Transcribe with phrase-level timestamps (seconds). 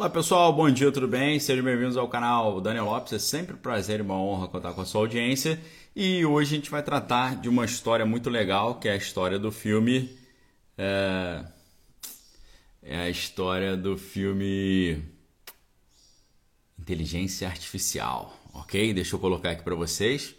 [0.00, 1.38] Olá pessoal, bom dia, tudo bem?
[1.38, 3.12] Sejam bem-vindos ao canal Daniel Lopes.
[3.12, 5.60] É sempre um prazer e uma honra contar com a sua audiência.
[5.94, 9.38] E hoje a gente vai tratar de uma história muito legal, que é a história
[9.38, 10.10] do filme.
[10.78, 11.44] É,
[12.82, 15.04] é a história do filme
[16.78, 18.94] Inteligência Artificial, ok?
[18.94, 20.34] Deixa eu colocar aqui para vocês.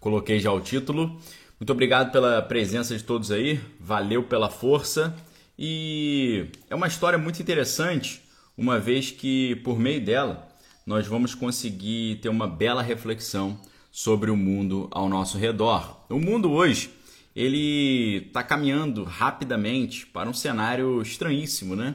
[0.00, 1.20] Coloquei já o título.
[1.60, 5.14] Muito obrigado pela presença de todos aí, valeu pela força.
[5.56, 8.26] E é uma história muito interessante
[8.58, 10.48] uma vez que por meio dela
[10.84, 13.56] nós vamos conseguir ter uma bela reflexão
[13.92, 16.04] sobre o mundo ao nosso redor.
[16.10, 16.90] O mundo hoje
[17.36, 21.94] ele está caminhando rapidamente para um cenário estranhíssimo, né?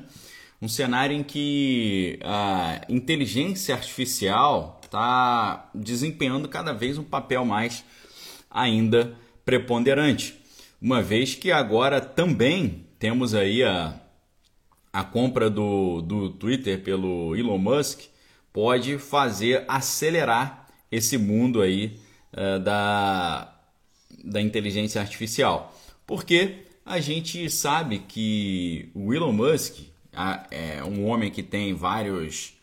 [0.62, 7.84] Um cenário em que a inteligência artificial está desempenhando cada vez um papel mais
[8.50, 10.40] ainda preponderante,
[10.82, 14.00] uma vez que agora também temos aí a
[14.94, 18.02] a compra do, do Twitter pelo Elon Musk
[18.54, 22.00] pode fazer acelerar esse mundo aí
[22.32, 23.60] uh, da,
[24.24, 25.76] da inteligência artificial.
[26.06, 29.80] Porque a gente sabe que o Elon Musk
[30.52, 32.54] é um homem que tem vários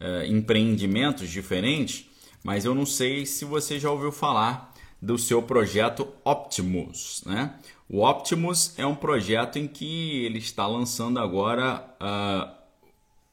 [0.00, 2.06] uh, empreendimentos diferentes,
[2.42, 7.54] mas eu não sei se você já ouviu falar do seu projeto Optimus, né?
[7.90, 12.54] O Optimus é um projeto em que ele está lançando agora uh,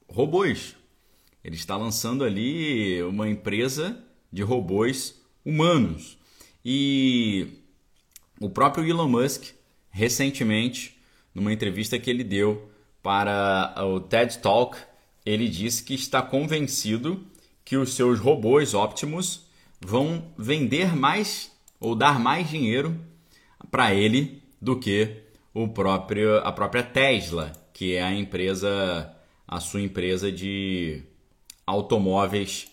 [0.07, 0.77] robôs.
[1.43, 6.17] Ele está lançando ali uma empresa de robôs humanos.
[6.63, 7.47] E
[8.39, 9.53] o próprio Elon Musk,
[9.91, 10.97] recentemente,
[11.33, 12.71] numa entrevista que ele deu
[13.03, 14.77] para o TED Talk,
[15.25, 17.27] ele disse que está convencido
[17.65, 19.45] que os seus robôs Optimus
[19.81, 22.97] vão vender mais ou dar mais dinheiro
[23.69, 25.21] para ele do que
[25.53, 29.15] o próprio, a própria Tesla, que é a empresa,
[29.47, 31.03] a sua empresa de
[31.65, 32.67] automóveis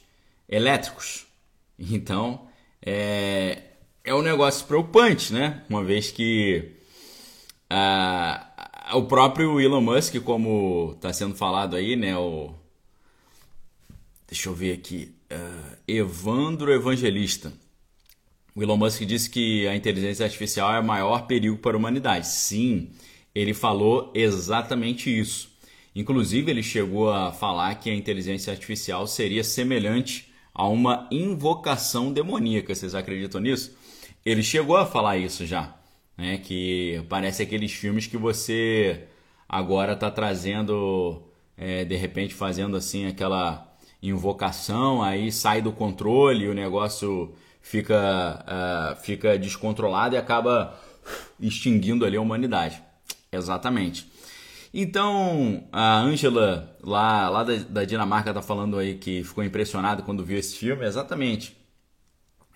[0.48, 1.26] elétricos.
[1.78, 2.46] Então,
[2.80, 3.62] é,
[4.02, 5.64] é um negócio preocupante, né?
[5.68, 6.76] Uma vez que
[7.68, 12.16] ah, o próprio Elon Musk, como está sendo falado aí, né?
[12.16, 12.54] O,
[14.26, 15.14] deixa eu ver aqui.
[15.30, 17.52] Uh, Evandro Evangelista
[18.54, 22.26] o Elon Musk disse que a inteligência artificial é o maior perigo para a humanidade.
[22.28, 22.90] Sim,
[23.34, 25.50] ele falou exatamente isso.
[25.94, 32.74] Inclusive, ele chegou a falar que a inteligência artificial seria semelhante a uma invocação demoníaca.
[32.74, 33.76] Vocês acreditam nisso?
[34.24, 35.74] Ele chegou a falar isso já.
[36.16, 36.38] Né?
[36.38, 39.04] Que parece aqueles filmes que você
[39.48, 41.22] agora está trazendo,
[41.56, 43.70] é, de repente fazendo assim aquela
[44.02, 50.78] invocação, aí sai do controle, o negócio fica, uh, fica descontrolado e acaba
[51.40, 52.82] extinguindo ali a humanidade.
[53.30, 54.10] Exatamente.
[54.74, 60.24] Então, a Angela, lá, lá da, da Dinamarca, está falando aí que ficou impressionada quando
[60.24, 60.84] viu esse filme.
[60.84, 61.56] Exatamente.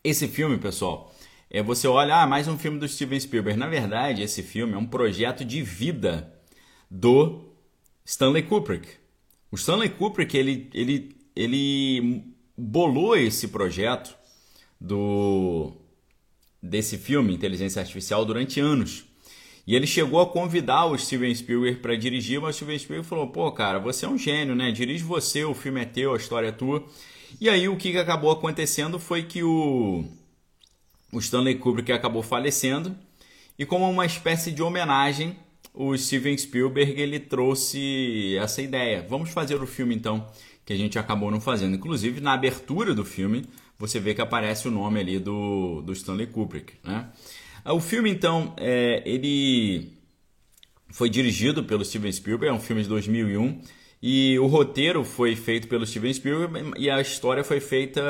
[0.03, 1.15] Esse filme, pessoal,
[1.51, 3.59] é você olha, ah, mais um filme do Steven Spielberg.
[3.59, 6.33] Na verdade, esse filme é um projeto de vida
[6.91, 7.45] do
[8.05, 8.89] Stanley Kubrick.
[9.51, 14.17] O Stanley Kubrick, ele, ele, ele bolou esse projeto
[14.81, 15.73] do
[16.63, 19.05] desse filme Inteligência Artificial durante anos.
[19.67, 23.29] E ele chegou a convidar o Steven Spielberg para dirigir, mas o Steven Spielberg falou:
[23.29, 24.71] "Pô, cara, você é um gênio, né?
[24.71, 26.85] Dirige você, o filme é teu, a história é tua".
[27.41, 30.05] E aí o que acabou acontecendo foi que o
[31.13, 32.97] o Stanley Kubrick acabou falecendo
[33.59, 35.37] e como uma espécie de homenagem,
[35.73, 39.07] o Steven Spielberg ele trouxe essa ideia.
[39.09, 40.27] Vamos fazer o filme então,
[40.65, 41.75] que a gente acabou não fazendo.
[41.75, 43.47] Inclusive na abertura do filme,
[43.79, 46.75] você vê que aparece o nome ali do, do Stanley Kubrick.
[46.83, 47.09] Né?
[47.65, 49.93] Ah, o filme, então, é, ele
[50.91, 53.61] foi dirigido pelo Steven Spielberg, é um filme de 2001,
[54.03, 58.03] e o roteiro foi feito pelo Steven Spielberg e a história foi feita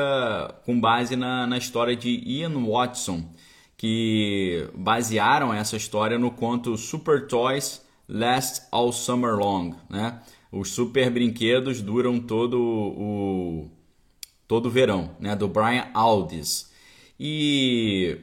[0.64, 3.32] com base na, na história de Ian Watson,
[3.76, 9.74] que basearam essa história no conto Super Toys Last All Summer Long.
[9.88, 10.20] Né?
[10.50, 13.70] Os super brinquedos duram todo o,
[14.46, 16.70] todo verão, né, do Brian Aldiss.
[17.18, 18.18] E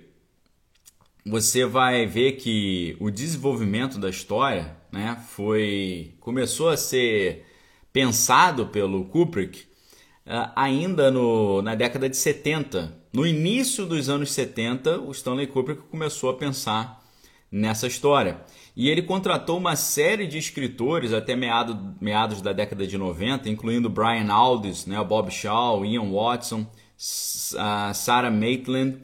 [1.26, 7.46] você vai ver que o desenvolvimento da história, né, foi começou a ser
[7.92, 9.62] pensado pelo Kubrick
[10.26, 13.04] uh, ainda no, na década de 70.
[13.14, 17.04] No início dos anos 70, o Stanley Kubrick começou a pensar
[17.52, 18.42] nessa história.
[18.76, 23.90] E ele contratou uma série de escritores até meado, meados da década de 90, incluindo
[23.90, 26.66] Brian Aldiss, né, Bob Shaw, Ian Watson,
[26.98, 28.98] Sarah Maitland,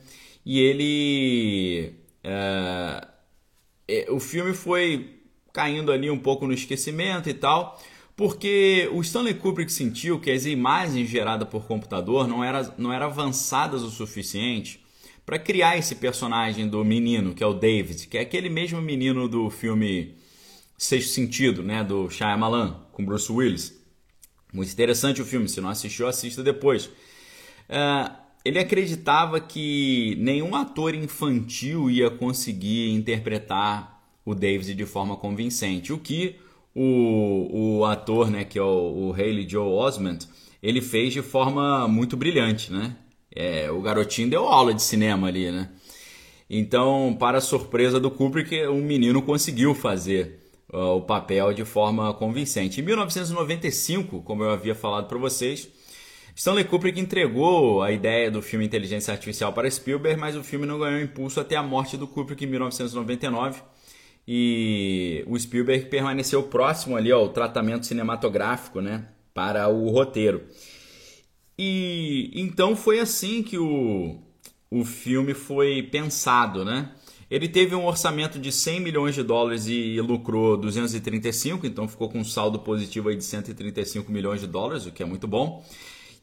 [0.45, 1.93] e ele...
[2.25, 3.19] Uh,
[4.15, 5.19] o filme foi
[5.53, 7.79] caindo ali um pouco no esquecimento e tal,
[8.15, 13.05] Porque o Stanley Kubrick sentiu que as imagens geradas por computador não, era, não eram
[13.05, 14.83] avançadas o suficiente
[15.29, 19.29] para criar esse personagem do menino, que é o David, que é aquele mesmo menino
[19.29, 20.15] do filme
[20.75, 23.79] Sexto Sentido, né, do Shyamalan, com Bruce Willis.
[24.51, 26.87] Muito interessante o filme, se não assistiu, assista depois.
[26.87, 28.11] Uh,
[28.43, 35.99] ele acreditava que nenhum ator infantil ia conseguir interpretar o David de forma convincente, o
[35.99, 36.37] que
[36.73, 40.21] o, o ator, né, que é o, o Haley Joe Osment,
[40.59, 42.95] ele fez de forma muito brilhante, né?
[43.41, 45.69] É, o garotinho deu aula de cinema ali, né?
[46.49, 50.41] Então, para surpresa do Kubrick, o menino conseguiu fazer
[50.73, 52.81] uh, o papel de forma convincente.
[52.81, 55.69] Em 1995, como eu havia falado para vocês,
[56.35, 60.77] Stanley Kubrick entregou a ideia do filme Inteligência Artificial para Spielberg, mas o filme não
[60.77, 63.61] ganhou impulso até a morte do Kubrick em 1999
[64.27, 70.43] e o Spielberg permaneceu próximo ali ao tratamento cinematográfico, né, para o roteiro.
[71.61, 74.17] E então foi assim que o,
[74.71, 76.93] o filme foi pensado, né?
[77.29, 82.19] Ele teve um orçamento de 100 milhões de dólares e lucrou 235, então ficou com
[82.19, 85.61] um saldo positivo aí de 135 milhões de dólares, o que é muito bom.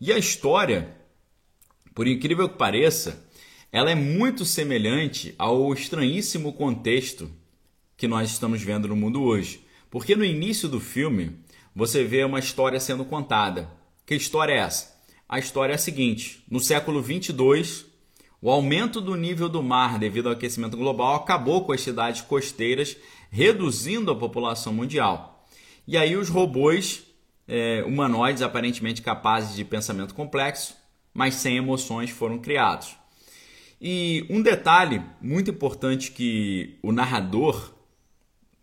[0.00, 0.96] E a história,
[1.94, 3.22] por incrível que pareça,
[3.70, 7.30] ela é muito semelhante ao estranhíssimo contexto
[7.94, 9.60] que nós estamos vendo no mundo hoje.
[9.90, 11.36] Porque no início do filme
[11.74, 13.70] você vê uma história sendo contada.
[14.06, 14.95] Que história é essa?
[15.28, 17.86] A história é a seguinte: no século 22,
[18.40, 22.96] o aumento do nível do mar devido ao aquecimento global acabou com as cidades costeiras,
[23.30, 25.44] reduzindo a população mundial.
[25.86, 27.04] E aí os robôs
[27.48, 30.76] é, humanoides aparentemente capazes de pensamento complexo,
[31.12, 32.96] mas sem emoções, foram criados.
[33.80, 37.74] E um detalhe muito importante que o narrador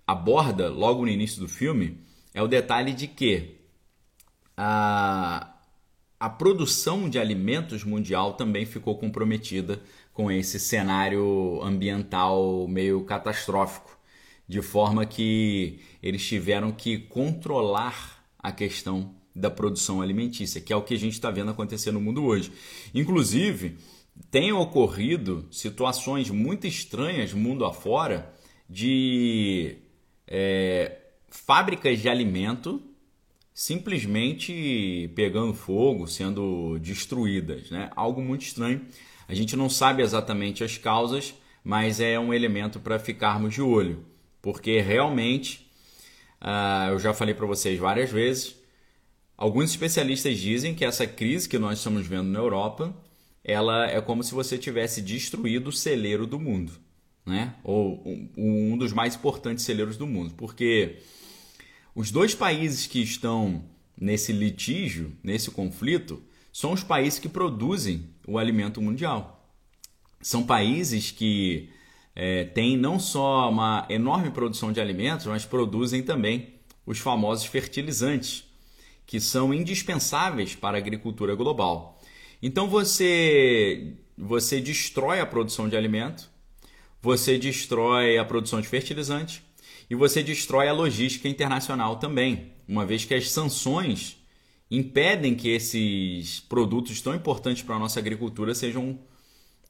[0.07, 2.01] aborda logo no início do filme
[2.33, 3.57] é o detalhe de que
[4.57, 5.52] a,
[6.23, 9.81] a produção de alimentos mundial também ficou comprometida
[10.13, 13.99] com esse cenário ambiental meio catastrófico,
[14.47, 20.81] de forma que eles tiveram que controlar a questão da produção alimentícia, que é o
[20.81, 22.53] que a gente está vendo acontecer no mundo hoje.
[22.95, 23.75] Inclusive,
[24.31, 28.33] tem ocorrido situações muito estranhas mundo afora
[28.69, 29.75] de
[30.25, 32.81] é, fábricas de alimento
[33.53, 37.89] simplesmente pegando fogo, sendo destruídas, né?
[37.95, 38.81] Algo muito estranho.
[39.27, 41.33] A gente não sabe exatamente as causas,
[41.63, 44.03] mas é um elemento para ficarmos de olho,
[44.41, 45.69] porque realmente,
[46.41, 48.55] uh, eu já falei para vocês várias vezes,
[49.37, 52.93] alguns especialistas dizem que essa crise que nós estamos vendo na Europa,
[53.43, 56.73] ela é como se você tivesse destruído o celeiro do mundo
[57.25, 57.55] né?
[57.63, 58.29] ou um,
[58.73, 60.97] um dos mais importantes celeiros do mundo, porque
[61.95, 63.63] os dois países que estão
[63.97, 69.49] nesse litígio, nesse conflito, são os países que produzem o alimento mundial.
[70.21, 71.69] São países que
[72.15, 76.53] é, têm não só uma enorme produção de alimentos, mas produzem também
[76.85, 78.45] os famosos fertilizantes,
[79.05, 82.01] que são indispensáveis para a agricultura global.
[82.41, 86.33] Então você, você destrói a produção de alimento
[87.03, 89.43] você destrói a produção de fertilizante
[89.89, 94.17] e você destrói a logística internacional também, uma vez que as sanções
[94.69, 98.99] impedem que esses produtos tão importantes para a nossa agricultura sejam,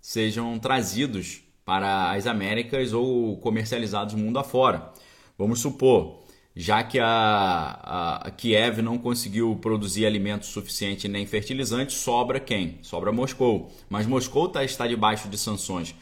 [0.02, 4.92] sejam trazidos para as Américas ou comercializados mundo afora.
[5.38, 6.24] Vamos supor,
[6.56, 12.78] já que a, a, Kiev não conseguiu produzir alimentos suficiente nem fertilizantes, sobra quem?
[12.82, 13.72] Sobra Moscou.
[13.90, 15.96] Mas Moscou tá, está debaixo de sanções.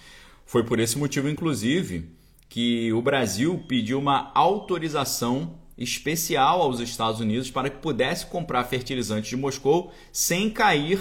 [0.46, 2.10] Foi por esse motivo, inclusive,
[2.52, 9.30] que o Brasil pediu uma autorização especial aos Estados Unidos para que pudesse comprar fertilizantes
[9.30, 11.00] de Moscou sem cair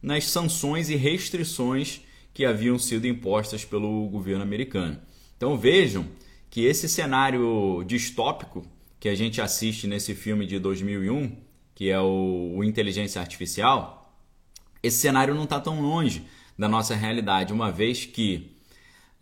[0.00, 4.96] nas sanções e restrições que haviam sido impostas pelo governo americano.
[5.36, 6.06] Então vejam
[6.48, 8.64] que esse cenário distópico
[9.00, 11.36] que a gente assiste nesse filme de 2001,
[11.74, 14.16] que é o, o Inteligência Artificial,
[14.80, 16.22] esse cenário não está tão longe
[16.56, 18.51] da nossa realidade, uma vez que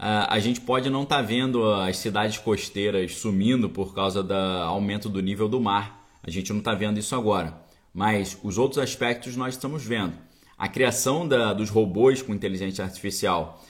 [0.02, 5.10] a gente pode não estar tá vendo as cidades costeiras sumindo por causa do aumento
[5.10, 6.08] do nível do mar.
[6.22, 7.54] A gente não está vendo isso agora.
[7.92, 10.14] Mas os outros aspectos nós estamos vendo.
[10.56, 13.62] A criação da, dos robôs com inteligência artificial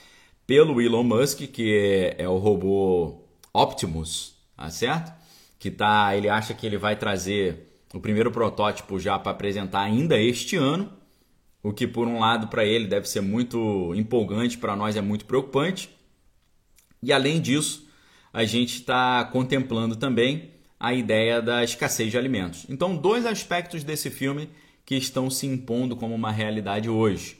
[0.47, 3.23] pelo Elon Musk, que é, é o robô
[3.53, 5.11] Optimus, tá certo?
[5.59, 10.17] Que tá, ele acha que ele vai trazer o primeiro protótipo já para apresentar ainda
[10.17, 10.89] este ano,
[11.61, 15.25] o que por um lado para ele deve ser muito empolgante, para nós é muito
[15.25, 15.89] preocupante.
[17.03, 17.87] E além disso,
[18.31, 22.65] a gente está contemplando também a ideia da escassez de alimentos.
[22.69, 24.49] Então, dois aspectos desse filme
[24.85, 27.37] que estão se impondo como uma realidade hoje: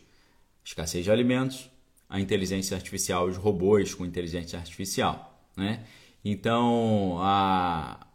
[0.64, 1.70] escassez de alimentos,
[2.10, 5.46] a inteligência artificial, os robôs com inteligência artificial.
[5.56, 5.84] Né?
[6.24, 8.06] Então, a,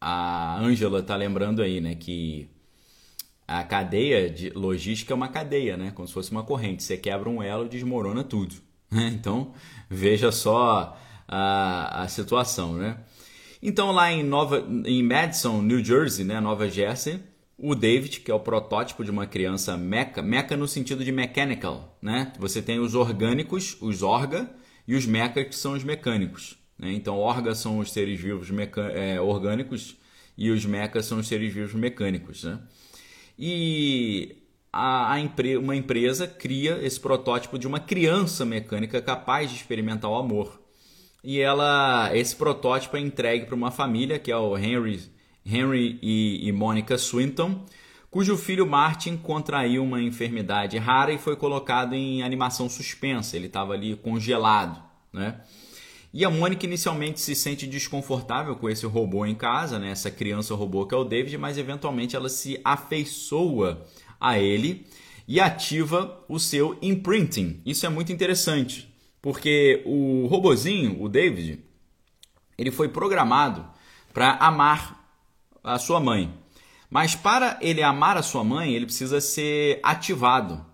[0.00, 2.48] a Angela está lembrando aí né, que
[3.46, 5.90] a cadeia de logística é uma cadeia, né?
[5.90, 6.82] Como se fosse uma corrente.
[6.82, 8.54] Você quebra um elo, desmorona tudo.
[8.94, 9.08] Né?
[9.08, 9.52] Então
[9.90, 10.96] veja só
[11.26, 12.98] a, a situação, né?
[13.60, 17.18] Então lá em Nova, em Madison, New Jersey, né, Nova Jersey,
[17.58, 21.98] o David, que é o protótipo de uma criança meca, meca no sentido de mechanical,
[22.00, 22.32] né?
[22.38, 24.50] Você tem os orgânicos, os orga,
[24.86, 26.58] e os meca que são os mecânicos.
[26.78, 26.92] Né?
[26.92, 28.48] Então orga são os seres vivos
[28.92, 29.96] é, orgânicos
[30.36, 32.58] e os mecas são os seres vivos mecânicos, né?
[33.38, 34.43] E
[34.76, 40.10] a, a empre, uma empresa cria esse protótipo de uma criança mecânica capaz de experimentar
[40.10, 40.60] o amor.
[41.22, 45.00] E ela, esse protótipo é entregue para uma família que é o Henry,
[45.46, 47.64] Henry e, e Monica Swinton,
[48.10, 53.36] cujo filho Martin contraiu uma enfermidade rara e foi colocado em animação suspensa.
[53.36, 55.40] Ele estava ali congelado, né?
[56.12, 59.90] E a Mônica inicialmente se sente desconfortável com esse robô em casa, né?
[59.90, 63.84] essa criança robô que é o David, mas eventualmente ela se afeiçoa
[64.24, 64.86] a ele
[65.26, 67.60] e ativa o seu imprinting.
[67.64, 71.60] Isso é muito interessante, porque o robozinho, o David,
[72.56, 73.66] ele foi programado
[74.12, 75.04] para amar
[75.62, 76.32] a sua mãe.
[76.90, 80.64] Mas para ele amar a sua mãe, ele precisa ser ativado.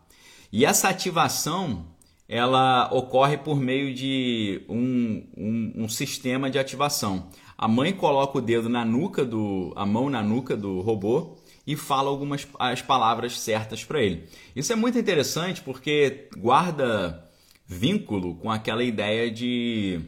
[0.53, 1.87] E essa ativação
[2.29, 7.29] ela ocorre por meio de um, um, um, sistema de ativação.
[7.59, 11.37] A mãe coloca o dedo na nuca do, a mão na nuca do robô
[11.71, 14.29] e fala algumas as palavras certas para ele.
[14.57, 17.25] Isso é muito interessante porque guarda
[17.65, 20.01] vínculo com aquela ideia de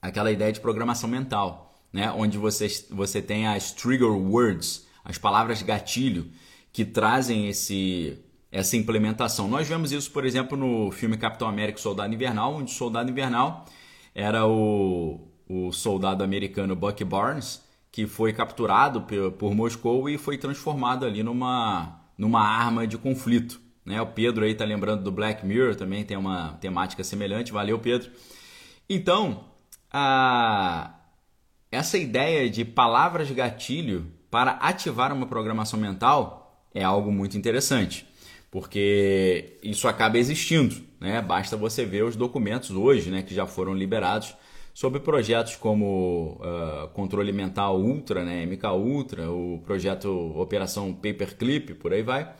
[0.00, 2.12] aquela ideia de programação mental, né?
[2.12, 6.30] Onde você, você tem as trigger words, as palavras gatilho
[6.72, 8.20] que trazem esse
[8.52, 9.48] essa implementação.
[9.48, 13.66] Nós vemos isso, por exemplo, no filme Capitão América Soldado Invernal, onde o Soldado Invernal
[14.14, 19.02] era o, o soldado americano Bucky Barnes, que foi capturado
[19.38, 23.60] por, Moscou e foi transformado ali numa, numa arma de conflito.
[23.84, 24.00] Né?
[24.00, 27.52] O Pedro aí está lembrando do Black Mirror, também tem uma temática semelhante.
[27.52, 28.10] Valeu, Pedro.
[28.88, 29.44] Então,
[29.92, 30.94] a,
[31.70, 38.10] essa ideia de palavras gatilho para ativar uma programação mental é algo muito interessante
[38.52, 40.76] porque isso acaba existindo.
[41.00, 41.22] Né?
[41.22, 44.36] Basta você ver os documentos hoje né, que já foram liberados
[44.74, 51.92] sobre projetos como uh, Controle Mental Ultra, né, MK Ultra, o projeto Operação Paperclip, por
[51.92, 52.32] aí vai.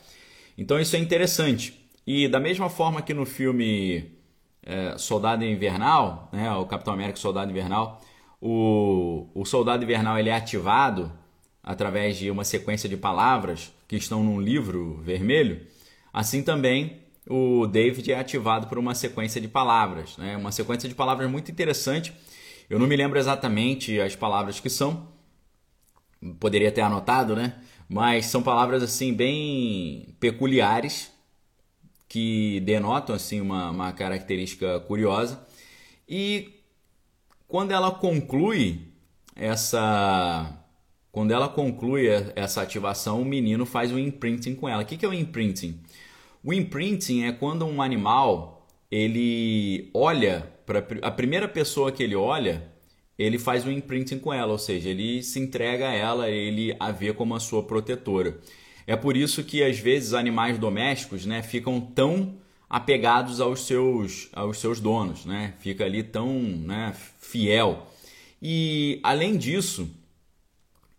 [0.57, 1.79] Então isso é interessante.
[2.07, 4.11] E da mesma forma que no filme
[4.63, 8.01] é, Soldado Invernal, né, o Capitão América Soldado Invernal,
[8.41, 11.13] o, o Soldado Invernal ele é ativado
[11.63, 15.65] através de uma sequência de palavras que estão num livro vermelho.
[16.13, 20.37] Assim também o David é ativado por uma sequência de palavras, né?
[20.37, 22.13] uma sequência de palavras muito interessante.
[22.69, 25.09] Eu não me lembro exatamente as palavras que são,
[26.41, 27.61] poderia ter anotado, né?
[27.89, 31.13] Mas são palavras assim bem peculiares
[32.09, 35.47] que denotam assim uma, uma característica curiosa.
[36.09, 36.61] E
[37.47, 38.93] quando ela conclui
[39.37, 40.59] essa
[41.13, 44.83] quando ela conclui essa ativação, o menino faz o imprinting com ela.
[44.83, 45.79] O que é o imprinting?
[46.45, 52.71] O imprinting é quando um animal ele olha para a primeira pessoa que ele olha,
[53.19, 56.91] ele faz o imprinting com ela, ou seja, ele se entrega a ela, ele a
[56.91, 58.41] vê como a sua protetora.
[58.87, 62.35] É por isso que às vezes animais domésticos, né, ficam tão
[62.69, 65.55] apegados aos seus, aos seus donos, né?
[65.61, 67.87] Fica ali tão, né, fiel.
[68.41, 69.89] E além disso,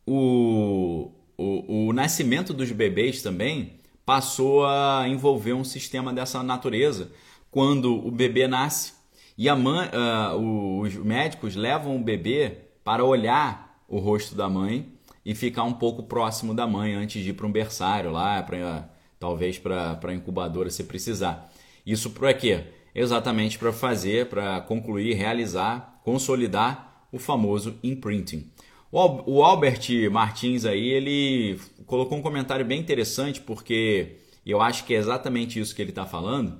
[0.05, 3.73] o, o, o nascimento dos bebês também
[4.05, 7.11] passou a envolver um sistema dessa natureza
[7.49, 8.93] quando o bebê nasce
[9.37, 14.91] e a mãe, uh, os médicos levam o bebê para olhar o rosto da mãe
[15.25, 18.89] e ficar um pouco próximo da mãe antes de ir para um berçário lá, pra,
[19.19, 21.51] talvez para a incubadora se precisar.
[21.85, 22.65] Isso para quê?
[22.93, 28.51] Exatamente para fazer, para concluir, realizar, consolidar o famoso imprinting.
[28.91, 34.97] O Albert Martins aí, ele colocou um comentário bem interessante, porque eu acho que é
[34.97, 36.59] exatamente isso que ele está falando,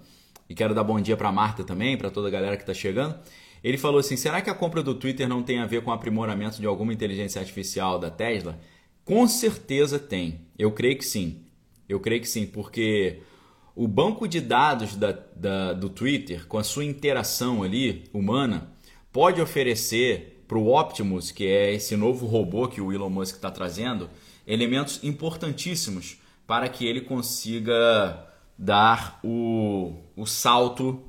[0.50, 3.18] e quero dar bom dia para Marta também, para toda a galera que está chegando.
[3.63, 5.94] Ele falou assim: será que a compra do Twitter não tem a ver com o
[5.94, 8.60] aprimoramento de alguma inteligência artificial da Tesla?
[9.06, 10.42] Com certeza tem.
[10.58, 11.46] Eu creio que sim.
[11.88, 13.22] Eu creio que sim, porque
[13.75, 18.72] o banco de dados da, da, do Twitter, com a sua interação ali humana,
[19.12, 23.50] pode oferecer para o Optimus, que é esse novo robô que o Elon Musk está
[23.50, 24.10] trazendo,
[24.45, 31.03] elementos importantíssimos para que ele consiga dar o, o salto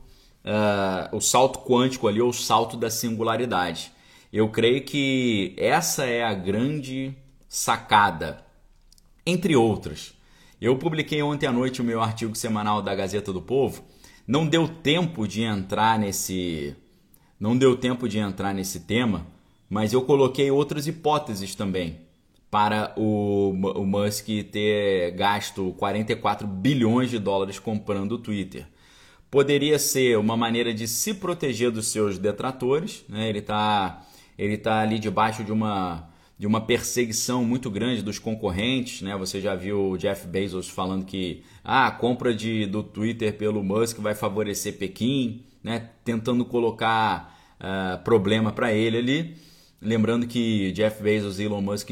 [0.44, 3.90] uh, o salto quântico ali, ou o salto da singularidade.
[4.32, 7.16] Eu creio que essa é a grande
[7.48, 8.44] sacada,
[9.24, 10.14] entre outras.
[10.60, 13.84] Eu publiquei ontem à noite o meu artigo semanal da Gazeta do Povo.
[14.26, 16.74] Não deu tempo de entrar nesse
[17.38, 19.26] não deu tempo de entrar nesse tema,
[19.68, 22.03] mas eu coloquei outras hipóteses também
[22.54, 28.64] para o, o Musk ter gasto 44 bilhões de dólares comprando o Twitter.
[29.28, 33.28] Poderia ser uma maneira de se proteger dos seus detratores, né?
[33.28, 34.06] ele está
[34.38, 36.08] ele tá ali debaixo de uma,
[36.38, 39.02] de uma perseguição muito grande dos concorrentes.
[39.02, 39.16] Né?
[39.16, 43.64] Você já viu o Jeff Bezos falando que ah, a compra de, do Twitter pelo
[43.64, 45.90] Musk vai favorecer Pequim, né?
[46.04, 49.37] tentando colocar uh, problema para ele ali.
[49.82, 51.90] Lembrando que Jeff Bezos e Elon Musk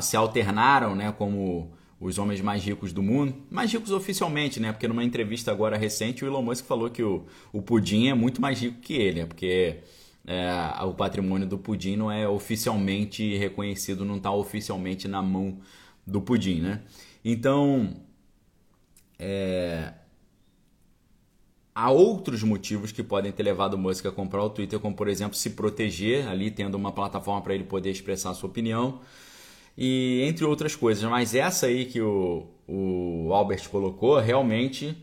[0.00, 1.72] se alternaram né, como
[2.02, 4.72] os homens mais ricos do mundo, mais ricos oficialmente, né?
[4.72, 8.40] Porque numa entrevista agora recente o Elon Musk falou que o, o Pudim é muito
[8.40, 9.26] mais rico que ele, né?
[9.26, 9.78] porque
[10.26, 15.58] é, o patrimônio do Pudim não é oficialmente reconhecido, não está oficialmente na mão
[16.04, 16.82] do Pudim, né?
[17.24, 17.94] Então,
[19.16, 19.92] é,
[21.72, 25.06] há outros motivos que podem ter levado o Musk a comprar o Twitter, como por
[25.06, 29.00] exemplo se proteger ali, tendo uma plataforma para ele poder expressar a sua opinião
[29.76, 31.02] e entre outras coisas.
[31.08, 34.96] Mas essa aí que o, o Albert colocou, realmente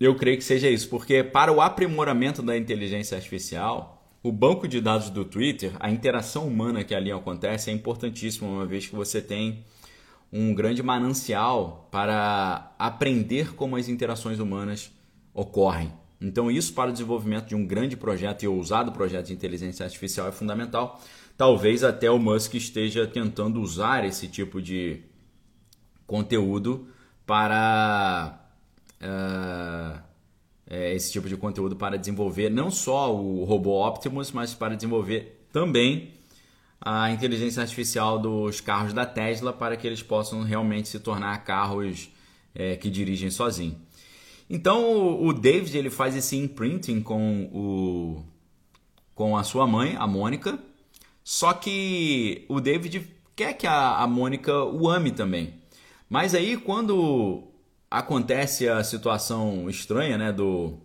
[0.00, 4.80] eu creio que seja isso, porque para o aprimoramento da inteligência artificial, o banco de
[4.80, 9.20] dados do Twitter, a interação humana que ali acontece é importantíssima, uma vez que você
[9.20, 9.64] tem
[10.32, 14.90] um grande manancial para aprender como as interações humanas
[15.32, 15.92] ocorrem.
[16.20, 20.26] Então, isso para o desenvolvimento de um grande projeto e ousado projeto de inteligência artificial
[20.26, 21.00] é fundamental.
[21.36, 25.02] Talvez até o Musk esteja tentando usar esse tipo de
[26.06, 26.86] conteúdo
[27.26, 28.38] para
[29.02, 30.00] uh,
[30.70, 36.12] esse tipo de conteúdo para desenvolver não só o robô Optimus, mas para desenvolver também
[36.80, 42.10] a inteligência artificial dos carros da Tesla para que eles possam realmente se tornar carros
[42.54, 43.76] é, que dirigem sozinhos.
[44.48, 48.24] Então o David ele faz esse imprinting com o
[49.14, 50.58] com a sua mãe, a Mônica,
[51.24, 55.54] só que o David quer que a, a Mônica o ame também.
[56.08, 57.44] Mas aí quando
[57.90, 60.78] acontece a situação estranha, né, do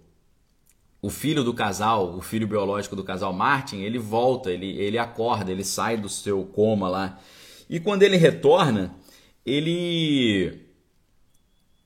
[1.02, 5.52] o filho do casal, o filho biológico do casal Martin, ele volta, ele, ele acorda,
[5.52, 7.20] ele sai do seu coma lá.
[7.70, 8.96] E quando ele retorna,
[9.46, 10.68] ele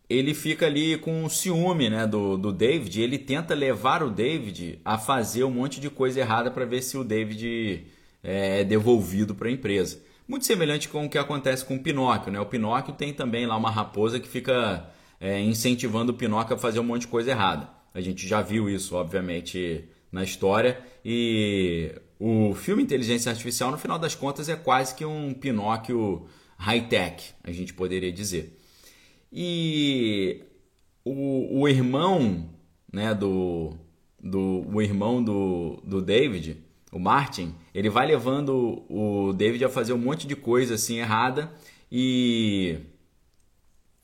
[0.10, 3.02] ele fica ali com ciúme né, do, do David.
[3.02, 6.98] Ele tenta levar o David a fazer um monte de coisa errada para ver se
[6.98, 7.88] o David
[8.24, 10.02] é devolvido para a empresa.
[10.28, 12.32] Muito semelhante com o que acontece com o Pinóquio.
[12.32, 12.40] Né?
[12.40, 16.80] O Pinóquio tem também lá uma raposa que fica é, incentivando o Pinóquio a fazer
[16.80, 17.70] um monte de coisa errada.
[17.94, 20.80] A gente já viu isso, obviamente, na história.
[21.04, 26.26] E o filme Inteligência Artificial, no final das contas, é quase que um Pinóquio
[26.58, 28.58] high-tech, a gente poderia dizer.
[29.32, 30.42] E
[31.04, 32.50] o, o irmão
[32.92, 33.74] né, do,
[34.22, 36.63] do o irmão do, do David
[36.94, 41.52] o Martin, ele vai levando o David a fazer um monte de coisa assim errada
[41.92, 42.78] e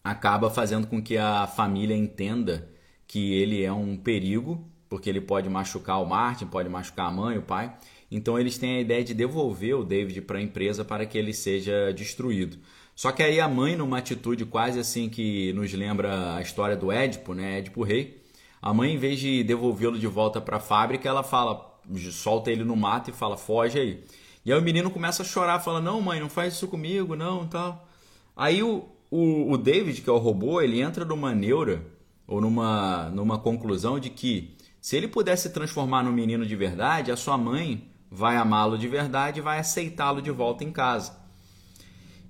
[0.03, 2.67] acaba fazendo com que a família entenda
[3.07, 7.37] que ele é um perigo, porque ele pode machucar o Martin, pode machucar a mãe,
[7.37, 7.75] o pai.
[8.09, 11.31] Então eles têm a ideia de devolver o David para a empresa para que ele
[11.31, 12.57] seja destruído.
[12.95, 16.91] Só que aí a mãe, numa atitude quase assim que nos lembra a história do
[16.91, 17.59] Édipo, né?
[17.59, 18.21] Édipo Rei,
[18.61, 21.68] a mãe, em vez de devolvê-lo de volta para a fábrica, ela fala:
[22.11, 24.03] solta ele no mato e fala, foge aí.
[24.45, 27.47] E aí o menino começa a chorar, fala, não mãe, não faz isso comigo, não,
[27.47, 27.87] tal.
[28.35, 31.85] Aí o, o, o David, que é o robô, ele entra numa neura,
[32.25, 37.11] ou numa, numa conclusão de que se ele pudesse se transformar num menino de verdade,
[37.11, 41.17] a sua mãe vai amá-lo de verdade e vai aceitá-lo de volta em casa.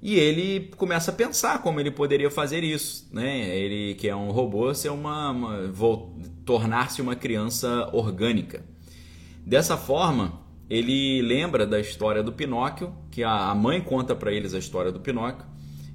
[0.01, 3.55] E ele começa a pensar como ele poderia fazer isso, né?
[3.55, 5.69] Ele que é um robô ser uma, uma
[6.45, 8.63] tornar-se uma criança orgânica.
[9.45, 14.59] Dessa forma, ele lembra da história do Pinóquio, que a mãe conta para eles a
[14.59, 15.45] história do Pinóquio,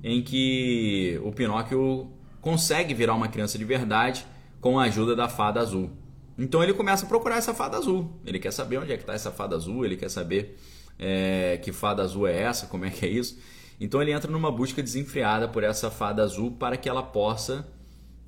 [0.02, 4.26] em que o Pinóquio consegue virar uma criança de verdade
[4.60, 5.90] com a ajuda da fada azul.
[6.36, 8.20] Então ele começa a procurar essa fada azul.
[8.26, 10.58] Ele quer saber onde é que está essa fada azul, ele quer saber
[10.98, 13.38] é, que fada azul é essa, como é que é isso.
[13.80, 17.66] Então ele entra numa busca desenfreada por essa fada azul para que ela possa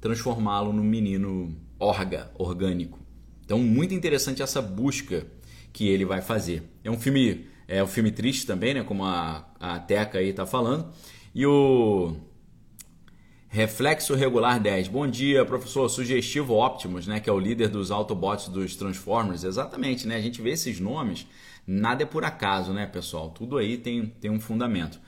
[0.01, 3.06] transformá-lo num menino orga, orgânico.
[3.47, 5.25] Então, muito interessante essa busca
[5.73, 6.65] que ele vai fazer.
[6.83, 8.83] É um filme, é um filme triste também, né?
[8.83, 10.93] Como a, a Teca aí tá falando.
[11.33, 12.17] E o
[13.47, 14.89] Reflexo Regular 10.
[14.89, 15.89] Bom dia, professor.
[15.89, 17.21] Sugestivo Optimus, né?
[17.21, 19.45] Que é o líder dos Autobots dos Transformers.
[19.45, 20.17] Exatamente, né?
[20.17, 21.25] A gente vê esses nomes,
[21.65, 23.31] nada é por acaso, né, pessoal?
[23.31, 24.99] Tudo aí tem, tem um fundamento.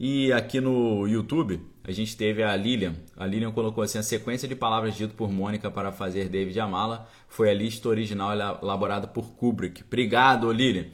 [0.00, 2.94] E aqui no YouTube, a gente teve a Lilian.
[3.14, 7.06] A Lilian colocou assim: a sequência de palavras dito por Mônica para fazer David Amala
[7.28, 9.82] foi a lista original elaborada por Kubrick.
[9.82, 10.86] Obrigado, Lilian.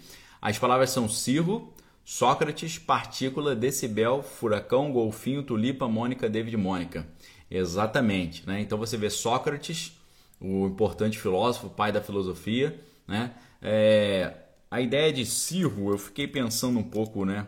[0.43, 1.73] As palavras são cirro,
[2.05, 7.07] Sócrates, partícula, decibel, furacão, golfinho, tulipa, Mônica, David, Mônica.
[7.49, 8.45] Exatamente.
[8.47, 8.61] Né?
[8.61, 9.93] Então você vê Sócrates,
[10.41, 12.81] o importante filósofo, pai da filosofia.
[13.07, 13.33] Né?
[13.63, 14.35] É,
[14.69, 17.47] a ideia de cirro, eu fiquei pensando um pouco né,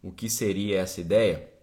[0.00, 1.53] o que seria essa ideia.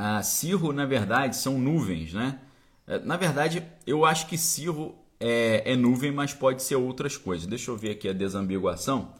[0.00, 2.38] A cirro, na verdade, são nuvens, né?
[2.86, 7.48] É, na verdade, eu acho que cirro é, é nuvem, mas pode ser outras coisas.
[7.48, 9.12] Deixa eu ver aqui a desambiguação.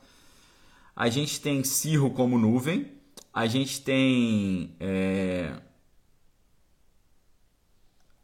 [0.94, 2.92] A gente tem cirro como nuvem,
[3.34, 5.52] a gente tem é...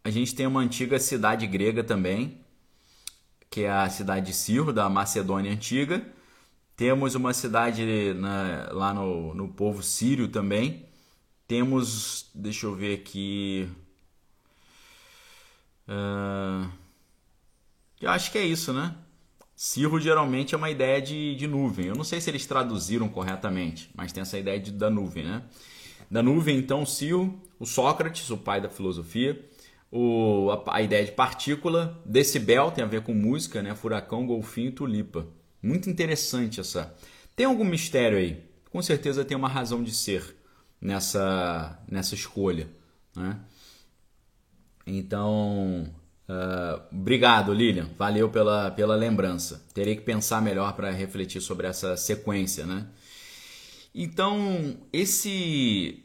[0.05, 2.39] a gente tem uma antiga cidade grega também,
[3.51, 6.07] que é a cidade de Cirro, da Macedônia antiga.
[6.77, 10.87] Temos uma cidade na, lá no, no povo sírio também,
[11.47, 13.69] temos, deixa eu ver aqui.
[15.89, 16.71] Uh,
[18.01, 18.95] eu acho que é isso, né?
[19.57, 21.87] Cirro geralmente é uma ideia de, de nuvem.
[21.87, 25.43] Eu não sei se eles traduziram corretamente, mas tem essa ideia de, da nuvem, né?
[26.11, 29.43] Da nuvem, então, Cirro, o Sócrates, o pai da filosofia,
[29.91, 33.75] o, a, a, ideia de partícula, decibel tem a ver com música, né?
[33.75, 35.27] Furacão, golfinho, tulipa.
[35.63, 36.95] Muito interessante essa.
[37.37, 38.43] Tem algum mistério aí?
[38.71, 40.37] Com certeza tem uma razão de ser
[40.85, 42.69] nessa, nessa escolha.
[43.17, 43.41] Né?
[44.87, 45.91] Então,
[46.29, 47.89] uh, obrigado, Lilian.
[47.97, 49.65] Valeu pela, pela lembrança.
[49.73, 52.67] Terei que pensar melhor para refletir sobre essa sequência.
[52.67, 52.87] Né?
[53.95, 56.05] Então, esse,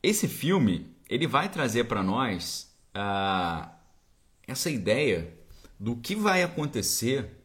[0.00, 3.68] esse filme ele vai trazer para nós uh,
[4.46, 5.36] essa ideia
[5.78, 7.38] do que vai acontecer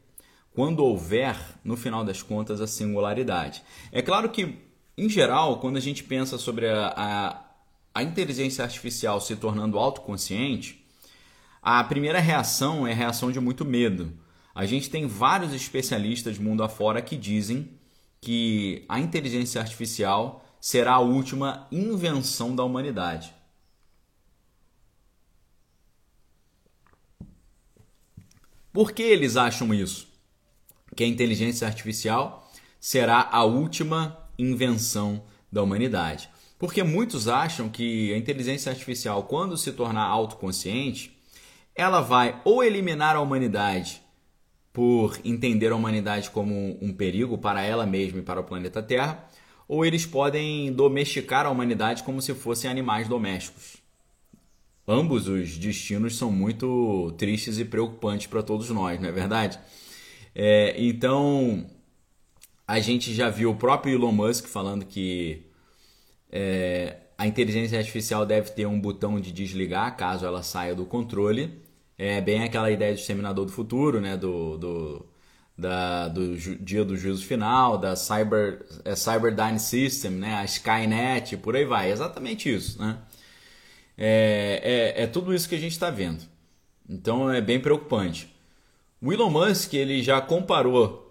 [0.54, 3.64] quando houver, no final das contas, a singularidade.
[3.92, 4.67] É claro que
[4.98, 7.46] em geral, quando a gente pensa sobre a, a,
[7.94, 10.84] a inteligência artificial se tornando autoconsciente,
[11.62, 14.12] a primeira reação é a reação de muito medo.
[14.56, 17.70] A gente tem vários especialistas mundo afora que dizem
[18.20, 23.34] que a inteligência artificial será a última invenção da humanidade.
[28.74, 30.08] Por que eles acham isso?
[30.96, 36.30] Que a inteligência artificial será a última invenção da humanidade.
[36.58, 41.16] Porque muitos acham que a inteligência artificial, quando se tornar autoconsciente,
[41.76, 44.02] ela vai ou eliminar a humanidade
[44.74, 49.28] por entender a humanidade como um perigo para ela mesma e para o planeta Terra,
[49.68, 53.78] ou eles podem domesticar a humanidade como se fossem animais domésticos.
[54.88, 59.60] Ambos os destinos são muito tristes e preocupantes para todos nós, não é verdade?
[60.34, 61.66] É, então,
[62.68, 65.44] a gente já viu o próprio Elon Musk falando que
[66.30, 71.62] é, a inteligência artificial deve ter um botão de desligar caso ela saia do controle.
[71.98, 74.18] É bem aquela ideia do Exterminador do Futuro, né?
[74.18, 75.06] Do, do,
[75.58, 80.36] da, do dia do juízo final, da Cyber, é, Cyberdyne System, né?
[80.36, 81.90] a Skynet, por aí vai.
[81.90, 82.80] É exatamente isso.
[82.80, 82.98] Né?
[83.98, 86.24] É, é, é tudo isso que a gente está vendo.
[86.88, 88.32] Então é bem preocupante.
[89.02, 91.07] O Elon Musk ele já comparou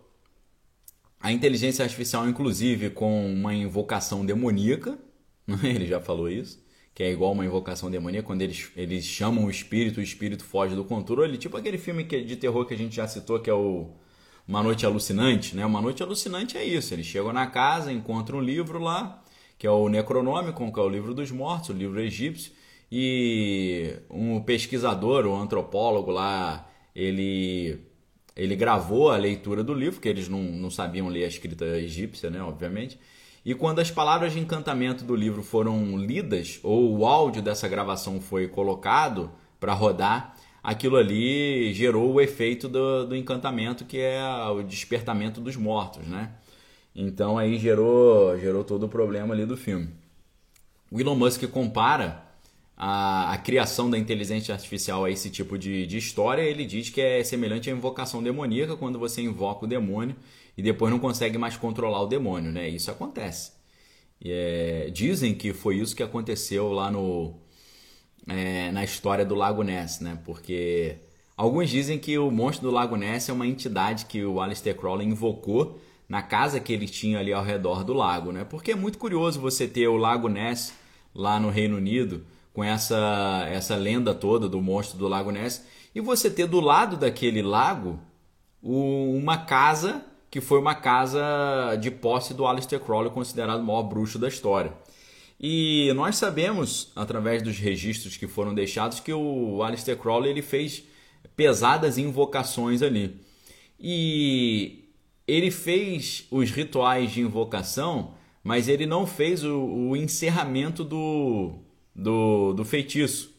[1.21, 4.99] a inteligência artificial, inclusive, com uma invocação demoníaca,
[5.63, 6.63] ele já falou isso,
[6.95, 10.75] que é igual uma invocação demoníaca, quando eles, eles chamam o espírito, o espírito foge
[10.75, 13.55] do controle, tipo aquele filme que, de terror que a gente já citou, que é
[13.55, 13.91] o
[14.47, 15.65] Uma Noite Alucinante, né?
[15.67, 19.23] Uma Noite Alucinante é isso, eles chegam na casa, encontram um livro lá,
[19.59, 22.53] que é o Necronômico, que é o livro dos mortos, o livro egípcio,
[22.91, 27.81] e um pesquisador, um antropólogo lá, ele
[28.37, 32.29] ele gravou a leitura do livro, que eles não, não sabiam ler a escrita egípcia,
[32.29, 32.99] né, obviamente.
[33.45, 38.21] E quando as palavras de encantamento do livro foram lidas, ou o áudio dessa gravação
[38.21, 44.21] foi colocado para rodar, aquilo ali gerou o efeito do, do encantamento, que é
[44.51, 46.33] o despertamento dos mortos, né?
[46.95, 49.91] Então aí gerou, gerou todo o problema ali do filme.
[50.91, 52.26] O Elon Musk compara
[52.77, 57.01] a, a, criação da inteligência artificial a esse tipo de, de história, ele diz que
[57.01, 60.17] é semelhante à invocação demoníaca, quando você invoca o demônio
[60.57, 62.69] e depois não consegue mais controlar o demônio, né?
[62.69, 63.53] Isso acontece.
[64.25, 67.35] É, dizem que foi isso que aconteceu lá no,
[68.29, 70.19] é, na história do Lago Ness, né?
[70.25, 70.99] Porque
[71.37, 75.07] Alguns dizem que o monstro do Lago Ness é uma entidade que o Aleister Crowley
[75.07, 78.43] invocou na casa que ele tinha ali ao redor do lago, né?
[78.45, 80.73] Porque é muito curioso você ter o Lago Ness
[81.15, 82.25] lá no Reino Unido
[82.57, 85.63] com essa essa lenda toda do monstro do Lago Ness
[85.95, 88.01] e você ter do lado daquele lago
[88.63, 94.19] uma casa que foi uma casa de posse do Aleister Crowley, considerado o maior bruxo
[94.19, 94.73] da história.
[95.39, 100.83] E nós sabemos, através dos registros que foram deixados, que o Aleister Crowley ele fez
[101.37, 103.21] pesadas invocações ali.
[103.79, 104.91] E
[105.29, 111.66] ele fez os rituais de invocação, mas ele não fez o, o encerramento do,
[111.97, 113.35] do, do feitiço.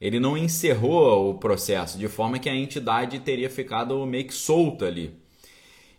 [0.00, 4.86] Ele não encerrou o processo, de forma que a entidade teria ficado meio que solta
[4.86, 5.14] ali.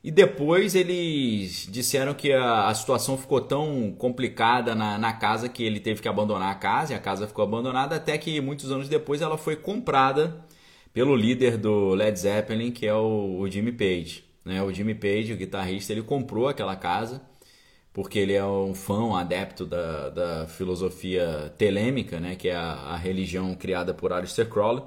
[0.04, 5.64] E depois eles disseram que a, a situação ficou tão complicada na, na, casa que
[5.64, 8.88] ele teve que abandonar a casa, e a casa ficou abandonada, até que muitos anos
[8.88, 10.46] depois ela foi comprada
[10.94, 14.24] pelo líder do Led Zeppelin, que é o, o Jimmy Page.
[14.46, 14.62] Né?
[14.62, 17.24] O Jimmy Page, o guitarrista, ele comprou aquela casa
[17.96, 22.36] porque ele é um fã, um adepto da, da filosofia telêmica, né?
[22.36, 24.84] que é a, a religião criada por Aleister Crowley,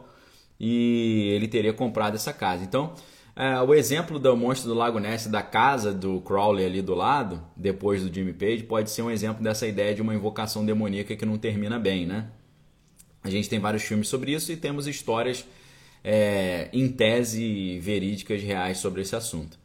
[0.61, 2.63] e ele teria comprado essa casa.
[2.63, 2.93] Então,
[3.35, 7.43] é, o exemplo do monstro do Lago Ness, da casa do Crowley ali do lado,
[7.57, 11.25] depois do Jimmy Page, pode ser um exemplo dessa ideia de uma invocação demoníaca que
[11.25, 12.29] não termina bem, né?
[13.25, 15.47] A gente tem vários filmes sobre isso e temos histórias
[16.05, 19.59] é, em tese verídicas reais sobre esse assunto.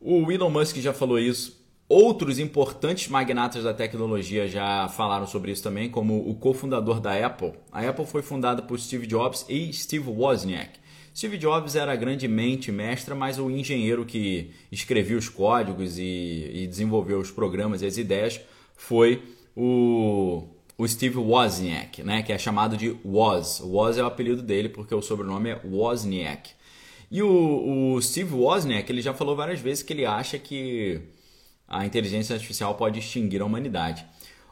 [0.00, 1.63] O Elon Musk já falou isso.
[1.96, 7.52] Outros importantes magnatas da tecnologia já falaram sobre isso também, como o cofundador da Apple.
[7.70, 10.80] A Apple foi fundada por Steve Jobs e Steve Wozniak.
[11.16, 16.66] Steve Jobs era grande mente mestra, mas o engenheiro que escrevia os códigos e, e
[16.66, 18.40] desenvolveu os programas e as ideias
[18.74, 19.22] foi
[19.54, 23.60] o, o Steve Wozniak, né, que é chamado de Woz.
[23.60, 26.50] Woz é o apelido dele porque o sobrenome é Wozniak.
[27.08, 31.13] E o, o Steve Wozniak ele já falou várias vezes que ele acha que
[31.66, 34.04] a inteligência artificial pode extinguir a humanidade.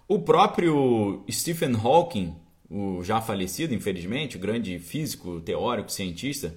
[0.08, 2.34] O próprio Stephen Hawking
[2.72, 6.54] o já falecido, infelizmente, o grande físico, teórico, cientista,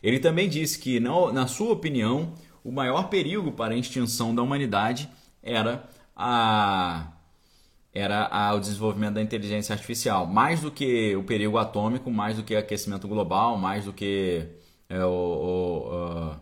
[0.00, 5.08] ele também disse que, na sua opinião, o maior perigo para a extinção da humanidade
[5.42, 7.12] era a
[7.92, 12.42] era a, o desenvolvimento da inteligência artificial, mais do que o perigo atômico, mais do
[12.42, 14.46] que aquecimento global, mais do que
[14.86, 16.36] é, o, o,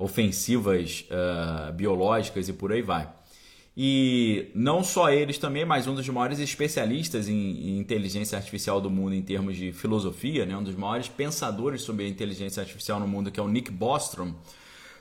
[0.00, 3.06] ofensivas uh, biológicas e por aí vai.
[3.76, 9.14] E não só eles também, mas um dos maiores especialistas em, inteligência artificial do mundo
[9.14, 10.56] em termos de filosofia, né?
[10.56, 14.32] um dos maiores pensadores sobre a inteligência artificial no mundo, que é o Nick Bostrom,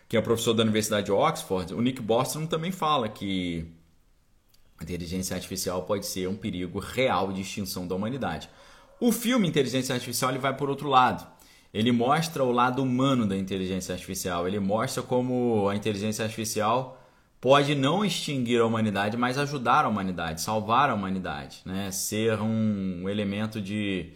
[0.07, 1.73] que é professor da Universidade de Oxford.
[1.73, 3.65] O Nick Bostrom também fala que
[4.77, 8.49] a inteligência artificial pode ser um perigo real de extinção da humanidade.
[8.99, 11.25] O filme Inteligência Artificial ele vai por outro lado.
[11.73, 14.47] Ele mostra o lado humano da inteligência artificial.
[14.47, 16.99] Ele mostra como a inteligência artificial
[17.39, 21.89] pode não extinguir a humanidade, mas ajudar a humanidade, salvar a humanidade, né?
[21.91, 24.11] ser um elemento de,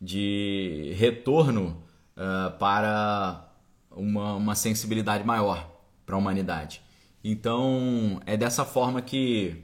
[0.00, 1.82] de retorno
[2.16, 3.48] uh, para
[3.90, 5.70] uma, uma sensibilidade maior
[6.04, 6.80] para a humanidade.
[7.22, 9.56] Então é dessa forma que,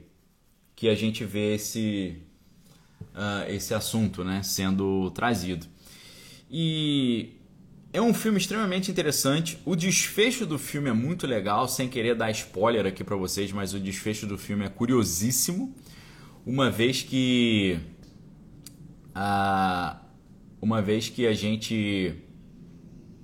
[0.75, 2.17] que a gente vê esse,
[3.13, 4.41] uh, esse assunto né?
[4.41, 5.67] sendo trazido.
[6.51, 7.37] E
[7.93, 9.57] é um filme extremamente interessante.
[9.63, 13.73] O desfecho do filme é muito legal, sem querer dar spoiler aqui para vocês, mas
[13.73, 15.73] o desfecho do filme é curiosíssimo,
[16.45, 17.79] uma vez que
[19.15, 20.01] a
[20.61, 22.13] uma vez que a gente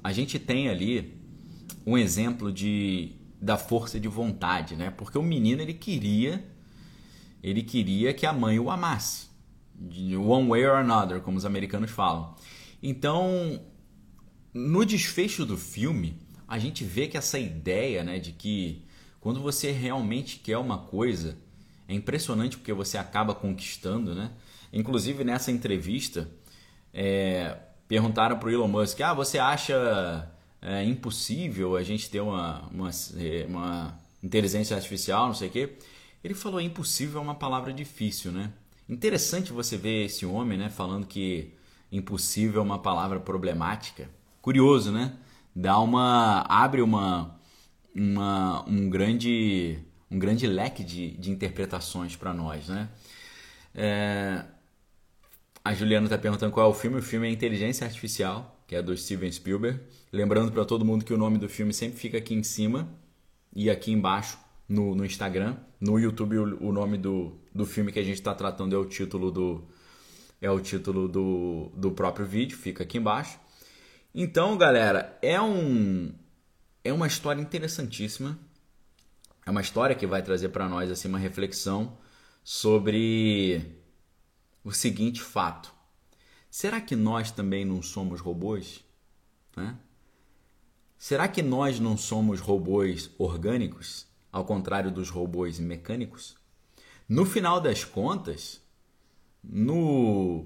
[0.04, 1.14] a gente tem ali
[1.86, 3.12] um exemplo de
[3.42, 4.90] da força de vontade, né?
[4.90, 6.44] Porque o menino ele queria
[7.44, 9.28] ele queria que a mãe o amasse,
[10.18, 12.36] one way or another, como os americanos falam.
[12.82, 13.60] Então
[14.58, 18.84] no desfecho do filme, a gente vê que essa ideia né, de que
[19.20, 21.38] quando você realmente quer uma coisa,
[21.88, 24.32] é impressionante porque você acaba conquistando, né?
[24.74, 26.30] Inclusive nessa entrevista,
[26.94, 30.30] é, perguntaram para o Elon Musk: ah, você acha
[30.62, 32.90] é, impossível a gente ter uma, uma,
[33.48, 35.78] uma inteligência artificial, não sei o quê?
[36.24, 38.52] Ele falou: impossível é uma palavra difícil, né?
[38.90, 41.57] Interessante você ver esse homem né, falando que
[41.92, 44.10] impossível é uma palavra problemática
[44.48, 45.14] curioso, né?
[45.54, 46.46] Dá uma.
[46.48, 47.38] abre uma,
[47.94, 49.78] uma um, grande,
[50.10, 52.88] um grande leque de, de interpretações para nós, né?
[53.76, 54.46] É,
[55.66, 56.98] a Juliana está perguntando qual é o filme.
[56.98, 59.82] O filme é Inteligência Artificial, que é do Steven Spielberg.
[60.14, 62.88] Lembrando para todo mundo que o nome do filme sempre fica aqui em cima
[63.54, 65.58] e aqui embaixo no, no Instagram.
[65.78, 68.86] No YouTube, o, o nome do, do filme que a gente está tratando é o
[68.86, 69.68] título do
[70.42, 73.40] é o título do, do próprio vídeo, fica aqui embaixo.
[74.14, 76.14] Então, galera, é um
[76.84, 78.40] é uma história interessantíssima.
[79.46, 81.98] É uma história que vai trazer para nós assim uma reflexão
[82.44, 83.62] sobre
[84.64, 85.74] o seguinte fato:
[86.50, 88.84] será que nós também não somos robôs?
[89.56, 89.78] Né?
[90.98, 96.36] Será que nós não somos robôs orgânicos, ao contrário dos robôs mecânicos?
[97.08, 98.62] No final das contas,
[99.50, 100.46] no,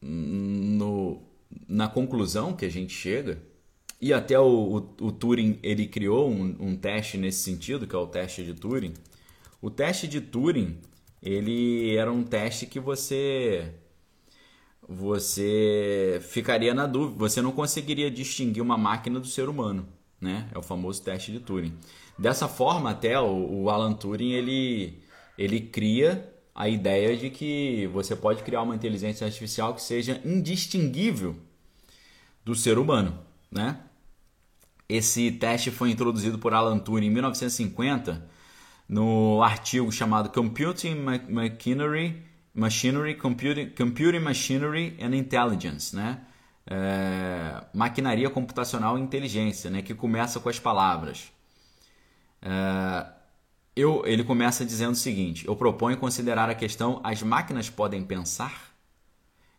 [0.00, 1.22] no
[1.68, 3.40] na conclusão que a gente chega,
[4.00, 7.98] e até o, o, o Turing ele criou um, um, teste nesse sentido, que é
[7.98, 8.94] o teste de Turing.
[9.60, 10.78] O teste de Turing
[11.22, 13.72] ele era um teste que você
[14.88, 19.86] você ficaria na dúvida, você não conseguiria distinguir uma máquina do ser humano,
[20.20, 20.48] né?
[20.52, 21.72] É o famoso teste de Turing.
[22.18, 24.98] Dessa forma, até o, o Alan Turing ele
[25.38, 31.36] ele cria a ideia de que você pode criar uma inteligência artificial que seja indistinguível
[32.44, 33.18] do ser humano,
[33.50, 33.78] né?
[34.88, 38.28] Esse teste foi introduzido por Alan Turing em 1950
[38.88, 40.96] no artigo chamado Computing
[41.30, 42.22] Machinery,
[42.54, 46.20] Machinery Computing, Computing Machinery and Intelligence, né?
[46.66, 49.80] É, maquinaria computacional e inteligência, né?
[49.80, 51.32] Que começa com as palavras.
[52.42, 53.06] É,
[53.74, 58.72] eu, ele começa dizendo o seguinte: Eu proponho considerar a questão: as máquinas podem pensar?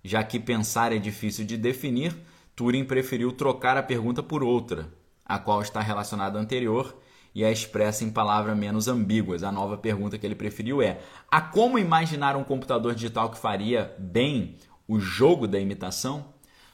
[0.03, 2.15] Já que pensar é difícil de definir,
[2.55, 4.93] Turing preferiu trocar a pergunta por outra,
[5.25, 6.95] a qual está relacionada à anterior
[7.33, 9.43] e a expressa em palavras menos ambíguas.
[9.43, 10.99] A nova pergunta que ele preferiu é:
[11.31, 16.33] há como imaginar um computador digital que faria bem o jogo da imitação?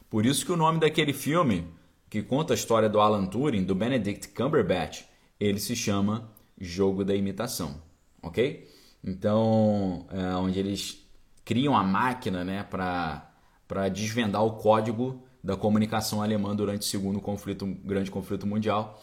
[0.09, 1.67] Por isso que o nome daquele filme,
[2.09, 5.03] que conta a história do Alan Turing, do Benedict Cumberbatch,
[5.39, 7.81] ele se chama Jogo da Imitação,
[8.21, 8.67] ok?
[9.03, 11.07] Então, é onde eles
[11.45, 17.65] criam a máquina né, para desvendar o código da comunicação alemã durante o segundo conflito,
[17.65, 19.01] grande conflito mundial.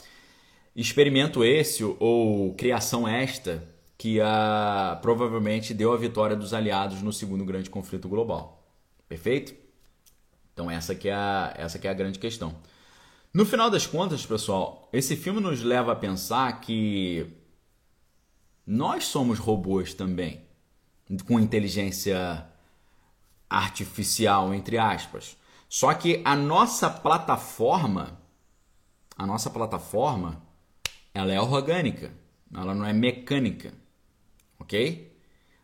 [0.74, 3.66] Experimento esse ou criação esta
[3.96, 8.62] que a, provavelmente deu a vitória dos aliados no segundo grande conflito global.
[9.08, 9.54] Perfeito?
[10.52, 12.54] Então essa que é a, essa que é a grande questão.
[13.32, 17.26] No final das contas, pessoal, esse filme nos leva a pensar que
[18.66, 20.40] nós somos robôs também,
[21.26, 22.44] com inteligência
[23.48, 25.36] artificial, entre aspas.
[25.68, 28.20] Só que a nossa plataforma,
[29.16, 30.42] a nossa plataforma,
[31.14, 32.12] ela é orgânica,
[32.52, 33.72] ela não é mecânica,
[34.58, 35.16] ok?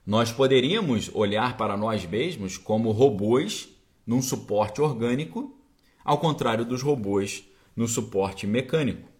[0.06, 3.68] Nós poderíamos olhar para nós mesmos como robôs
[4.06, 5.56] num suporte orgânico,
[6.04, 9.11] ao contrário dos robôs no suporte mecânico.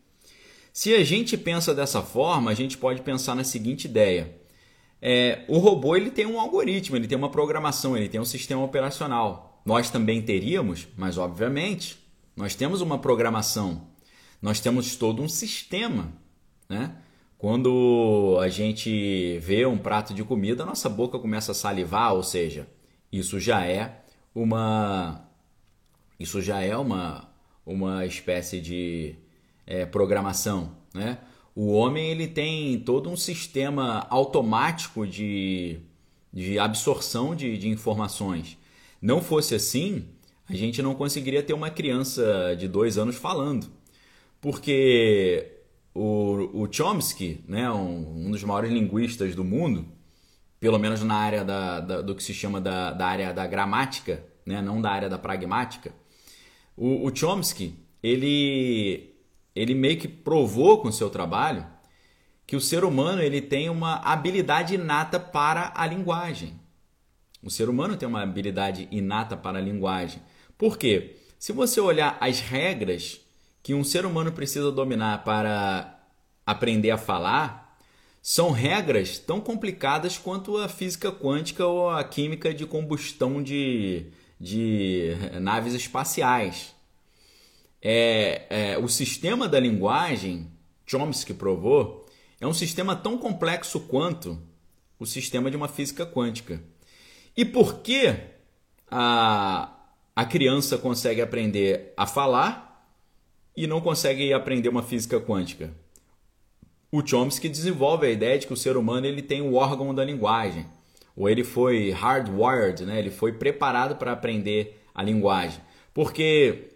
[0.73, 4.35] Se a gente pensa dessa forma, a gente pode pensar na seguinte ideia:
[5.01, 8.65] é, o robô ele tem um algoritmo, ele tem uma programação, ele tem um sistema
[8.65, 9.61] operacional.
[9.65, 11.99] Nós também teríamos, mas obviamente
[12.37, 13.89] nós temos uma programação,
[14.41, 16.13] nós temos todo um sistema,
[16.69, 16.97] né?
[17.37, 22.69] Quando a gente vê um prato de comida, nossa boca começa a salivar, ou seja,
[23.11, 24.03] isso já é
[24.35, 25.29] uma
[26.19, 27.29] isso já é uma
[27.67, 29.17] uma espécie de
[29.67, 31.19] é, programação, né?
[31.55, 35.81] O homem ele tem todo um sistema automático de,
[36.33, 38.57] de absorção de, de informações.
[39.01, 40.07] Não fosse assim,
[40.49, 43.71] a gente não conseguiria ter uma criança de dois anos falando.
[44.41, 45.61] Porque
[45.95, 49.87] o, o Chomsky, né, um, um dos maiores linguistas do mundo,
[50.59, 54.25] pelo menos na área da, da, do que se chama da, da área da gramática,
[54.47, 55.93] né, não da área da pragmática,
[56.77, 59.12] o, o Chomsky, ele,
[59.55, 61.67] ele meio que provou com o seu trabalho
[62.47, 66.61] que o ser humano ele tem uma habilidade inata para a linguagem.
[67.43, 70.23] O ser humano tem uma habilidade inata para a linguagem.
[70.59, 71.17] Por quê?
[71.39, 73.21] Se você olhar as regras
[73.63, 75.99] que um ser humano precisa dominar para
[76.47, 77.77] aprender a falar,
[78.21, 84.07] são regras tão complicadas quanto a física quântica ou a química de combustão de,
[84.39, 86.75] de naves espaciais.
[87.83, 90.49] É, é, o sistema da linguagem,
[90.87, 92.07] Chomsky provou,
[92.41, 94.39] é um sistema tão complexo quanto
[94.99, 96.63] o sistema de uma física quântica.
[97.37, 98.15] E por que
[98.89, 99.73] a,
[100.15, 102.87] a criança consegue aprender a falar
[103.57, 105.75] e não consegue aprender uma física quântica?
[106.91, 110.05] O Chomsky desenvolve a ideia de que o ser humano ele tem o órgão da
[110.05, 110.67] linguagem,
[111.17, 112.99] ou ele foi hardwired, né?
[112.99, 115.61] ele foi preparado para aprender a linguagem.
[115.95, 116.72] Porque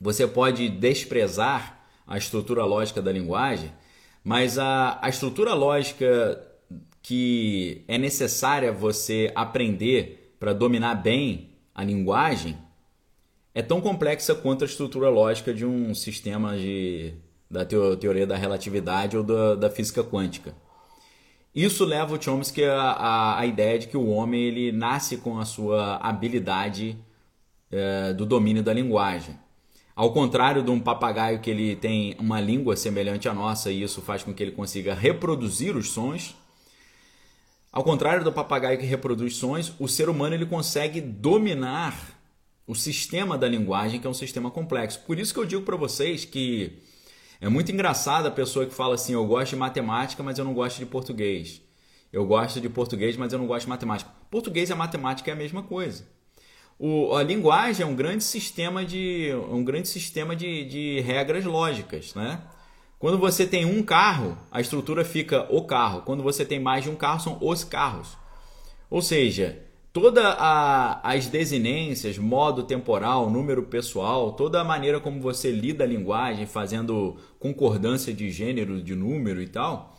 [0.00, 3.72] você pode desprezar a estrutura lógica da linguagem,
[4.22, 6.40] mas a, a estrutura lógica
[7.02, 12.56] que é necessária você aprender para dominar bem a linguagem,
[13.54, 17.14] é tão complexa quanto a estrutura lógica de um sistema de,
[17.50, 20.54] da teoria da relatividade ou da, da física quântica.
[21.54, 25.44] Isso leva o Chomsky à, à, ideia de que o homem ele nasce com a
[25.44, 26.98] sua habilidade
[27.70, 29.38] é, do domínio da linguagem.
[29.96, 34.02] Ao contrário de um papagaio que ele tem uma língua semelhante à nossa e isso
[34.02, 36.34] faz com que ele consiga reproduzir os sons,
[37.70, 41.96] ao contrário do papagaio que reproduz sons, o ser humano ele consegue dominar
[42.66, 45.00] o sistema da linguagem, que é um sistema complexo.
[45.06, 46.78] Por isso que eu digo para vocês que
[47.40, 50.54] é muito engraçado a pessoa que fala assim: eu gosto de matemática, mas eu não
[50.54, 51.60] gosto de português.
[52.12, 54.10] Eu gosto de português, mas eu não gosto de matemática.
[54.30, 56.06] Português e matemática é a mesma coisa.
[56.78, 62.14] O, a linguagem é um grande sistema de, um grande sistema de, de regras lógicas,
[62.14, 62.40] né?
[62.98, 66.02] Quando você tem um carro, a estrutura fica o carro.
[66.02, 68.16] Quando você tem mais de um carro, são os carros.
[68.88, 69.62] Ou seja,
[69.92, 70.24] todas
[71.02, 77.16] as desinências, modo temporal, número pessoal, toda a maneira como você lida a linguagem, fazendo
[77.38, 79.98] concordância de gênero, de número e tal,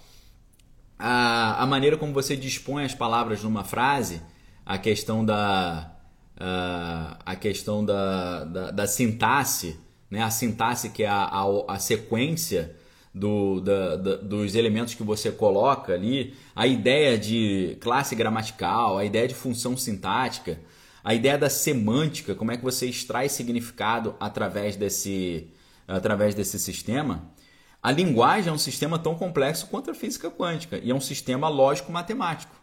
[0.98, 4.22] a, a maneira como você dispõe as palavras numa frase,
[4.66, 5.95] a questão da,
[6.36, 9.80] uh, a questão da, da, da, sintaxe,
[10.10, 10.22] né?
[10.22, 12.76] a sintaxe que é a, a, a sequência
[13.14, 19.06] do, da, da, dos elementos que você coloca ali, a ideia de classe gramatical, a
[19.06, 20.60] ideia de função sintática,
[21.04, 25.48] a ideia da semântica, como é que você extrai significado através desse,
[25.88, 27.32] através desse sistema.
[27.82, 31.48] A linguagem é um sistema tão complexo quanto a física quântica e é um sistema
[31.48, 32.55] lógico-matemático.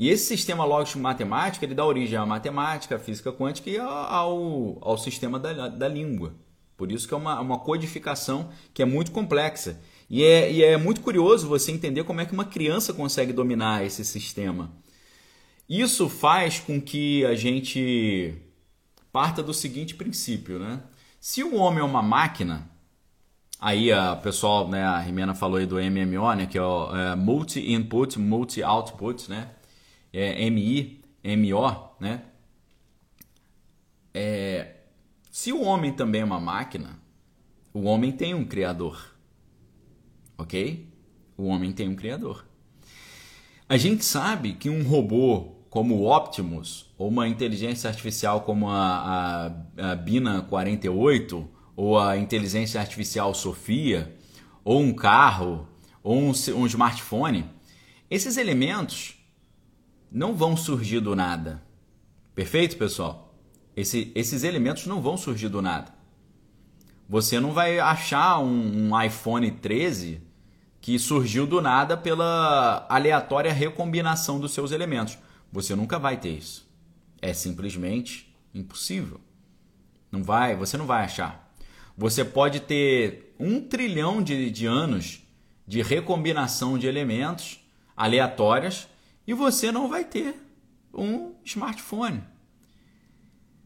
[0.00, 4.96] E esse sistema lógico-matemático ele dá origem à matemática, à física quântica e ao, ao
[4.96, 6.32] sistema da, da língua.
[6.74, 9.78] Por isso que é uma, uma codificação que é muito complexa.
[10.08, 13.84] E é, e é muito curioso você entender como é que uma criança consegue dominar
[13.84, 14.72] esse sistema.
[15.68, 18.34] Isso faz com que a gente
[19.12, 20.80] parta do seguinte princípio, né?
[21.20, 22.66] Se o homem é uma máquina,
[23.60, 27.14] aí a pessoal, né, a Rimena falou aí do MMO, né, que é, o, é
[27.14, 29.59] multi-input, multi-output, né?
[30.12, 32.22] É, MI, MO, né?
[34.12, 34.76] É,
[35.30, 36.98] se o homem também é uma máquina,
[37.72, 39.14] o homem tem um criador,
[40.36, 40.88] ok?
[41.36, 42.44] O homem tem um criador.
[43.68, 49.52] A gente sabe que um robô como o Optimus ou uma inteligência artificial como a,
[49.78, 54.12] a, a Bina 48 ou a inteligência artificial Sofia
[54.64, 55.68] ou um carro
[56.02, 57.48] ou um, um smartphone,
[58.10, 59.19] esses elementos
[60.10, 61.62] não vão surgir do nada.
[62.34, 63.34] Perfeito, pessoal?
[63.76, 65.92] Esse, esses elementos não vão surgir do nada.
[67.08, 70.22] Você não vai achar um, um iPhone 13
[70.80, 75.18] que surgiu do nada pela aleatória recombinação dos seus elementos.
[75.52, 76.68] Você nunca vai ter isso.
[77.20, 79.20] É simplesmente impossível.
[80.10, 81.52] Não vai, você não vai achar.
[81.96, 85.22] Você pode ter um trilhão de, de anos
[85.66, 87.60] de recombinação de elementos
[87.96, 88.88] aleatórias
[89.26, 90.34] e você não vai ter
[90.92, 92.22] um smartphone.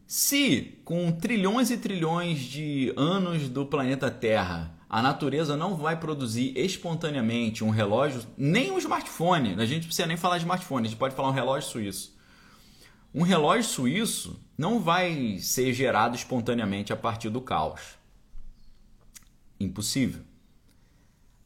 [0.07, 6.57] Se com trilhões e trilhões de anos do planeta Terra a natureza não vai produzir
[6.57, 10.89] espontaneamente um relógio, nem um smartphone, a gente não precisa nem falar de smartphone, a
[10.89, 12.15] gente pode falar um relógio suíço.
[13.13, 17.81] Um relógio suíço não vai ser gerado espontaneamente a partir do caos.
[19.59, 20.21] Impossível.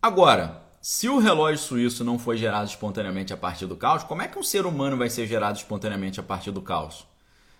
[0.01, 4.27] Agora, se o relógio suíço não foi gerado espontaneamente a partir do caos, como é
[4.27, 7.05] que um ser humano vai ser gerado espontaneamente a partir do caos?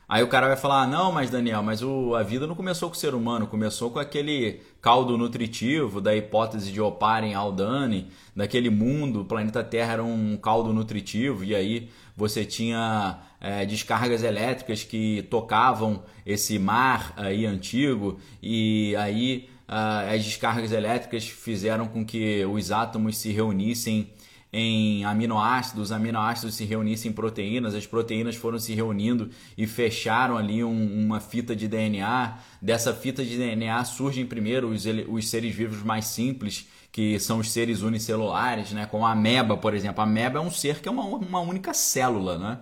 [0.09, 2.89] Aí o cara vai falar: ah, não, mas Daniel, mas o, a vida não começou
[2.89, 8.71] com o ser humano, começou com aquele caldo nutritivo da hipótese de Oparin Aldani, daquele
[8.71, 14.83] mundo, o planeta Terra era um caldo nutritivo, e aí você tinha é, descargas elétricas
[14.83, 22.71] que tocavam esse mar aí antigo, e aí as descargas elétricas fizeram com que os
[22.71, 24.09] átomos se reunissem
[24.51, 30.35] em aminoácidos, os aminoácidos se reunissem em proteínas, as proteínas foram se reunindo e fecharam
[30.37, 32.39] ali um, uma fita de DNA.
[32.59, 37.51] Dessa fita de DNA surgem primeiro os, os seres vivos mais simples, que são os
[37.51, 38.87] seres unicelulares, né?
[38.87, 40.01] como a ameba, por exemplo.
[40.01, 42.39] A ameba é um ser que é uma, uma única célula.
[42.39, 42.57] Né?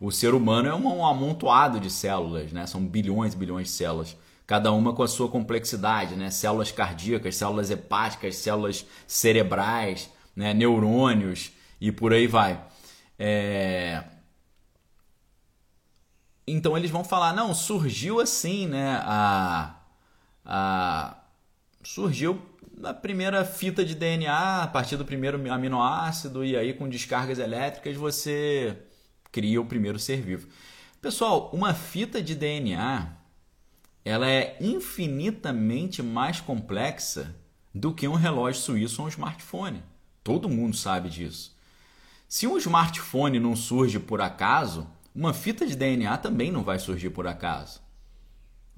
[0.00, 2.66] O ser humano é um, um amontoado de células, né?
[2.66, 4.16] são bilhões e bilhões de células
[4.50, 6.28] cada uma com a sua complexidade, né?
[6.28, 10.52] Células cardíacas, células hepáticas, células cerebrais, né?
[10.52, 12.60] neurônios e por aí vai.
[13.16, 14.02] É...
[16.44, 19.00] Então eles vão falar, não, surgiu assim, né?
[19.04, 19.76] A,
[20.44, 21.16] a...
[21.84, 22.42] Surgiu
[22.82, 27.96] a primeira fita de DNA a partir do primeiro aminoácido e aí com descargas elétricas
[27.96, 28.76] você
[29.30, 30.48] cria o primeiro ser vivo.
[31.00, 33.19] Pessoal, uma fita de DNA
[34.04, 37.34] ela é infinitamente mais complexa
[37.74, 39.82] do que um relógio suíço ou um smartphone.
[40.24, 41.56] Todo mundo sabe disso.
[42.28, 47.10] Se um smartphone não surge por acaso, uma fita de DNA também não vai surgir
[47.10, 47.80] por acaso.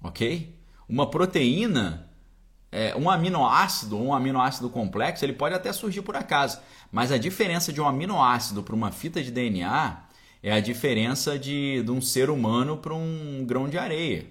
[0.02, 0.58] Ok?
[0.88, 2.10] Uma proteína,
[2.70, 6.60] é, um aminoácido, um aminoácido complexo, ele pode até surgir por acaso.
[6.90, 10.02] Mas a diferença de um aminoácido para uma fita de DNA
[10.42, 14.26] é a diferença de, de um ser humano para um grão de areia.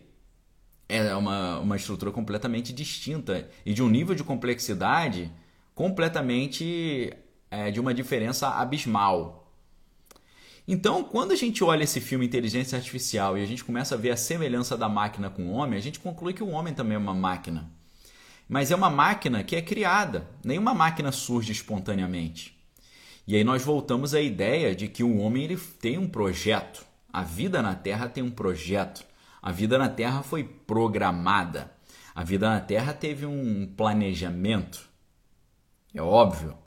[0.93, 5.31] É uma, uma estrutura completamente distinta e de um nível de complexidade
[5.73, 7.13] completamente
[7.49, 9.41] é, de uma diferença abismal.
[10.67, 14.11] Então, quando a gente olha esse filme Inteligência Artificial e a gente começa a ver
[14.11, 16.99] a semelhança da máquina com o homem, a gente conclui que o homem também é
[16.99, 17.69] uma máquina.
[18.47, 22.57] Mas é uma máquina que é criada, nenhuma máquina surge espontaneamente.
[23.27, 26.85] E aí nós voltamos à ideia de que o homem ele tem um projeto.
[27.11, 29.05] A vida na Terra tem um projeto.
[29.41, 31.71] A vida na Terra foi programada.
[32.13, 34.87] A vida na Terra teve um planejamento.
[35.93, 36.57] É óbvio.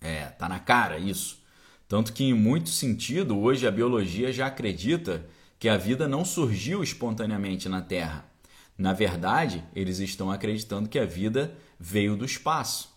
[0.00, 1.40] É, tá na cara isso.
[1.88, 5.26] Tanto que, em muito sentido, hoje a biologia já acredita
[5.58, 8.24] que a vida não surgiu espontaneamente na Terra.
[8.76, 12.90] Na verdade, eles estão acreditando que a vida veio do espaço.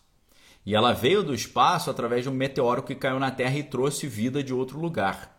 [0.65, 4.07] E ela veio do espaço através de um meteoro que caiu na Terra e trouxe
[4.07, 5.34] vida de outro lugar.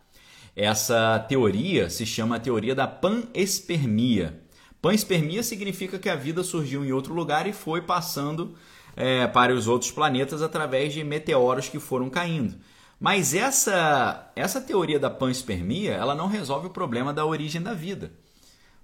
[0.56, 4.40] Essa teoria se chama a teoria da panspermia.
[4.80, 8.56] Panspermia significa que a vida surgiu em outro lugar e foi passando
[8.96, 12.56] é, para os outros planetas através de meteoros que foram caindo.
[12.98, 18.10] Mas essa, essa teoria da panspermia, ela não resolve o problema da origem da vida.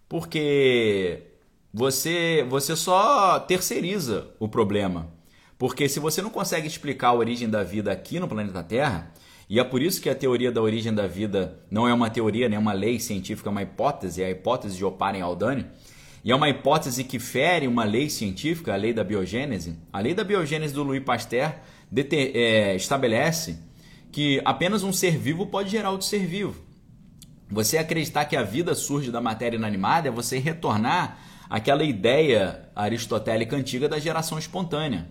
[0.06, 1.22] Porque
[1.72, 5.10] você, você só terceiriza o problema.
[5.56, 9.10] Porque se você não consegue explicar a origem da vida aqui no planeta Terra,
[9.48, 12.48] e é por isso que a teoria da origem da vida não é uma teoria,
[12.48, 15.66] nem uma lei científica, é uma hipótese, é a hipótese de Oparen-Aldani,
[16.24, 19.76] e é uma hipótese que fere uma lei científica, a lei da biogênese.
[19.92, 21.52] A lei da biogênese do Louis Pasteur
[21.94, 23.58] é, estabelece
[24.12, 26.62] que apenas um ser vivo pode gerar outro ser vivo.
[27.50, 31.18] Você acreditar que a vida surge da matéria inanimada é você retornar
[31.50, 35.10] àquela ideia aristotélica antiga da geração espontânea,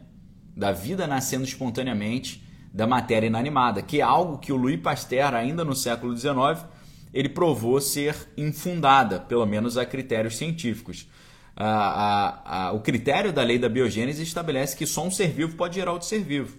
[0.55, 2.41] da vida nascendo espontaneamente
[2.73, 6.65] da matéria inanimada, que é algo que o Louis Pasteur, ainda no século XIX,
[7.13, 11.07] ele provou ser infundada, pelo menos a critérios científicos.
[11.55, 15.55] A, a, a, o critério da lei da biogênese estabelece que só um ser vivo
[15.57, 16.57] pode gerar outro ser vivo.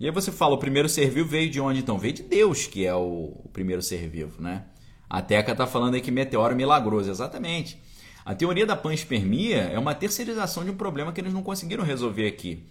[0.00, 1.98] E aí você fala, o primeiro ser vivo veio de onde então?
[1.98, 4.64] Veio de Deus, que é o, o primeiro ser vivo, né?
[5.08, 7.78] A Teca está falando aí que meteoro milagroso, exatamente.
[8.24, 12.26] A teoria da panspermia é uma terceirização de um problema que eles não conseguiram resolver
[12.26, 12.64] aqui.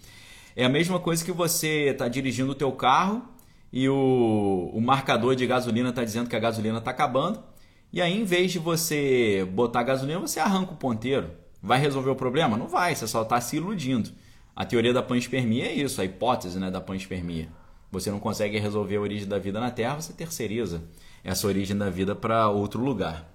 [0.56, 3.24] É a mesma coisa que você está dirigindo o teu carro
[3.72, 7.42] e o, o marcador de gasolina está dizendo que a gasolina está acabando.
[7.94, 11.32] E aí, em vez de você botar gasolina, você arranca o ponteiro.
[11.62, 12.58] Vai resolver o problema?
[12.58, 14.12] Não vai, você só está se iludindo.
[14.56, 17.50] A teoria da panspermia é isso, a hipótese né, da panspermia.
[17.92, 20.82] Você não consegue resolver a origem da vida na Terra, você terceiriza
[21.24, 23.30] essa origem da vida para outro lugar.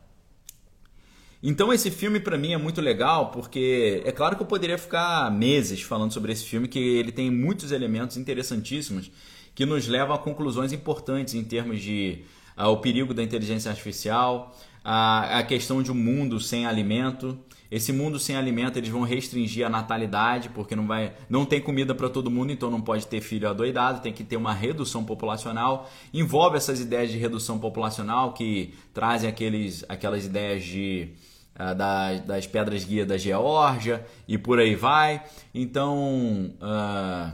[1.48, 5.30] Então esse filme para mim é muito legal porque é claro que eu poderia ficar
[5.30, 9.12] meses falando sobre esse filme que ele tem muitos elementos interessantíssimos
[9.54, 12.24] que nos levam a conclusões importantes em termos de
[12.58, 17.38] uh, o perigo da inteligência artificial, a, a questão de um mundo sem alimento,
[17.70, 21.94] esse mundo sem alimento, eles vão restringir a natalidade, porque não vai, não tem comida
[21.94, 25.88] para todo mundo, então não pode ter filho adoidado, tem que ter uma redução populacional.
[26.12, 31.10] Envolve essas ideias de redução populacional que trazem aqueles, aquelas ideias de
[31.58, 35.22] uh, das, das pedras guia da Geórgia e por aí vai.
[35.54, 37.32] Então, uh,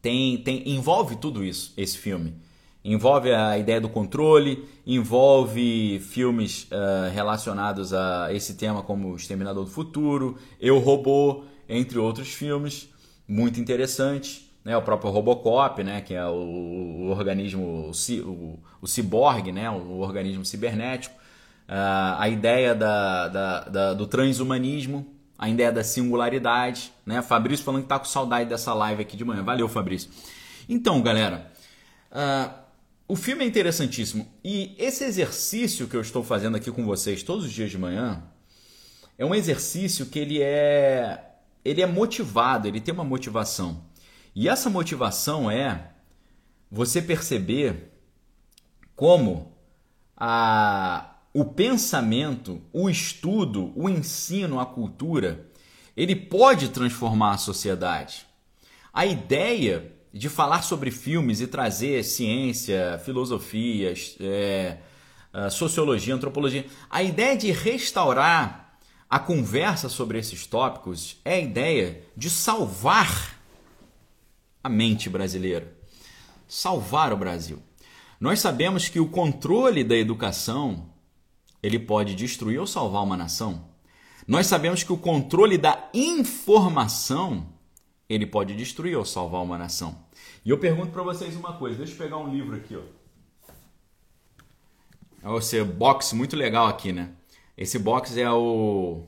[0.00, 2.34] tem, tem, envolve tudo isso, esse filme.
[2.84, 9.70] Envolve a ideia do controle, envolve filmes uh, relacionados a esse tema como Exterminador do
[9.70, 12.90] Futuro, Eu Robô, entre outros filmes
[13.26, 14.50] muito interessantes.
[14.62, 14.76] Né?
[14.76, 16.00] O próprio Robocop, né?
[16.02, 19.70] que é o, o organismo, o, o ciborgue, né?
[19.70, 21.14] o organismo cibernético.
[21.68, 25.06] Uh, a ideia da, da, da, do transhumanismo,
[25.38, 26.92] a ideia da singularidade.
[27.06, 27.22] Né?
[27.22, 29.42] Fabrício falando que está com saudade dessa live aqui de manhã.
[29.42, 30.10] Valeu, Fabrício.
[30.68, 31.50] Então, galera...
[32.10, 32.64] Uh,
[33.06, 37.44] o filme é interessantíssimo e esse exercício que eu estou fazendo aqui com vocês todos
[37.44, 38.22] os dias de manhã
[39.18, 43.84] é um exercício que ele é ele é motivado, ele tem uma motivação.
[44.34, 45.90] E essa motivação é
[46.70, 47.90] você perceber
[48.96, 49.52] como
[50.16, 55.50] a, o pensamento, o estudo, o ensino, a cultura,
[55.96, 58.24] ele pode transformar a sociedade.
[58.92, 64.78] A ideia de falar sobre filmes e trazer ciência, filosofia, é,
[65.50, 66.66] sociologia, antropologia.
[66.88, 68.78] A ideia de restaurar
[69.10, 73.40] a conversa sobre esses tópicos é a ideia de salvar
[74.62, 75.76] a mente brasileira,
[76.46, 77.60] salvar o Brasil.
[78.20, 80.93] Nós sabemos que o controle da educação
[81.64, 83.64] ele pode destruir ou salvar uma nação.
[84.28, 87.46] Nós sabemos que o controle da informação
[88.06, 90.04] ele pode destruir ou salvar uma nação.
[90.44, 92.82] E eu pergunto para vocês uma coisa, deixa eu pegar um livro aqui, ó.
[95.22, 97.12] É esse box muito legal aqui, né?
[97.56, 99.02] Esse box é o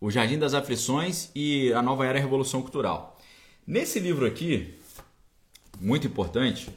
[0.00, 3.18] o Jardim das Aflições e a Nova Era Revolução Cultural.
[3.66, 4.80] Nesse livro aqui,
[5.78, 6.70] muito importante,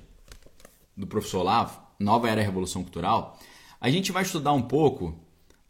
[0.98, 3.40] do professor Olavo, Nova Era Revolução Cultural,
[3.80, 5.20] a gente vai estudar um pouco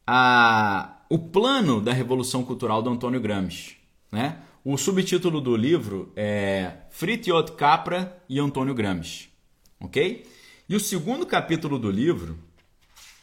[0.05, 3.77] a, o plano da Revolução Cultural do Antônio Gramsci.
[4.11, 4.39] Né?
[4.63, 9.29] O subtítulo do livro é Fritiot Capra e Antônio Gramsci.
[9.79, 10.25] Ok?
[10.67, 12.37] E o segundo capítulo do livro,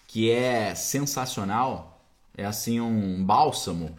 [0.06, 2.04] que é sensacional,
[2.36, 3.96] é assim um bálsamo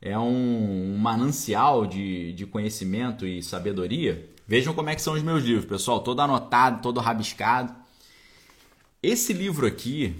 [0.00, 4.30] é um, manancial de, de conhecimento e sabedoria.
[4.46, 7.74] Vejam como é que são os meus livros, pessoal, todo anotado, todo rabiscado.
[9.02, 10.14] Esse livro aqui,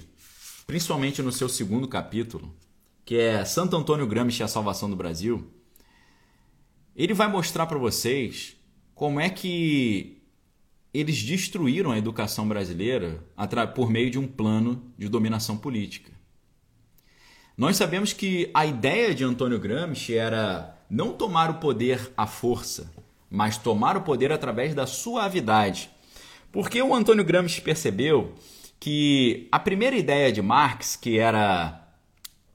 [0.67, 2.51] principalmente no seu segundo capítulo,
[3.05, 5.53] que é Santo Antônio Gramsci e a Salvação do Brasil,
[6.97, 8.57] ele vai mostrar para vocês
[8.95, 10.23] como é que
[10.95, 13.23] eles destruíram a educação brasileira
[13.75, 16.13] por meio de um plano de dominação política.
[17.59, 22.91] Nós sabemos que a ideia de Antônio Gramsci era não tomar o poder à força,
[23.31, 25.91] mas tomar o poder através da suavidade.
[26.51, 28.35] Porque o Antônio Gramsci percebeu
[28.81, 31.87] que a primeira ideia de Marx, que era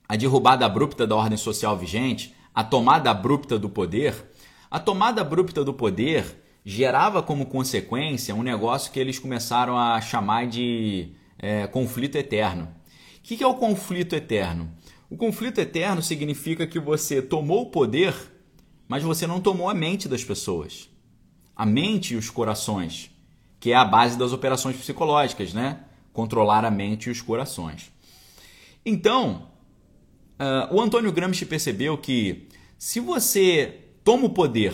[0.10, 4.32] a derrubada abrupta da ordem social vigente, a tomada abrupta do poder,
[4.70, 10.48] a tomada abrupta do poder gerava como consequência um negócio que eles começaram a chamar
[10.48, 12.74] de é, conflito eterno.
[13.20, 14.72] O que é o conflito eterno?
[15.10, 18.16] O conflito eterno significa que você tomou o poder,
[18.88, 20.90] mas você não tomou a mente das pessoas.
[21.56, 23.12] A mente e os corações,
[23.60, 25.85] que é a base das operações psicológicas, né?
[26.16, 27.92] Controlar a mente e os corações.
[28.84, 29.50] Então,
[30.40, 32.48] uh, o Antônio Gramsci percebeu que
[32.78, 34.74] se você toma o poder,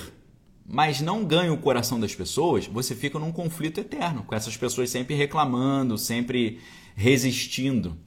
[0.65, 4.89] mas não ganha o coração das pessoas, você fica num conflito eterno, com essas pessoas
[4.89, 6.59] sempre reclamando, sempre
[6.95, 7.97] resistindo.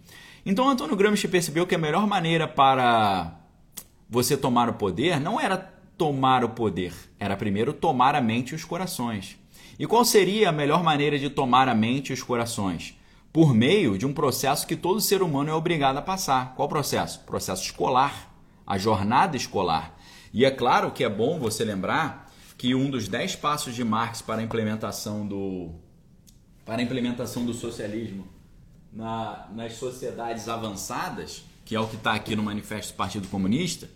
[0.47, 3.41] Então Antônio Gramsci percebeu que a melhor maneira para
[4.09, 5.57] você tomar o poder não era
[5.99, 9.37] tomar o poder, era primeiro tomar a mente e os corações.
[9.79, 12.97] E qual seria a melhor maneira de tomar a mente e os corações?
[13.35, 16.55] Por meio de um processo que todo ser humano é obrigado a passar.
[16.55, 17.19] Qual processo?
[17.25, 18.33] Processo escolar,
[18.65, 19.99] a jornada escolar.
[20.33, 24.23] E é claro que é bom você lembrar que um dos dez passos de Marx
[24.23, 25.73] para a implementação do,
[26.65, 28.25] para a implementação do socialismo
[28.93, 33.91] na, nas sociedades avançadas, que é o que está aqui no Manifesto do Partido Comunista,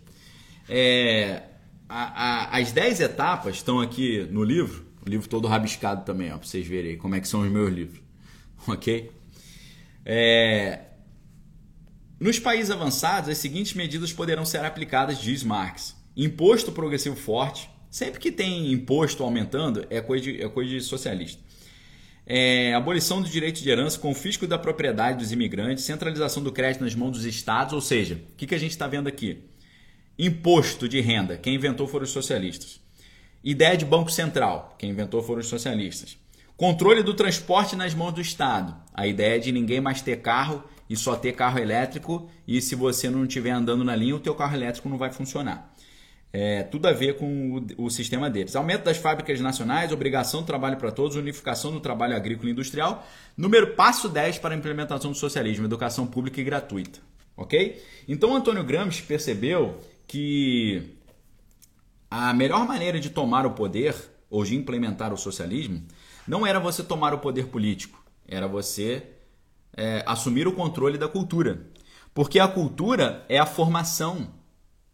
[0.67, 1.43] é,
[1.87, 6.39] a, a, as 10 etapas estão aqui no livro, o livro todo rabiscado também, para
[6.39, 8.01] vocês verem como é que são os meus livros,
[8.67, 9.17] ok?
[10.11, 10.79] É,
[12.19, 15.95] nos países avançados, as seguintes medidas poderão ser aplicadas, diz Marx.
[16.17, 21.49] Imposto progressivo forte, sempre que tem imposto aumentando, é coisa de, é coisa de socialista
[22.29, 26.93] é, abolição do direito de herança, confisco da propriedade dos imigrantes, centralização do crédito nas
[26.93, 29.45] mãos dos estados, ou seja, o que, que a gente está vendo aqui?
[30.17, 32.79] Imposto de renda, quem inventou foram os socialistas.
[33.43, 36.19] Ideia de Banco Central, quem inventou foram os socialistas.
[36.59, 40.97] Controle do transporte nas mãos do Estado, a ideia de ninguém mais ter carro e
[40.97, 44.57] só ter carro elétrico, e se você não estiver andando na linha, o teu carro
[44.57, 45.73] elétrico não vai funcionar.
[46.33, 48.57] É, tudo a ver com o, o, sistema deles.
[48.57, 53.07] Aumento das fábricas nacionais, obrigação do trabalho para todos, unificação do trabalho agrícola e industrial.
[53.37, 56.99] Número passo 10 para a implementação do socialismo, educação pública e gratuita.
[57.37, 57.81] Ok?
[58.05, 60.91] Então Antônio Gramsci percebeu que
[62.11, 63.95] a melhor maneira de tomar o poder
[64.29, 65.81] ou de implementar o socialismo
[66.29, 69.03] não era você tomar o poder político, era você
[69.75, 71.65] é, assumir o controle da cultura.
[72.13, 74.29] Porque a cultura é a formação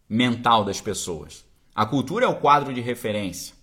[0.08, 1.44] mental das pessoas.
[1.74, 3.54] A cultura é o quadro de referência.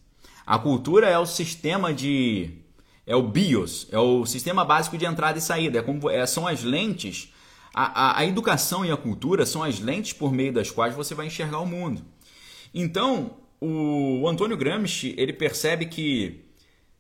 [0.45, 2.59] A cultura é o sistema de.
[3.07, 5.79] É o BIOS, é o sistema básico de entrada e saída.
[5.79, 7.33] É como, é, são as lentes.
[7.73, 11.15] A, a, a educação e a cultura são as lentes por meio das quais você
[11.15, 12.03] vai enxergar o mundo.
[12.71, 16.45] Então, o, Antônio Gramsci ele percebe que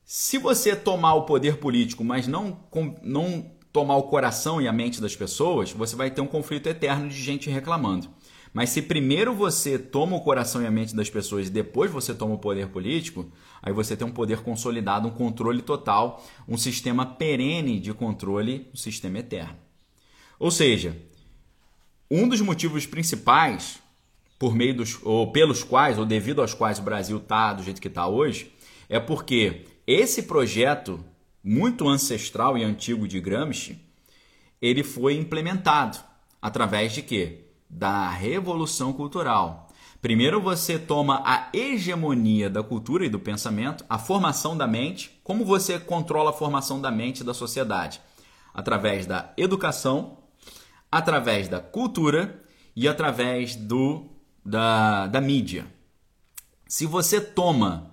[0.05, 2.59] se você tomar o poder político, mas não,
[3.01, 7.09] não tomar o coração e a mente das pessoas, você vai ter um conflito eterno
[7.09, 8.07] de gente reclamando.
[8.53, 12.13] Mas se primeiro você toma o coração e a mente das pessoas e depois você
[12.13, 13.31] toma o poder político,
[13.63, 18.77] aí você tem um poder consolidado, um controle total, um sistema perene de controle, um
[18.77, 19.57] sistema eterno.
[20.37, 20.95] Ou seja,
[22.11, 23.79] um dos motivos principais
[24.37, 27.81] por meio dos ou pelos quais ou devido aos quais o Brasil está do jeito
[27.81, 28.53] que está hoje
[28.87, 31.03] é porque esse projeto
[31.43, 33.79] muito ancestral e antigo de Gramsci
[34.61, 35.97] ele foi implementado
[36.41, 37.47] através de quê?
[37.69, 39.67] Da revolução cultural.
[40.01, 45.43] Primeiro você toma a hegemonia da cultura e do pensamento, a formação da mente, como
[45.43, 47.99] você controla a formação da mente da sociedade?
[48.53, 50.17] Através da educação,
[50.89, 52.41] através da cultura
[52.75, 54.05] e através do,
[54.45, 55.65] da, da mídia.
[56.67, 57.91] Se você toma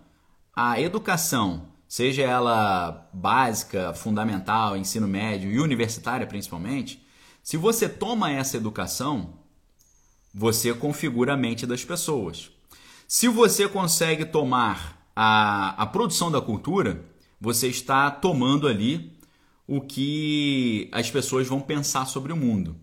[0.54, 7.04] a educação, seja ela básica, fundamental, ensino médio e universitária principalmente,
[7.42, 9.40] se você toma essa educação,
[10.32, 12.52] você configura a mente das pessoas.
[13.08, 17.04] Se você consegue tomar a, a produção da cultura,
[17.40, 19.18] você está tomando ali
[19.66, 22.76] o que as pessoas vão pensar sobre o mundo.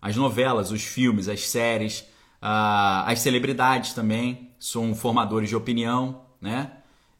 [0.00, 2.06] As novelas, os filmes, as séries,
[2.40, 6.72] as celebridades também são formadores de opinião, né?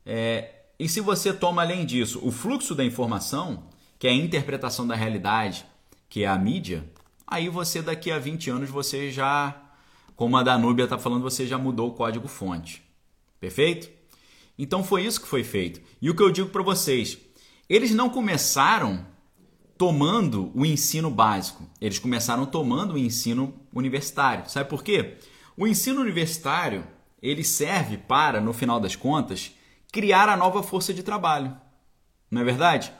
[0.06, 3.64] É, e se você toma além disso o fluxo da informação,
[3.98, 5.64] que é a interpretação da realidade,
[6.08, 6.84] que é a mídia,
[7.26, 9.62] aí você daqui a 20 anos você já
[10.16, 12.82] como a Danúbia está falando, você já mudou o código fonte.
[13.38, 13.90] Perfeito?
[14.58, 15.80] Então foi isso que foi feito.
[16.00, 17.18] E o que eu digo para vocês,
[17.68, 19.04] eles não começaram
[19.76, 24.48] tomando o ensino básico, eles começaram tomando o ensino universitário.
[24.48, 25.18] Sabe por quê?
[25.54, 26.86] O ensino universitário,
[27.22, 29.52] ele serve para, no final das contas,
[29.96, 31.56] criar a nova força de trabalho.
[32.30, 32.92] Não é verdade?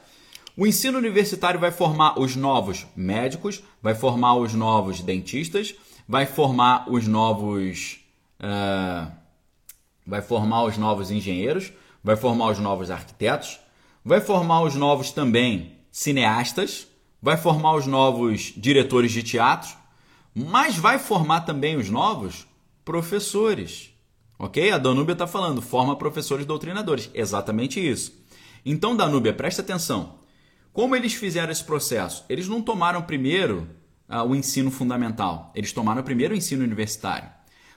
[0.57, 5.75] O ensino universitário vai formar os novos médicos, vai formar os novos dentistas,
[6.07, 7.99] vai formar os novos.
[8.39, 9.11] Uh,
[10.07, 11.71] vai formar os novos engenheiros,
[12.03, 13.59] vai formar os novos arquitetos,
[14.03, 16.87] vai formar os novos também cineastas,
[17.21, 19.69] vai formar os novos diretores de teatro,
[20.33, 22.47] mas vai formar também os novos
[22.83, 23.95] professores.
[24.39, 24.71] Ok?
[24.71, 27.09] A Danúbia está falando, forma professores doutrinadores.
[27.13, 28.13] Exatamente isso.
[28.65, 30.19] Então, Danúbia, preste atenção.
[30.71, 32.23] Como eles fizeram esse processo?
[32.29, 33.67] Eles não tomaram primeiro
[34.07, 35.51] uh, o ensino fundamental.
[35.55, 37.29] Eles tomaram primeiro o ensino universitário.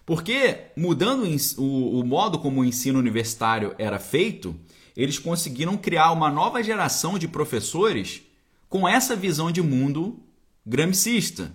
[0.04, 1.24] Porque, mudando
[1.56, 4.54] o, o modo como o ensino universitário era feito,
[4.96, 8.22] eles conseguiram criar uma nova geração de professores
[8.68, 10.20] com essa visão de mundo
[10.66, 11.54] gramscista,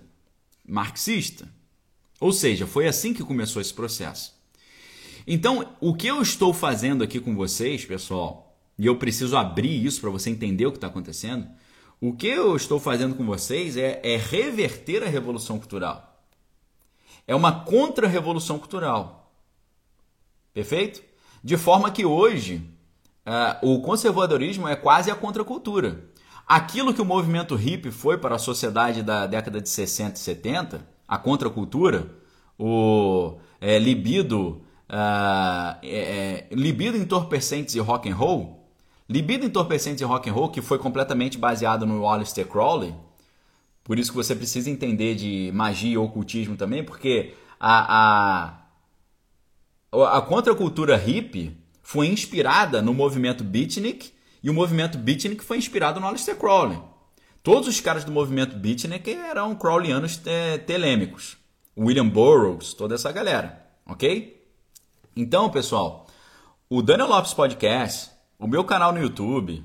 [0.66, 1.48] marxista.
[2.18, 4.35] Ou seja, foi assim que começou esse processo.
[5.26, 10.00] Então, o que eu estou fazendo aqui com vocês, pessoal, e eu preciso abrir isso
[10.00, 11.48] para você entender o que está acontecendo,
[12.00, 16.22] o que eu estou fazendo com vocês é, é reverter a revolução cultural.
[17.26, 19.32] É uma contra-revolução cultural.
[20.54, 21.02] Perfeito?
[21.42, 22.62] De forma que hoje
[23.26, 26.04] uh, o conservadorismo é quase a contracultura.
[26.46, 30.86] Aquilo que o movimento hippie foi para a sociedade da década de 60 e 70,
[31.08, 32.14] a contracultura,
[32.56, 38.56] o é, libido, uh, é, libido entorpecentes e rock and roll,
[39.08, 42.92] Libido Entorpecente e Rock and Roll, que foi completamente baseado no Aleister Crowley,
[43.84, 48.56] por isso que você precisa entender de magia e ocultismo também, porque a,
[49.92, 54.12] a, a contracultura hippie foi inspirada no movimento beatnik
[54.42, 56.80] e o movimento beatnik foi inspirado no Aleister Crowley.
[57.44, 61.36] Todos os caras do movimento beatnik eram crowleyanos é, telêmicos.
[61.78, 64.35] William Burroughs, toda essa galera, ok?
[65.18, 66.06] Então, pessoal,
[66.68, 69.64] o Daniel Lopes Podcast o meu canal no YouTube,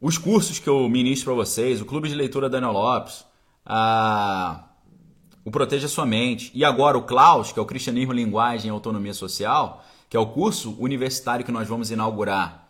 [0.00, 3.22] os cursos que eu ministro para vocês, o Clube de Leitura Daniel Lopes,
[3.66, 4.64] a...
[5.44, 9.12] o Proteja Sua Mente e agora o Klaus, que é o Cristianismo, Linguagem e Autonomia
[9.12, 12.66] Social, que é o curso universitário que nós vamos inaugurar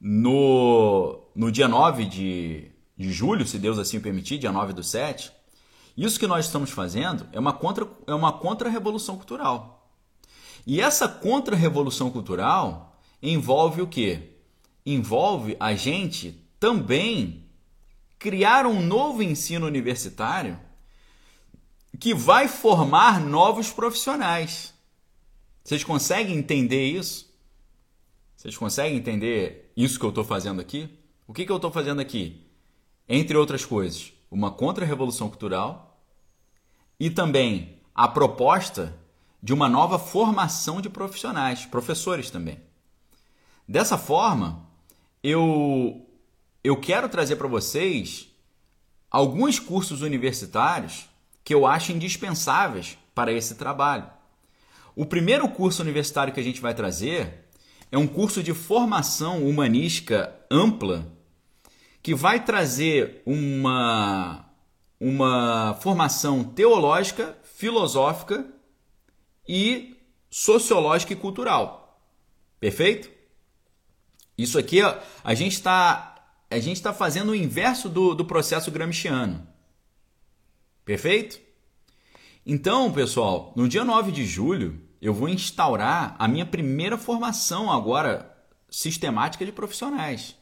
[0.00, 5.30] no, no dia 9 de, de julho, se Deus assim permitir, dia 9 do 7.
[5.96, 9.81] Isso que nós estamos fazendo é uma contra é uma contra-revolução cultural.
[10.66, 14.32] E essa contra-revolução cultural envolve o quê?
[14.84, 17.44] envolve a gente também
[18.18, 20.58] criar um novo ensino universitário
[21.98, 24.74] que vai formar novos profissionais.
[25.62, 27.32] Vocês conseguem entender isso?
[28.36, 30.88] Vocês conseguem entender isso que eu estou fazendo aqui?
[31.26, 32.44] O que, que eu estou fazendo aqui?
[33.08, 36.00] Entre outras coisas, uma contra-revolução cultural
[36.98, 38.98] e também a proposta
[39.42, 42.60] de uma nova formação de profissionais, professores também.
[43.66, 44.68] Dessa forma,
[45.22, 46.06] eu,
[46.62, 48.28] eu quero trazer para vocês
[49.10, 51.08] alguns cursos universitários
[51.42, 54.06] que eu acho indispensáveis para esse trabalho.
[54.94, 57.48] O primeiro curso universitário que a gente vai trazer
[57.90, 61.10] é um curso de formação humanística ampla
[62.02, 64.44] que vai trazer uma,
[65.00, 68.51] uma formação teológica, filosófica
[69.46, 69.96] e
[70.30, 72.00] sociológica e cultural.
[72.58, 73.10] Perfeito?
[74.36, 76.08] Isso aqui a gente está
[76.50, 79.46] a gente está fazendo o inverso do, do processo gramsciano.
[80.84, 81.40] Perfeito?
[82.44, 88.36] Então, pessoal, no dia 9 de julho, eu vou instaurar a minha primeira formação agora
[88.68, 90.36] sistemática de profissionais.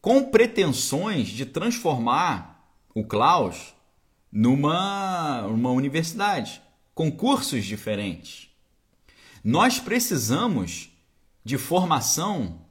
[0.00, 3.74] Com pretensões de transformar o Klaus
[4.30, 6.62] numa uma universidade,
[6.96, 8.48] com cursos diferentes.
[9.44, 10.88] Nós precisamos
[11.44, 12.62] de formação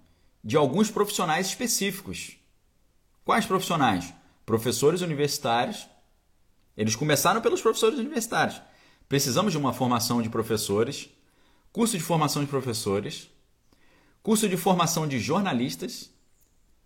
[0.43, 2.35] de alguns profissionais específicos.
[3.23, 4.11] Quais profissionais?
[4.43, 5.87] Professores universitários.
[6.75, 8.59] Eles começaram pelos professores universitários.
[9.07, 11.07] Precisamos de uma formação de professores,
[11.71, 13.29] curso de formação de professores,
[14.23, 16.09] curso de formação de jornalistas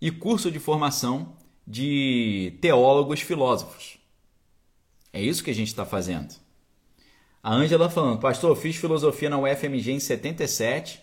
[0.02, 3.98] e curso de formação de teólogos filósofos.
[5.14, 6.49] É isso que a gente está fazendo.
[7.42, 11.02] A Ângela falando, pastor, fiz filosofia na UFMG em 77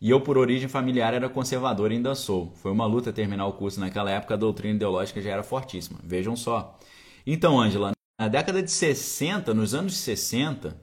[0.00, 2.52] e eu, por origem familiar, era conservador e ainda sou.
[2.56, 6.00] Foi uma luta terminar o curso naquela época, a doutrina ideológica já era fortíssima.
[6.02, 6.76] Vejam só.
[7.24, 10.76] Então, Ângela, na década de 60, nos anos 60,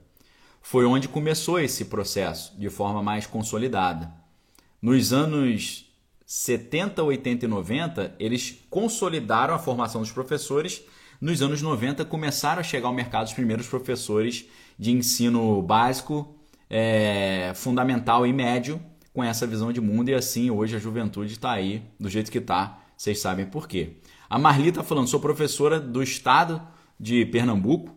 [0.62, 4.10] foi onde começou esse processo de forma mais consolidada.
[4.80, 5.84] Nos anos
[6.24, 10.82] 70, 80 e 90, eles consolidaram a formação dos professores.
[11.24, 14.44] Nos anos 90, começaram a chegar ao mercado os primeiros professores
[14.78, 16.36] de ensino básico,
[16.68, 18.78] é, fundamental e médio,
[19.10, 22.36] com essa visão de mundo e assim hoje a juventude está aí do jeito que
[22.36, 22.78] está.
[22.94, 23.94] Vocês sabem por quê.
[24.28, 26.60] A Marli está falando, sou professora do estado
[27.00, 27.96] de Pernambuco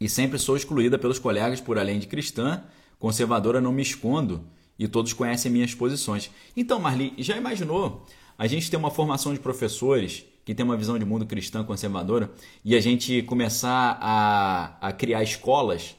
[0.00, 2.64] e sempre sou excluída pelos colegas por além de cristã,
[2.98, 4.44] conservadora não me escondo
[4.76, 6.28] e todos conhecem minhas posições.
[6.56, 8.04] Então, Marli, já imaginou
[8.36, 12.30] a gente ter uma formação de professores que tem uma visão de mundo cristã conservadora
[12.64, 15.96] e a gente começar a, a criar escolas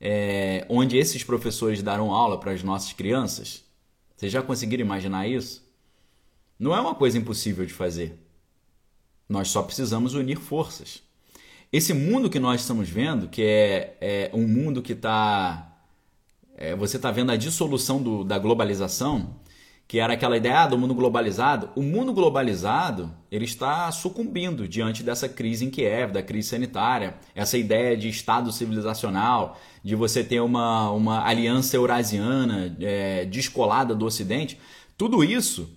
[0.00, 3.62] é, onde esses professores darão aula para as nossas crianças?
[4.16, 5.62] Vocês já conseguiram imaginar isso?
[6.58, 8.18] Não é uma coisa impossível de fazer.
[9.28, 11.02] Nós só precisamos unir forças.
[11.70, 15.76] Esse mundo que nós estamos vendo, que é, é um mundo que está.
[16.56, 19.39] É, você está vendo a dissolução do, da globalização,
[19.90, 21.68] que era aquela ideia ah, do mundo globalizado.
[21.74, 27.58] O mundo globalizado ele está sucumbindo diante dessa crise em Kiev, da crise sanitária, essa
[27.58, 34.60] ideia de Estado civilizacional, de você ter uma, uma aliança eurasiana é, descolada do Ocidente.
[34.96, 35.68] Tudo isso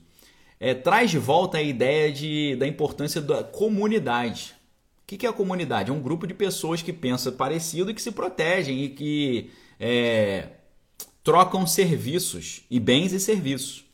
[0.60, 4.54] é, traz de volta a ideia de, da importância da comunidade.
[5.02, 5.90] O que é a comunidade?
[5.90, 9.50] É um grupo de pessoas que pensam parecido e que se protegem e que
[9.80, 10.50] é,
[11.24, 13.92] trocam serviços e bens e serviços.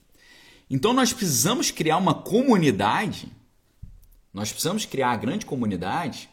[0.70, 3.32] Então nós precisamos criar uma comunidade,
[4.32, 6.30] nós precisamos criar a grande comunidade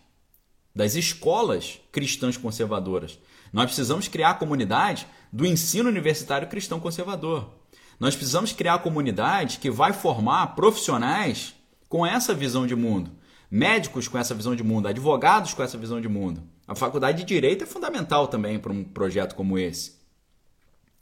[0.74, 3.18] das escolas cristãs conservadoras.
[3.51, 7.51] Nós precisamos criar a comunidade do ensino universitário cristão conservador.
[7.99, 11.55] Nós precisamos criar a comunidade que vai formar profissionais
[11.89, 13.11] com essa visão de mundo,
[13.51, 16.43] médicos com essa visão de mundo, advogados com essa visão de mundo.
[16.68, 19.97] A faculdade de direito é fundamental também para um projeto como esse.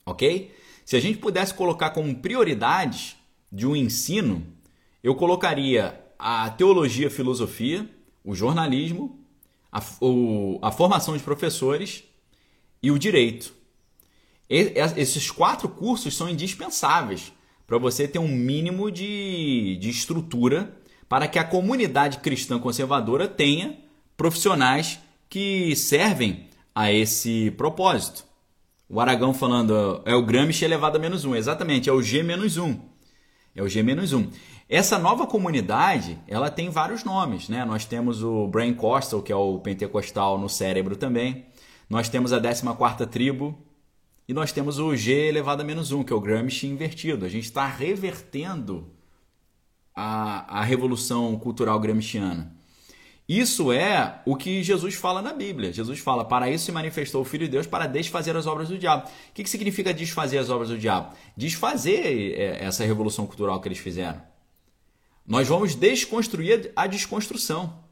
[0.07, 0.55] Ok?
[0.85, 3.17] Se a gente pudesse colocar como prioridades
[3.55, 4.45] de um ensino,
[5.01, 7.89] eu colocaria a teologia, a filosofia,
[8.25, 9.17] o jornalismo,
[9.71, 12.03] a, o, a formação de professores
[12.83, 13.55] e o direito.
[14.51, 17.33] E, esses quatro cursos são indispensáveis
[17.65, 20.77] para você ter um mínimo de, de estrutura
[21.09, 23.79] para que a comunidade cristã conservadora tenha
[24.17, 24.99] profissionais
[25.31, 28.25] que servem a esse propósito.
[28.89, 31.37] O Aragão falando é o Gramsci elevado a menos um.
[31.37, 32.94] Exatamente, é o G menos um.
[33.55, 34.31] É o G-1.
[34.69, 37.65] Essa nova comunidade, ela tem vários nomes, né?
[37.65, 41.47] Nós temos o Brain Costal, que é o pentecostal no cérebro também.
[41.89, 43.57] Nós temos a 14ª tribo.
[44.27, 47.27] E nós temos o G elevado a menos 1, que é o Gramsci invertido.
[47.27, 48.91] A gente está revertendo
[49.95, 52.57] a, a revolução cultural gramsciana.
[53.29, 55.73] Isso é o que Jesus fala na Bíblia.
[55.73, 58.79] Jesus fala: Para isso se manifestou o Filho de Deus para desfazer as obras do
[58.79, 59.09] diabo.
[59.09, 61.15] O que, significa desfazer as obras do diabo?
[61.35, 64.21] Desfazer é, essa revolução cultural que eles fizeram.
[65.27, 67.83] Nós vamos desconstruir a desconstrução.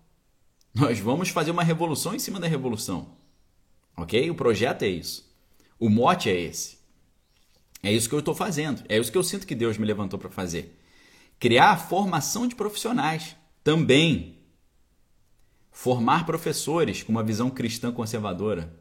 [0.74, 3.16] Nós vamos fazer uma revolução em cima da revolução.
[3.96, 4.30] Ok?
[4.30, 5.30] O projeto é isso.
[5.78, 6.78] O mote é esse.
[7.82, 8.84] É isso que eu estou fazendo.
[8.86, 10.78] É isso que eu sinto que Deus me levantou para fazer.
[11.40, 14.41] Criar a formação de profissionais também
[15.72, 18.72] formar professores com uma visão cristã conservadora,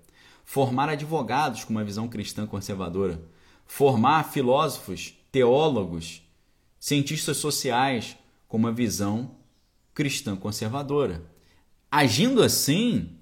[0.44, 3.20] formar advogados com uma visão cristã conservadora,
[3.66, 6.22] formar filósofos, teólogos,
[6.78, 8.18] cientistas sociais
[8.48, 9.32] com uma visão
[9.94, 11.24] cristã conservadora.
[11.90, 13.18] agindo assim,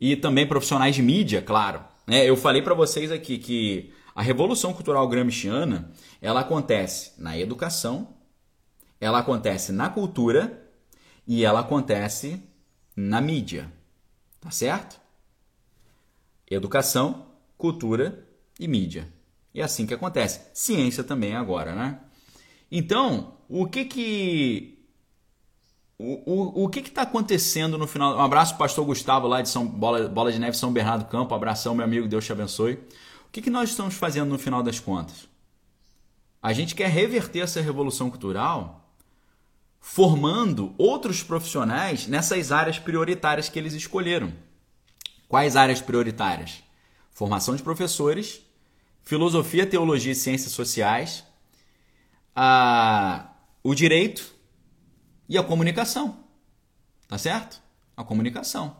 [0.00, 1.82] e também profissionais de mídia, claro.
[2.06, 2.24] Né?
[2.24, 5.90] Eu falei para vocês aqui que a revolução cultural gramsciana
[6.20, 8.14] ela acontece na educação,
[9.00, 10.70] ela acontece na cultura
[11.26, 12.40] e ela acontece
[12.96, 13.70] na mídia.
[14.40, 14.98] Tá certo?
[16.50, 17.26] Educação,
[17.58, 18.26] cultura
[18.58, 19.12] e mídia.
[19.54, 20.40] É assim que acontece.
[20.54, 22.00] Ciência também agora, né?
[22.70, 24.76] Então, o que que
[25.98, 28.16] o, o, o que está acontecendo no final?
[28.16, 31.34] Um abraço pastor Gustavo lá de São Bola, Bola de Neve São Bernardo Campo.
[31.34, 32.74] abração, meu amigo, Deus te abençoe.
[32.74, 35.28] O que, que nós estamos fazendo no final das contas?
[36.42, 38.85] A gente quer reverter essa revolução cultural
[39.88, 44.32] formando outros profissionais nessas áreas prioritárias que eles escolheram.
[45.28, 46.62] Quais áreas prioritárias?
[47.12, 48.42] Formação de professores,
[49.04, 51.24] filosofia, teologia e ciências sociais,
[52.34, 53.30] a,
[53.62, 54.34] o direito
[55.28, 56.18] e a comunicação.
[57.06, 57.62] Tá certo?
[57.96, 58.76] A comunicação.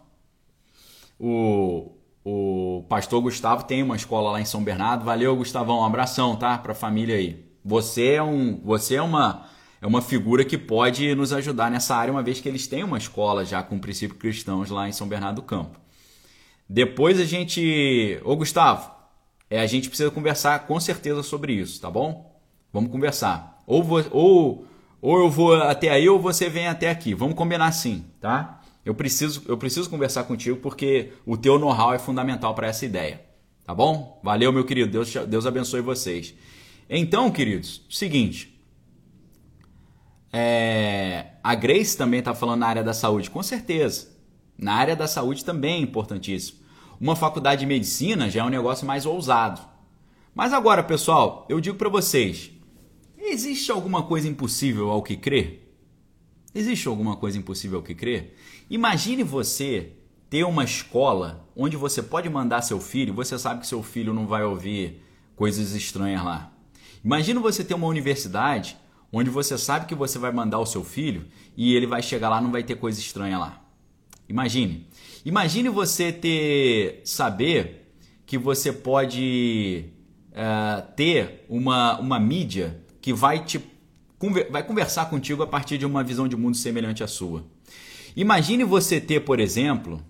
[1.21, 1.93] O,
[2.25, 5.05] o pastor Gustavo tem uma escola lá em São Bernardo.
[5.05, 5.79] Valeu, Gustavão.
[5.79, 6.59] Um abração, tá?
[6.59, 7.49] Pra família aí.
[7.65, 9.49] Você é um, você é uma
[9.81, 12.99] é uma figura que pode nos ajudar nessa área, uma vez que eles têm uma
[12.99, 15.79] escola já com princípios cristãos lá em São Bernardo do Campo.
[16.69, 18.21] Depois a gente.
[18.25, 18.91] Ô Gustavo,
[19.49, 22.35] é, a gente precisa conversar com certeza sobre isso, tá bom?
[22.73, 23.63] Vamos conversar.
[23.67, 24.67] Ou, ou
[25.01, 27.15] ou eu vou até aí ou você vem até aqui.
[27.15, 28.61] Vamos combinar assim, tá?
[28.85, 33.21] Eu preciso, eu preciso conversar contigo porque o teu know-how é fundamental para essa ideia.
[33.65, 34.21] Tá bom?
[34.23, 34.91] Valeu, meu querido.
[34.91, 36.35] Deus, Deus abençoe vocês.
[36.89, 38.56] Então, queridos, seguinte.
[40.37, 44.09] É, a Grace também está falando na área da saúde, com certeza.
[44.59, 46.59] Na área da saúde também é importantíssimo.
[47.01, 49.61] Uma faculdade de medicina já é um negócio mais ousado.
[50.35, 52.51] Mas agora, pessoal, eu digo para vocês,
[53.29, 55.75] Existe alguma coisa impossível ao que crer?
[56.55, 58.37] Existe alguma coisa impossível ao que crer?
[58.71, 59.95] Imagine você
[60.31, 64.29] ter uma escola onde você pode mandar seu filho, você sabe que seu filho não
[64.29, 65.03] vai ouvir
[65.35, 66.53] coisas estranhas lá.
[67.05, 68.77] Imagine você ter uma universidade
[69.19, 71.25] onde você sabe que você vai mandar o seu filho
[71.57, 73.63] e ele vai chegar lá não vai ter coisa estranha lá.
[74.29, 74.87] Imagine.
[75.25, 77.95] Imagine você ter saber
[78.27, 79.87] que você pode
[80.33, 83.59] uh, ter uma, uma mídia que vai te
[84.51, 87.47] vai conversar contigo a partir de uma visão de mundo semelhante à sua.
[88.15, 90.03] Imagine você ter, por exemplo,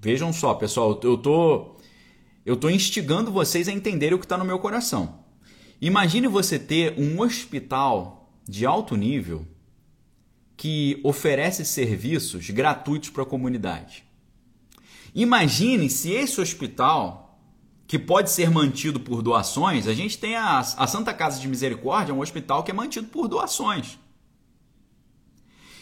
[0.00, 1.76] vejam só, pessoal, eu tô
[2.46, 5.24] eu tô instigando vocês a entenderem o que está no meu coração.
[5.80, 8.17] Imagine você ter um hospital
[8.48, 9.46] de alto nível
[10.56, 14.04] que oferece serviços gratuitos para a comunidade.
[15.14, 17.38] Imagine se esse hospital
[17.86, 22.14] que pode ser mantido por doações, a gente tem a, a Santa Casa de Misericórdia,
[22.14, 23.98] um hospital que é mantido por doações.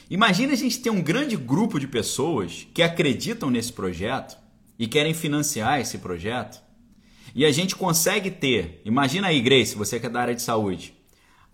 [0.08, 4.38] Imagina a gente ter um grande grupo de pessoas que acreditam nesse projeto
[4.78, 6.62] e querem financiar esse projeto.
[7.34, 10.94] E a gente consegue ter, imagina aí, Grace, você que é da área de saúde,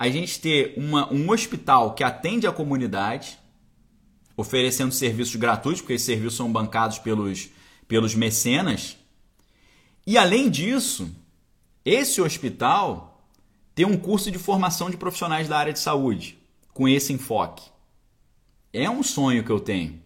[0.03, 3.39] a gente ter uma, um hospital que atende a comunidade,
[4.37, 7.51] oferecendo serviços gratuitos, porque esses serviços são bancados pelos,
[7.87, 8.97] pelos mecenas,
[10.05, 11.09] e além disso,
[11.85, 13.25] esse hospital
[13.77, 16.37] tem um curso de formação de profissionais da área de saúde
[16.75, 17.71] com esse enfoque.
[18.73, 20.03] É um sonho que eu tenho.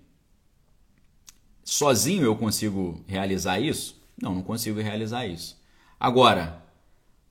[1.65, 3.99] Sozinho eu consigo realizar isso?
[4.21, 5.59] Não, não consigo realizar isso.
[5.99, 6.63] Agora,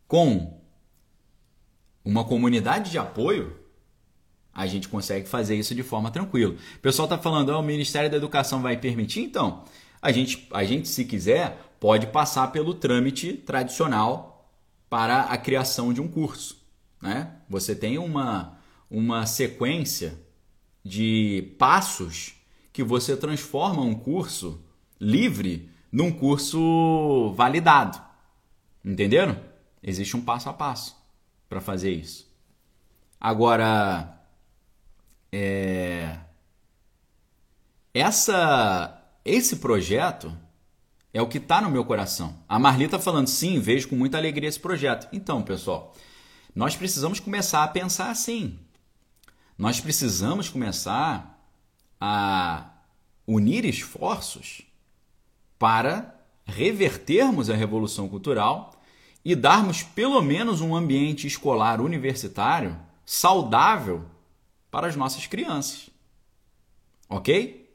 [0.07, 0.64] com
[2.05, 3.57] uma comunidade de apoio,
[4.53, 6.53] a gente consegue fazer isso de forma tranquila.
[6.53, 9.21] O pessoal está falando, oh, o Ministério da Educação vai permitir?
[9.21, 9.63] Então,
[10.01, 14.47] a gente, a gente, se quiser, pode passar pelo trâmite tradicional
[14.87, 16.63] para a criação de um curso.
[17.01, 17.31] Né?
[17.49, 18.57] Você tem uma,
[18.89, 20.17] uma sequência
[20.83, 22.35] de passos
[22.71, 24.63] que você transforma um curso
[25.01, 27.99] livre num curso validado.
[28.83, 29.37] Entenderam?
[29.81, 31.04] Existe um passo a passo
[31.55, 32.29] para fazer isso.
[33.17, 34.19] Agora,
[35.31, 36.19] é...
[37.93, 40.37] essa, esse projeto
[41.13, 42.35] é o que está no meu coração.
[42.45, 45.07] A Marli está falando, sim, vejo com muita alegria esse projeto.
[45.13, 45.95] Então, pessoal,
[46.53, 48.59] nós precisamos começar a pensar assim.
[49.57, 51.41] Nós precisamos começar
[52.01, 52.69] a
[53.25, 54.61] unir esforços
[55.57, 58.74] para revertermos a revolução cultural
[59.25, 64.05] e darmos pelo menos um ambiente escolar universitário saudável
[64.69, 65.89] para as nossas crianças.
[67.09, 67.65] Ok?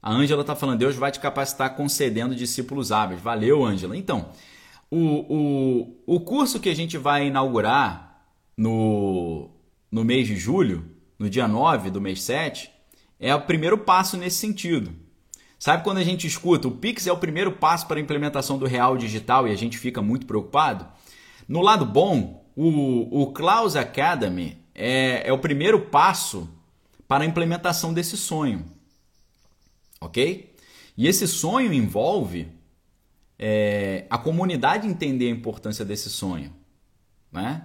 [0.00, 3.20] A Ângela está falando, Deus vai te capacitar concedendo discípulos hábeis.
[3.20, 3.96] Valeu, Ângela.
[3.96, 4.30] Então,
[4.88, 8.22] o, o, o curso que a gente vai inaugurar
[8.56, 9.50] no,
[9.90, 12.70] no mês de julho, no dia 9 do mês 7,
[13.18, 14.94] é o primeiro passo nesse sentido.
[15.58, 18.66] Sabe quando a gente escuta o Pix é o primeiro passo para a implementação do
[18.66, 20.86] real digital e a gente fica muito preocupado?
[21.48, 26.48] No lado bom, o, o Klaus Academy é, é o primeiro passo
[27.08, 28.64] para a implementação desse sonho.
[30.00, 30.54] Ok?
[30.96, 32.48] E esse sonho envolve
[33.38, 36.52] é, a comunidade entender a importância desse sonho.
[37.32, 37.62] Né?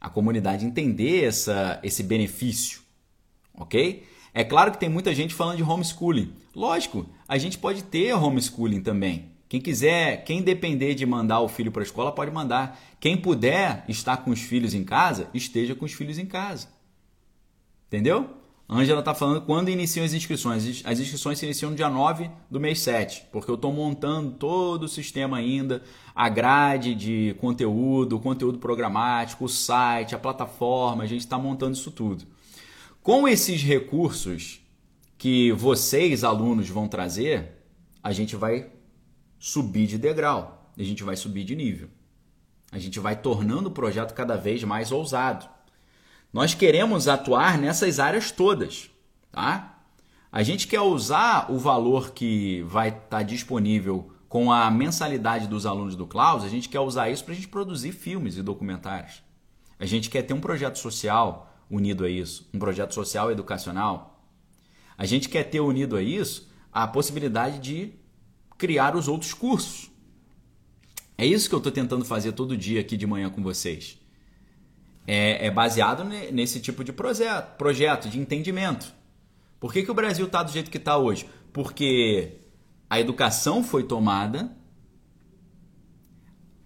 [0.00, 2.80] A comunidade entender essa, esse benefício.
[3.54, 4.06] Ok?
[4.38, 6.32] É claro que tem muita gente falando de homeschooling.
[6.54, 9.32] Lógico, a gente pode ter homeschooling também.
[9.48, 12.78] Quem quiser, quem depender de mandar o filho para a escola, pode mandar.
[13.00, 16.68] Quem puder estar com os filhos em casa, esteja com os filhos em casa.
[17.88, 18.30] Entendeu?
[18.70, 20.84] Ângela está falando quando iniciam as inscrições.
[20.84, 24.84] As inscrições se iniciam no dia 9 do mês 7, porque eu estou montando todo
[24.84, 25.82] o sistema ainda,
[26.14, 31.90] a grade de conteúdo, conteúdo programático, o site, a plataforma, a gente está montando isso
[31.90, 32.37] tudo.
[33.08, 34.60] Com esses recursos
[35.16, 37.52] que vocês, alunos, vão trazer,
[38.02, 38.70] a gente vai
[39.38, 41.88] subir de degrau, a gente vai subir de nível.
[42.70, 45.48] A gente vai tornando o projeto cada vez mais ousado.
[46.30, 48.90] Nós queremos atuar nessas áreas todas,
[49.32, 49.80] tá?
[50.30, 55.64] A gente quer usar o valor que vai estar tá disponível com a mensalidade dos
[55.64, 59.22] alunos do Klaus, a gente quer usar isso para a gente produzir filmes e documentários.
[59.80, 64.22] A gente quer ter um projeto social unido a isso, um projeto social educacional.
[64.96, 67.92] A gente quer ter unido a isso a possibilidade de
[68.56, 69.90] criar os outros cursos.
[71.16, 73.98] É isso que eu estou tentando fazer todo dia aqui de manhã com vocês
[75.08, 78.92] é, é baseado nesse tipo de projeto, projeto de entendimento.
[79.58, 81.26] Por que, que o Brasil está do jeito que está hoje?
[81.50, 82.42] Porque
[82.90, 84.54] a educação foi tomada,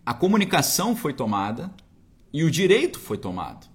[0.04, 1.72] a comunicação foi tomada
[2.32, 3.70] e o direito foi tomado.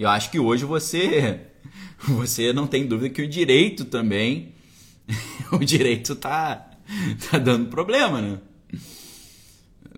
[0.00, 1.40] Eu acho que hoje você
[2.08, 4.54] você não tem dúvida que o direito também
[5.52, 6.70] o direito está
[7.30, 8.38] tá dando problema, né?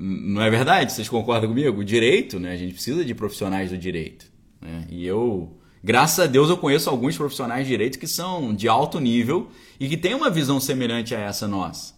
[0.00, 0.92] Não é verdade?
[0.92, 1.80] Vocês concordam comigo?
[1.80, 2.52] O direito, né?
[2.52, 4.26] A gente precisa de profissionais do direito.
[4.60, 4.88] Né?
[4.90, 8.98] E eu, graças a Deus, eu conheço alguns profissionais de direito que são de alto
[8.98, 11.94] nível e que têm uma visão semelhante a essa nossa.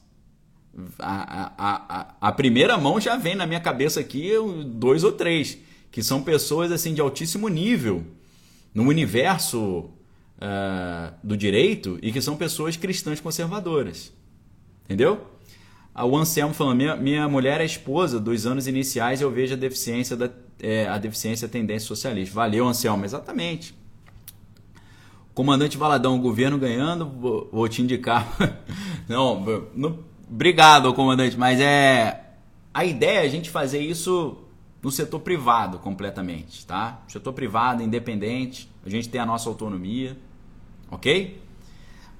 [0.98, 4.32] A, a, a, a primeira mão já vem na minha cabeça aqui
[4.66, 5.56] dois ou três,
[5.94, 8.04] que são pessoas assim de altíssimo nível
[8.74, 9.90] no universo
[10.38, 14.12] uh, do direito e que são pessoas cristãs conservadoras.
[14.84, 15.24] Entendeu?
[15.94, 20.16] O Anselmo falando, minha, minha mulher é esposa dos anos iniciais eu vejo a deficiência
[20.16, 20.28] da
[20.60, 22.34] é, a deficiência tendência socialista.
[22.34, 23.72] Valeu, Anselmo, exatamente.
[25.32, 28.36] Comandante Valadão, governo ganhando, vou, vou te indicar.
[29.08, 32.20] não, não, obrigado, comandante, mas é
[32.74, 34.43] a ideia é a gente fazer isso
[34.84, 37.02] no setor privado completamente, tá?
[37.08, 40.16] Setor privado, independente, a gente tem a nossa autonomia,
[40.90, 41.42] ok?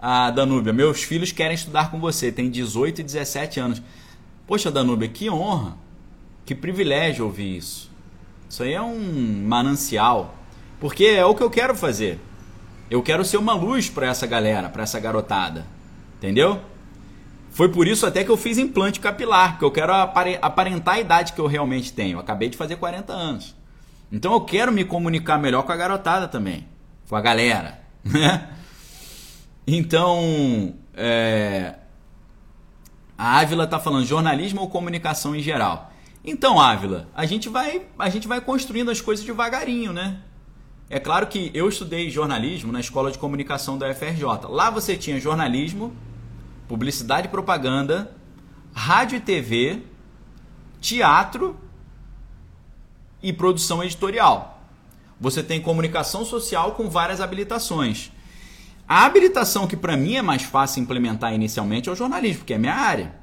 [0.06, 3.82] a Danúbia, meus filhos querem estudar com você, tem 18 e 17 anos.
[4.46, 5.78] Poxa, Danúbia, que honra,
[6.44, 7.90] que privilégio ouvir isso.
[8.46, 10.34] Isso aí é um manancial,
[10.78, 12.20] porque é o que eu quero fazer.
[12.90, 15.66] Eu quero ser uma luz para essa galera, para essa garotada,
[16.18, 16.60] entendeu?
[17.54, 21.32] Foi por isso até que eu fiz implante capilar, porque eu quero aparentar a idade
[21.32, 22.16] que eu realmente tenho.
[22.16, 23.54] Eu acabei de fazer 40 anos.
[24.10, 26.66] Então eu quero me comunicar melhor com a garotada também,
[27.08, 28.50] com a galera, né?
[29.64, 31.76] Então, é,
[33.16, 35.92] a Ávila está falando jornalismo ou comunicação em geral.
[36.24, 40.18] Então, Ávila, a gente vai a gente vai construindo as coisas devagarinho, né?
[40.90, 44.24] É claro que eu estudei jornalismo na escola de comunicação da UFRJ.
[44.48, 45.92] Lá você tinha jornalismo,
[46.68, 48.14] publicidade e propaganda,
[48.74, 49.82] rádio e TV,
[50.80, 51.56] teatro
[53.22, 54.62] e produção editorial.
[55.20, 58.10] Você tem comunicação social com várias habilitações.
[58.86, 62.58] A habilitação que para mim é mais fácil implementar inicialmente é o jornalismo, porque é
[62.58, 63.14] minha área.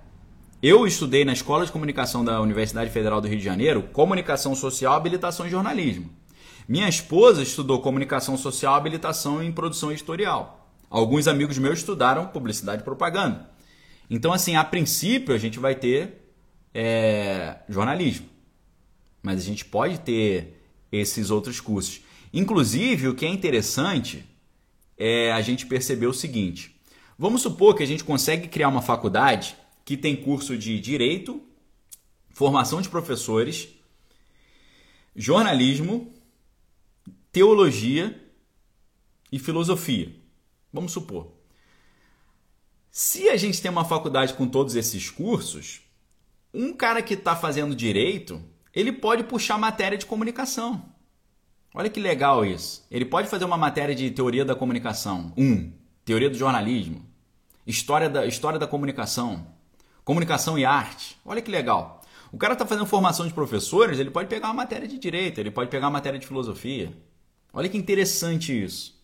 [0.61, 4.93] Eu estudei na Escola de Comunicação da Universidade Federal do Rio de Janeiro comunicação social,
[4.93, 6.09] habilitação em jornalismo.
[6.68, 10.60] Minha esposa estudou comunicação social, habilitação em produção editorial.
[10.91, 13.49] Alguns amigos meus estudaram publicidade e propaganda.
[14.09, 16.34] Então, assim, a princípio a gente vai ter
[16.73, 18.27] é, jornalismo,
[19.23, 20.61] mas a gente pode ter
[20.91, 22.01] esses outros cursos.
[22.34, 24.26] Inclusive, o que é interessante
[24.97, 26.76] é, a gente percebeu o seguinte:
[27.18, 29.55] vamos supor que a gente consegue criar uma faculdade
[29.85, 31.41] que tem curso de direito,
[32.31, 33.69] formação de professores,
[35.15, 36.13] jornalismo,
[37.31, 38.22] teologia
[39.31, 40.20] e filosofia.
[40.72, 41.31] Vamos supor.
[42.89, 45.81] Se a gente tem uma faculdade com todos esses cursos,
[46.53, 48.41] um cara que está fazendo direito,
[48.73, 50.84] ele pode puxar matéria de comunicação.
[51.73, 52.85] Olha que legal isso.
[52.91, 55.72] Ele pode fazer uma matéria de teoria da comunicação, um,
[56.03, 57.06] teoria do jornalismo,
[57.65, 59.48] história da, história da comunicação,
[60.03, 61.18] comunicação e arte.
[61.23, 62.02] Olha que legal.
[62.30, 65.52] O cara está fazendo formação de professores, ele pode pegar uma matéria de direito, ele
[65.52, 66.91] pode pegar uma matéria de filosofia.
[67.53, 69.02] Olha que interessante isso.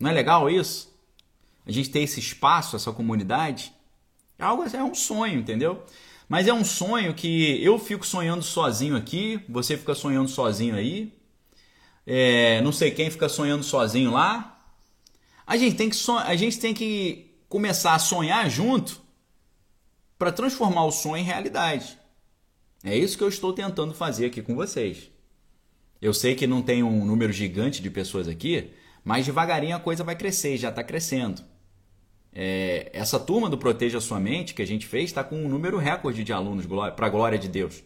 [0.00, 0.95] Não é legal isso?
[1.66, 3.72] A gente ter esse espaço, essa comunidade.
[4.38, 5.82] É algo é um sonho, entendeu?
[6.28, 11.12] Mas é um sonho que eu fico sonhando sozinho aqui, você fica sonhando sozinho aí,
[12.06, 14.64] é, não sei quem fica sonhando sozinho lá.
[15.46, 16.18] A gente tem que, son...
[16.18, 19.00] a gente tem que começar a sonhar junto
[20.18, 21.98] para transformar o sonho em realidade.
[22.84, 25.10] É isso que eu estou tentando fazer aqui com vocês.
[26.00, 28.70] Eu sei que não tem um número gigante de pessoas aqui,
[29.04, 31.42] mas devagarinho a coisa vai crescer, já está crescendo.
[32.38, 35.78] É, essa turma do Proteja Sua Mente que a gente fez está com um número
[35.78, 37.82] recorde de alunos, para a glória de Deus.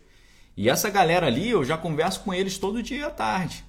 [0.57, 3.65] E essa galera ali, eu já converso com eles todo dia à tarde.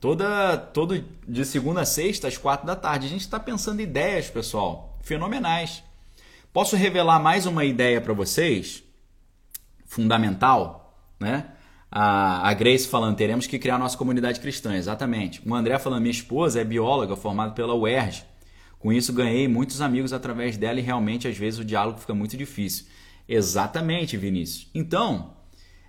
[0.00, 3.06] Toda, todo de segunda a sexta, às quatro da tarde.
[3.06, 5.82] A gente está pensando ideias, pessoal, fenomenais.
[6.50, 8.82] Posso revelar mais uma ideia para vocês?
[9.84, 11.50] Fundamental, né?
[11.90, 15.46] A, a Grace falando, teremos que criar nossa comunidade cristã, exatamente.
[15.46, 18.24] O André falando, minha esposa é bióloga, formada pela UERJ
[18.78, 22.36] com isso, ganhei muitos amigos através dela e realmente às vezes o diálogo fica muito
[22.36, 22.86] difícil.
[23.28, 24.68] Exatamente, Vinícius.
[24.74, 25.36] Então,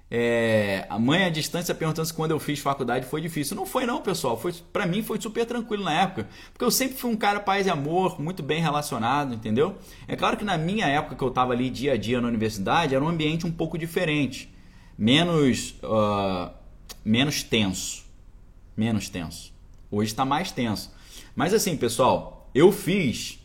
[0.10, 3.56] é, a mãe à distância perguntando se quando eu fiz faculdade foi difícil.
[3.56, 4.40] Não foi não, pessoal.
[4.40, 7.68] Foi para mim foi super tranquilo na época, porque eu sempre fui um cara paz
[7.68, 9.76] e amor, muito bem relacionado, entendeu?
[10.08, 12.96] É claro que na minha época que eu estava ali dia a dia na universidade
[12.96, 14.54] era um ambiente um pouco diferente,
[14.98, 16.52] menos uh,
[17.04, 18.06] menos tenso,
[18.76, 19.54] menos tenso.
[19.92, 20.92] Hoje está mais tenso.
[21.36, 23.38] Mas assim, pessoal, eu fiz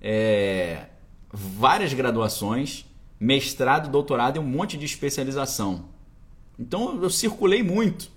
[0.00, 0.86] é,
[1.32, 2.84] várias graduações,
[3.20, 5.84] mestrado, doutorado e um monte de especialização.
[6.58, 8.10] Então eu circulei muito.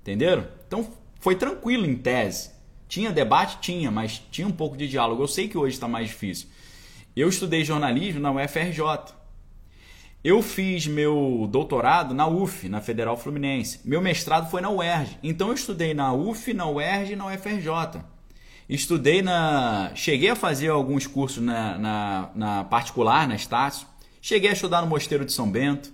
[0.00, 0.46] Entenderam?
[0.66, 0.90] Então
[1.20, 2.52] foi tranquilo em tese.
[2.88, 3.58] Tinha debate?
[3.60, 5.22] Tinha, mas tinha um pouco de diálogo.
[5.22, 6.48] Eu sei que hoje está mais difícil.
[7.14, 9.14] Eu estudei jornalismo na UFRJ.
[10.24, 13.80] Eu fiz meu doutorado na UF, na Federal Fluminense.
[13.84, 15.18] Meu mestrado foi na UERJ.
[15.22, 18.00] Então eu estudei na UF, na UERJ e na UFRJ.
[18.68, 19.94] Estudei na.
[19.94, 23.86] Cheguei a fazer alguns cursos na, na, na particular, na Estácio.
[24.20, 25.92] Cheguei a estudar no Mosteiro de São Bento.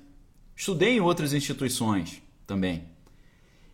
[0.56, 2.84] Estudei em outras instituições também.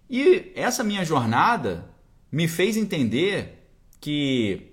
[0.08, 1.88] E essa minha jornada
[2.30, 3.70] me fez entender
[4.00, 4.72] que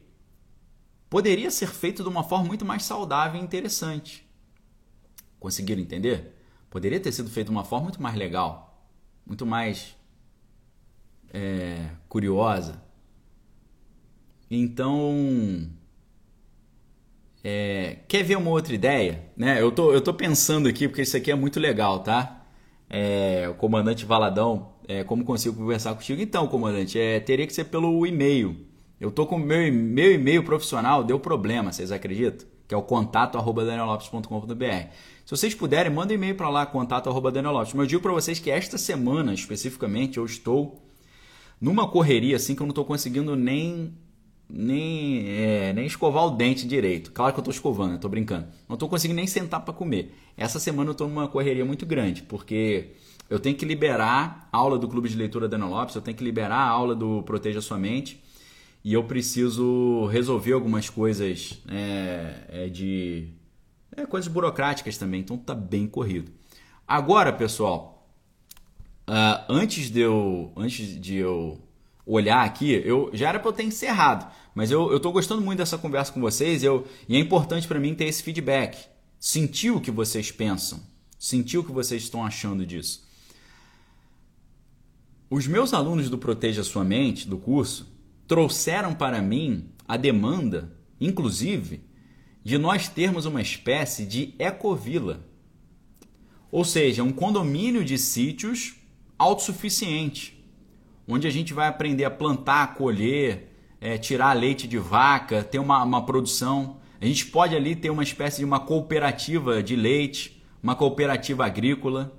[1.10, 4.28] poderia ser feito de uma forma muito mais saudável e interessante.
[5.40, 6.36] Conseguiram entender?
[6.70, 8.84] Poderia ter sido feito de uma forma muito mais legal,
[9.26, 9.96] muito mais
[11.32, 12.82] é, curiosa,
[14.50, 15.68] então,
[17.44, 19.24] é, quer ver uma outra ideia?
[19.36, 19.62] Né?
[19.62, 22.46] Eu, tô, eu tô pensando aqui, porque isso aqui é muito legal, tá?
[22.90, 26.22] É, o comandante Valadão, é, como consigo conversar contigo?
[26.22, 28.66] Então, comandante, é, teria que ser pelo e-mail.
[29.00, 32.48] Eu tô com meu, meu e-mail profissional, deu problema, vocês acreditam?
[32.68, 34.90] Que é o contato arroba danielopes.com.br.
[35.26, 37.74] Se vocês puderem, manda um e-mail para lá, contato arroba danielopes.
[37.74, 40.82] Mas eu digo para vocês que esta semana, especificamente, eu estou
[41.62, 43.94] numa correria assim que eu não estou conseguindo nem
[44.50, 47.12] nem, é, nem escovar o dente direito.
[47.12, 48.48] Claro que eu estou escovando, estou brincando.
[48.68, 50.16] Não estou conseguindo nem sentar para comer.
[50.38, 52.92] Essa semana eu estou numa correria muito grande, porque
[53.30, 56.24] eu tenho que liberar a aula do Clube de Leitura Daniel Lopes, eu tenho que
[56.24, 58.24] liberar a aula do Proteja Sua Mente
[58.84, 63.28] e eu preciso resolver algumas coisas é, é de
[63.96, 66.32] é, coisas burocráticas também, então tá bem corrido.
[66.88, 68.08] Agora, pessoal,
[69.10, 71.60] uh, antes de eu antes de eu
[72.08, 75.78] olhar aqui, eu já era para eu ter encerrado, mas eu, tô gostando muito dessa
[75.78, 78.88] conversa com vocês eu, e é importante para mim ter esse feedback.
[79.20, 80.80] Sentir o que vocês pensam,
[81.20, 83.06] sentir o que vocês estão achando disso.
[85.30, 87.92] Os meus alunos do Proteja Sua Mente, do curso,
[88.28, 91.82] trouxeram para mim a demanda, inclusive,
[92.44, 95.28] de nós termos uma espécie de ecovila.
[96.50, 98.76] Ou seja, um condomínio de sítios
[99.18, 100.37] autossuficiente
[101.08, 105.84] onde a gente vai aprender a plantar, colher, é, tirar leite de vaca, ter uma,
[105.84, 106.78] uma produção.
[107.00, 112.14] A gente pode ali ter uma espécie de uma cooperativa de leite, uma cooperativa agrícola,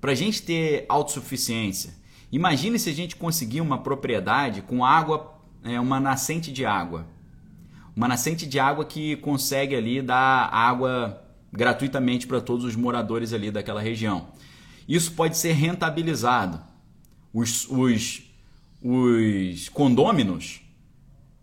[0.00, 1.94] para a gente ter autossuficiência.
[2.30, 7.06] Imagine se a gente conseguir uma propriedade com água, é, uma nascente de água.
[7.96, 11.22] Uma nascente de água que consegue ali dar água
[11.52, 14.28] gratuitamente para todos os moradores ali daquela região.
[14.86, 16.60] Isso pode ser rentabilizado
[17.34, 18.22] os, os,
[18.80, 20.60] os condôminos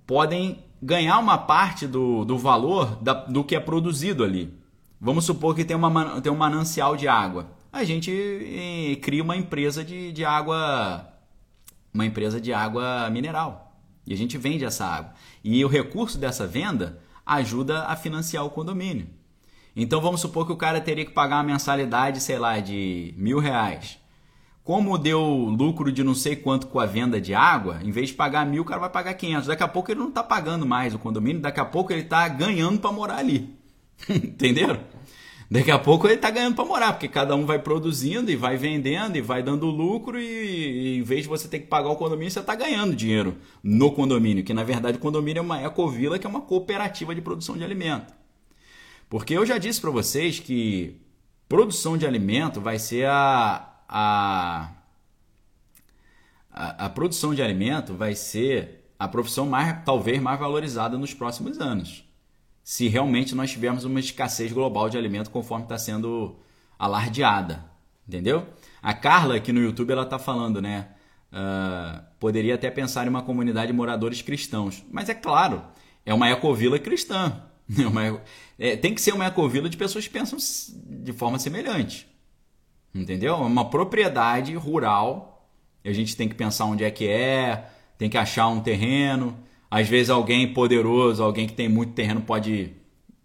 [0.07, 4.53] podem ganhar uma parte do, do valor da, do que é produzido ali.
[4.99, 7.51] Vamos supor que tem, uma, tem um manancial de água.
[7.73, 11.07] A gente eh, cria uma empresa de, de água,
[11.93, 13.75] uma empresa de água mineral.
[14.05, 15.13] E a gente vende essa água.
[15.43, 19.07] E o recurso dessa venda ajuda a financiar o condomínio.
[19.75, 23.39] Então vamos supor que o cara teria que pagar uma mensalidade, sei lá, de mil
[23.39, 24.00] reais.
[24.63, 28.15] Como deu lucro de não sei quanto com a venda de água, em vez de
[28.15, 29.47] pagar mil, o cara vai pagar 500.
[29.47, 32.27] Daqui a pouco ele não está pagando mais o condomínio, daqui a pouco ele está
[32.27, 33.55] ganhando para morar ali.
[34.07, 34.79] Entenderam?
[35.51, 38.55] Daqui a pouco ele está ganhando para morar, porque cada um vai produzindo e vai
[38.55, 41.97] vendendo e vai dando lucro e, e em vez de você ter que pagar o
[41.97, 46.17] condomínio, você está ganhando dinheiro no condomínio, que na verdade o condomínio é uma ecovila,
[46.17, 48.13] que é uma cooperativa de produção de alimento.
[49.09, 51.01] Porque eu já disse para vocês que
[51.49, 54.71] produção de alimento vai ser a, a,
[56.49, 61.59] a, a produção de alimento vai ser a profissão mais talvez mais valorizada nos próximos
[61.59, 62.09] anos
[62.63, 66.37] se realmente nós tivermos uma escassez global de alimento conforme está sendo
[66.77, 67.65] alardeada,
[68.07, 68.47] entendeu?
[68.81, 70.89] A Carla aqui no YouTube ela está falando, né?
[71.31, 75.63] Uh, poderia até pensar em uma comunidade de moradores cristãos, mas é claro,
[76.05, 77.43] é uma ecovila cristã.
[77.79, 78.21] É uma,
[78.59, 80.37] é, tem que ser uma ecovila de pessoas que pensam
[80.85, 82.05] de forma semelhante,
[82.93, 83.35] entendeu?
[83.35, 85.47] É uma propriedade rural.
[85.83, 87.65] A gente tem que pensar onde é que é,
[87.97, 89.35] tem que achar um terreno
[89.71, 92.73] às vezes alguém poderoso, alguém que tem muito terreno pode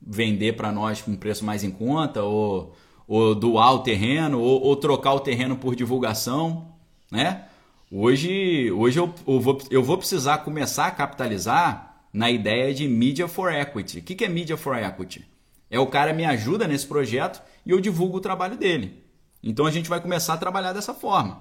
[0.01, 2.73] vender para nós com um preço mais em conta, ou,
[3.09, 6.69] ou doar o terreno, ou, ou, trocar o terreno por divulgação,
[7.11, 7.47] né?
[7.91, 13.27] Hoje, hoje eu, eu, vou, eu vou precisar começar a capitalizar na ideia de Media
[13.27, 13.99] for Equity.
[13.99, 15.27] O que, que é Media for Equity?
[15.69, 19.03] É o cara me ajuda nesse projeto e eu divulgo o trabalho dele.
[19.47, 21.41] Então a gente vai começar a trabalhar dessa forma.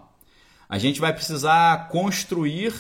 [0.70, 2.72] A gente vai precisar construir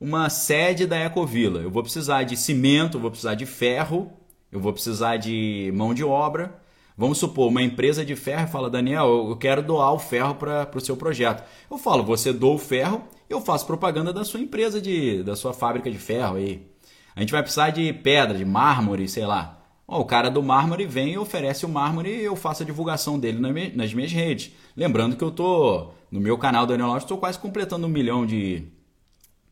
[0.00, 1.60] uma sede da Ecovila.
[1.60, 4.10] Eu vou precisar de cimento, eu vou precisar de ferro,
[4.50, 6.58] eu vou precisar de mão de obra.
[6.96, 10.80] Vamos supor, uma empresa de ferro fala, Daniel, eu quero doar o ferro para o
[10.80, 11.44] seu projeto.
[11.70, 15.52] Eu falo, você doa o ferro, eu faço propaganda da sua empresa, de, da sua
[15.52, 16.66] fábrica de ferro aí.
[17.14, 19.61] A gente vai precisar de pedra, de mármore, sei lá.
[19.86, 23.38] O cara do mármore vem e oferece o mármore e eu faço a divulgação dele
[23.74, 24.52] nas minhas redes.
[24.76, 28.64] Lembrando que eu tô no meu canal Daniel Lopes, estou quase completando um milhão de,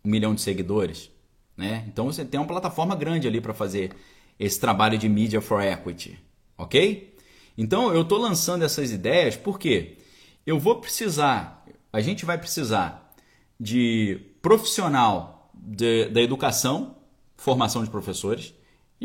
[0.04, 1.10] um milhão de seguidores.
[1.56, 1.84] Né?
[1.88, 3.94] Então você tem uma plataforma grande ali para fazer
[4.38, 6.18] esse trabalho de Media for Equity.
[6.56, 7.14] Ok?
[7.56, 9.98] Então eu estou lançando essas ideias porque
[10.46, 13.12] eu vou precisar, a gente vai precisar
[13.58, 16.96] de profissional de, da educação,
[17.36, 18.54] formação de professores,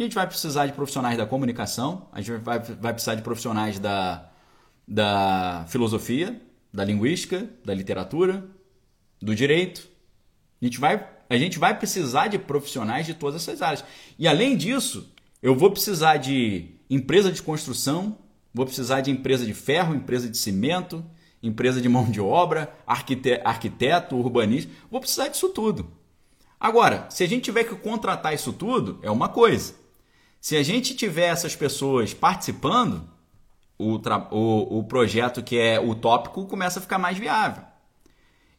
[0.02, 3.80] a gente vai precisar de profissionais da comunicação, a gente vai, vai precisar de profissionais
[3.80, 4.30] da,
[4.88, 6.42] da filosofia,
[6.74, 8.46] da linguística, da literatura,
[9.22, 9.88] do direito,
[10.62, 13.84] a gente vai, a gente vai precisar de profissionais de todas essas áreas.
[14.18, 18.18] E além disso, eu vou precisar de empresa de construção,
[18.54, 21.06] vou precisar de empresa de ferro, empresa de cimento,
[21.42, 24.72] empresa de mão de obra, arquiteto, arquiteto urbanista.
[24.90, 25.92] Vou precisar disso tudo.
[26.60, 29.85] Agora, se a gente tiver que contratar isso tudo, é uma coisa.
[30.46, 33.10] Se a gente tiver essas pessoas participando,
[33.80, 34.00] o,
[34.30, 37.64] o, o projeto que é utópico começa a ficar mais viável.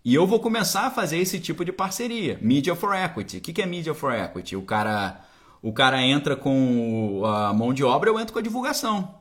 [0.05, 2.41] E eu vou começar a fazer esse tipo de parceria.
[2.43, 3.37] Media for Equity.
[3.37, 4.57] O que é Media for Equity?
[4.57, 5.21] O cara,
[5.63, 9.15] o cara entra com a mão de obra, eu entro com a divulgação.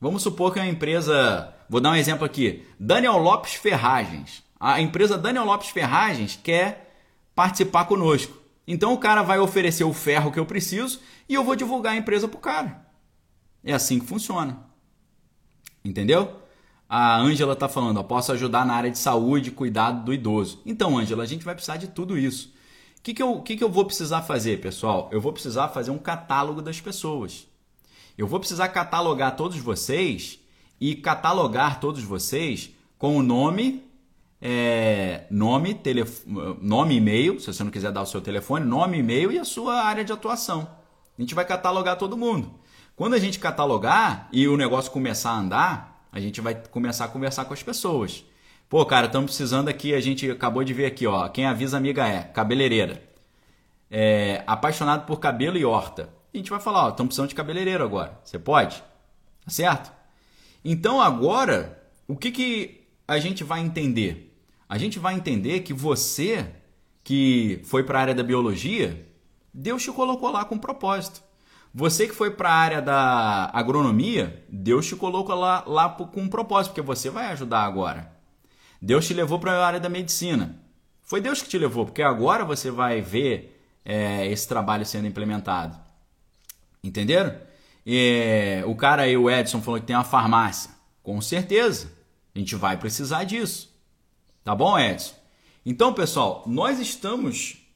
[0.00, 1.54] Vamos supor que a empresa.
[1.68, 2.66] Vou dar um exemplo aqui.
[2.80, 4.42] Daniel Lopes Ferragens.
[4.58, 6.96] A empresa Daniel Lopes Ferragens quer
[7.32, 8.45] participar conosco.
[8.66, 11.96] Então o cara vai oferecer o ferro que eu preciso e eu vou divulgar a
[11.96, 12.86] empresa para o cara.
[13.62, 14.66] É assim que funciona.
[15.84, 16.46] Entendeu?
[16.88, 20.60] a Ângela está falando, ó, posso ajudar na área de saúde cuidado do idoso.
[20.64, 22.54] Então, Ângela, a gente vai precisar de tudo isso.
[22.98, 25.08] O que, que, que, que eu vou precisar fazer, pessoal?
[25.12, 27.46] Eu vou precisar fazer um catálogo das pessoas.
[28.16, 30.38] Eu vou precisar catalogar todos vocês
[30.80, 33.84] e catalogar todos vocês com o nome,
[34.48, 36.22] é, nome, telef...
[36.62, 39.82] nome e-mail, se você não quiser dar o seu telefone, nome, e-mail e a sua
[39.82, 40.70] área de atuação.
[41.18, 42.54] A gente vai catalogar todo mundo.
[42.94, 47.08] Quando a gente catalogar e o negócio começar a andar, a gente vai começar a
[47.08, 48.24] conversar com as pessoas.
[48.68, 51.26] Pô, cara, estamos precisando aqui, a gente acabou de ver aqui, ó.
[51.28, 53.02] Quem avisa amiga é cabeleireira.
[53.90, 56.08] É, apaixonado por cabelo e horta.
[56.32, 58.16] A gente vai falar, ó, estamos precisando de cabeleireiro agora.
[58.22, 58.76] Você pode?
[59.44, 59.92] Tá certo?
[60.64, 64.25] Então agora, o que, que a gente vai entender?
[64.68, 66.54] A gente vai entender que você
[67.04, 69.08] que foi para a área da biologia,
[69.54, 71.22] Deus te colocou lá com um propósito.
[71.72, 76.28] Você que foi para a área da agronomia, Deus te colocou lá, lá com um
[76.28, 78.10] propósito, porque você vai ajudar agora.
[78.82, 80.58] Deus te levou para a área da medicina.
[81.02, 85.78] Foi Deus que te levou, porque agora você vai ver é, esse trabalho sendo implementado.
[86.82, 87.36] Entenderam?
[88.66, 90.72] O cara aí, o Edson, falou que tem uma farmácia.
[91.04, 91.92] Com certeza,
[92.34, 93.75] a gente vai precisar disso.
[94.46, 95.12] Tá bom, Edson?
[95.64, 97.66] Então, pessoal, nós estamos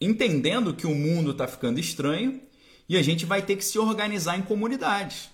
[0.00, 2.40] entendendo que o mundo está ficando estranho
[2.88, 5.30] e a gente vai ter que se organizar em comunidades.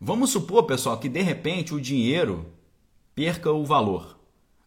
[0.00, 2.52] Vamos supor, pessoal, que de repente o dinheiro
[3.14, 4.18] perca o valor.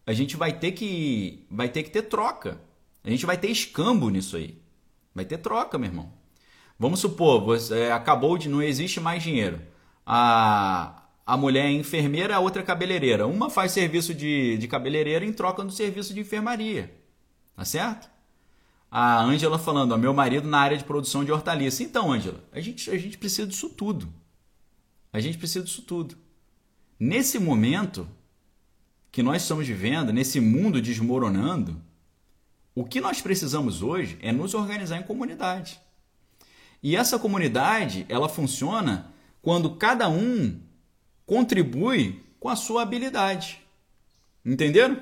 [0.06, 2.58] A gente vai ter que vai ter que ter troca.
[3.04, 4.56] A gente vai ter escambo nisso aí.
[5.14, 6.10] Vai ter troca, meu irmão.
[6.78, 9.60] Vamos supor, você acabou de não existe mais dinheiro.
[10.06, 10.97] A,
[11.28, 13.26] a mulher é enfermeira, a outra é cabeleireira.
[13.26, 16.90] Uma faz serviço de, de cabeleireira em troca do serviço de enfermaria.
[17.54, 18.08] Tá certo?
[18.90, 21.82] A Ângela falando, ó, meu marido na área de produção de hortaliça.
[21.82, 24.10] Então, Ângela, a gente, a gente precisa disso tudo.
[25.12, 26.16] A gente precisa disso tudo.
[26.98, 28.08] Nesse momento
[29.12, 31.78] que nós estamos vivendo, nesse mundo desmoronando,
[32.74, 35.78] o que nós precisamos hoje é nos organizar em comunidade.
[36.82, 40.66] E essa comunidade, ela funciona quando cada um
[41.28, 43.60] contribui com a sua habilidade.
[44.44, 45.00] Entenderam?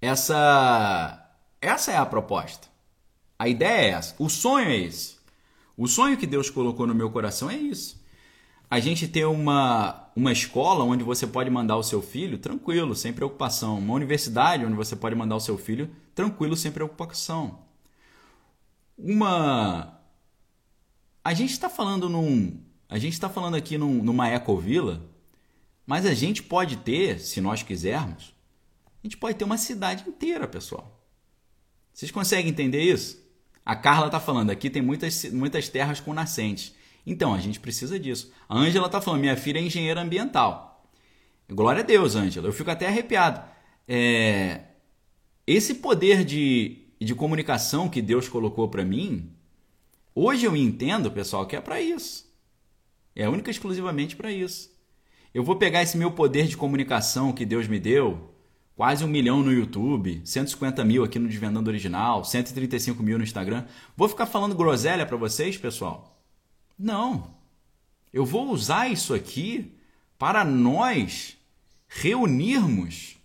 [0.00, 1.24] Essa
[1.60, 2.68] essa é a proposta.
[3.38, 5.16] A ideia é essa, o sonho é esse.
[5.76, 8.02] O sonho que Deus colocou no meu coração é isso.
[8.68, 13.12] A gente ter uma, uma escola onde você pode mandar o seu filho tranquilo, sem
[13.12, 13.78] preocupação.
[13.78, 17.60] Uma universidade onde você pode mandar o seu filho tranquilo, sem preocupação.
[18.98, 20.00] Uma.
[21.24, 22.67] A gente está falando num.
[22.88, 25.04] A gente está falando aqui num, numa ecovila,
[25.86, 28.34] mas a gente pode ter, se nós quisermos,
[29.02, 30.98] a gente pode ter uma cidade inteira, pessoal.
[31.92, 33.22] Vocês conseguem entender isso?
[33.64, 36.74] A Carla está falando aqui tem muitas, muitas terras com nascentes.
[37.06, 38.32] Então, a gente precisa disso.
[38.48, 40.86] A Ângela está falando, minha filha é engenheira ambiental.
[41.48, 42.48] Glória a Deus, Ângela.
[42.48, 43.42] Eu fico até arrepiado.
[43.86, 44.60] É,
[45.46, 49.32] esse poder de, de comunicação que Deus colocou para mim,
[50.14, 52.27] hoje eu entendo, pessoal, que é para isso.
[53.18, 54.70] É única e exclusivamente para isso.
[55.34, 58.32] Eu vou pegar esse meu poder de comunicação que Deus me deu,
[58.76, 63.66] quase um milhão no YouTube, 150 mil aqui no Desvendando Original, 135 mil no Instagram.
[63.96, 66.16] Vou ficar falando groselha para vocês, pessoal?
[66.78, 67.34] Não.
[68.12, 69.76] Eu vou usar isso aqui
[70.16, 71.36] para nós
[71.88, 73.18] reunirmos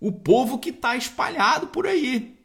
[0.00, 2.36] o povo que está espalhado por aí.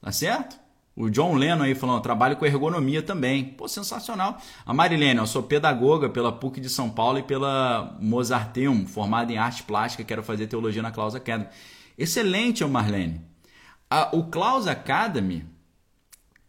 [0.00, 0.58] Tá certo?
[1.00, 3.44] O John Lennon aí falando, trabalho com ergonomia também.
[3.44, 4.36] Pô, sensacional.
[4.66, 9.38] A Marilene, eu sou pedagoga pela PUC de São Paulo e pela Mozarteum, formada em
[9.38, 11.48] arte plástica, quero fazer teologia na Klaus Academy.
[11.96, 13.20] Excelente, Marlene.
[14.12, 15.46] o Klaus Academy,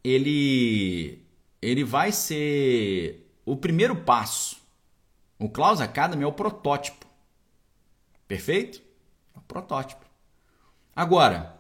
[0.03, 1.23] ele,
[1.61, 4.57] ele vai ser o primeiro passo.
[5.37, 7.05] O Klaus Academy é o protótipo.
[8.27, 8.81] Perfeito?
[9.35, 10.03] É o protótipo.
[10.95, 11.58] Agora,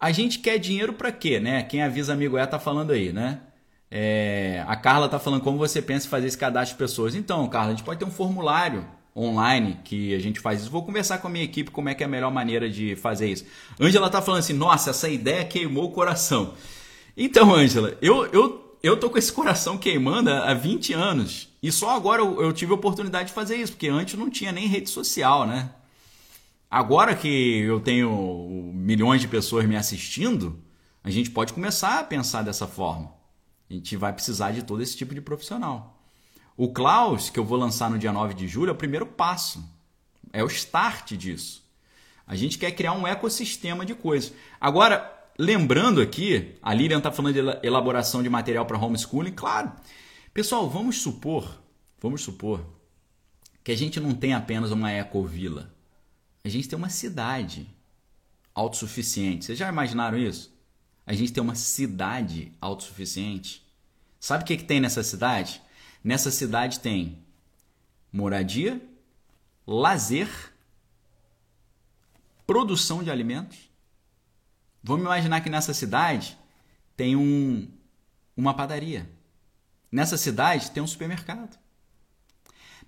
[0.00, 1.62] a gente quer dinheiro para quê, né?
[1.62, 3.40] Quem avisa amigo é tá falando aí, né?
[3.90, 7.14] É, a Carla tá falando como você pensa em fazer esse cadastro de pessoas.
[7.14, 10.70] Então, Carla, a gente pode ter um formulário online que a gente faz isso.
[10.70, 13.28] Vou conversar com a minha equipe como é que é a melhor maneira de fazer
[13.30, 13.44] isso.
[13.78, 16.54] Ângela tá falando assim: "Nossa, essa ideia queimou o coração".
[17.16, 21.48] Então, Ângela, eu eu eu tô com esse coração queimando há 20 anos.
[21.62, 24.52] E só agora eu, eu tive a oportunidade de fazer isso, porque antes não tinha
[24.52, 25.70] nem rede social, né?
[26.70, 30.62] Agora que eu tenho milhões de pessoas me assistindo,
[31.02, 33.12] a gente pode começar a pensar dessa forma.
[33.68, 36.00] A gente vai precisar de todo esse tipo de profissional.
[36.56, 39.64] O Klaus, que eu vou lançar no dia 9 de julho, é o primeiro passo.
[40.32, 41.68] É o start disso.
[42.24, 44.32] A gente quer criar um ecossistema de coisas.
[44.60, 49.32] Agora, lembrando aqui, a Lilian está falando de elaboração de material para homeschooling.
[49.32, 49.72] Claro.
[50.32, 51.60] Pessoal, vamos supor,
[52.00, 52.64] vamos supor
[53.64, 55.79] que a gente não tem apenas uma ecovila
[56.44, 57.68] a gente tem uma cidade
[58.54, 59.44] autossuficiente.
[59.44, 60.52] Vocês já imaginaram isso?
[61.06, 63.66] A gente tem uma cidade autossuficiente.
[64.18, 65.60] Sabe o que, que tem nessa cidade?
[66.02, 67.22] Nessa cidade tem
[68.12, 68.80] moradia,
[69.66, 70.28] lazer,
[72.46, 73.70] produção de alimentos.
[74.82, 76.38] Vamos imaginar que nessa cidade
[76.96, 77.68] tem um,
[78.36, 79.10] uma padaria.
[79.90, 81.58] Nessa cidade tem um supermercado.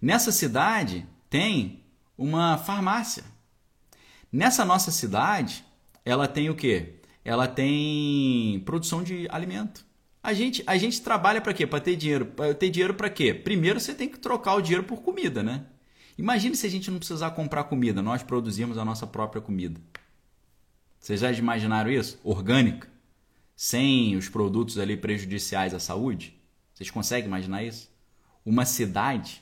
[0.01, 1.85] Nessa cidade tem
[2.17, 3.25] uma farmácia.
[4.33, 5.63] Nessa nossa cidade,
[6.05, 6.95] ela tem o quê?
[7.23, 9.85] Ela tem produção de alimento.
[10.23, 11.67] A gente, a gente trabalha para quê?
[11.67, 12.25] Para ter dinheiro.
[12.25, 13.35] Para ter dinheiro para quê?
[13.35, 15.67] Primeiro você tem que trocar o dinheiro por comida, né?
[16.17, 19.81] Imagine se a gente não precisar comprar comida, nós produzimos a nossa própria comida.
[20.99, 22.19] Vocês já imaginaram isso?
[22.23, 22.89] Orgânica,
[23.57, 26.41] sem os produtos ali prejudiciais à saúde?
[26.73, 27.91] Vocês conseguem imaginar isso?
[28.45, 29.42] Uma cidade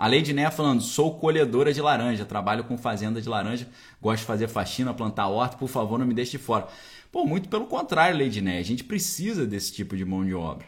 [0.00, 3.68] a Lady Né falando, sou colhedora de laranja, trabalho com fazenda de laranja,
[4.00, 6.66] gosto de fazer faxina, plantar horta, por favor, não me deixe de fora.
[7.12, 10.66] Pô, muito pelo contrário, Lady Né, a gente precisa desse tipo de mão de obra.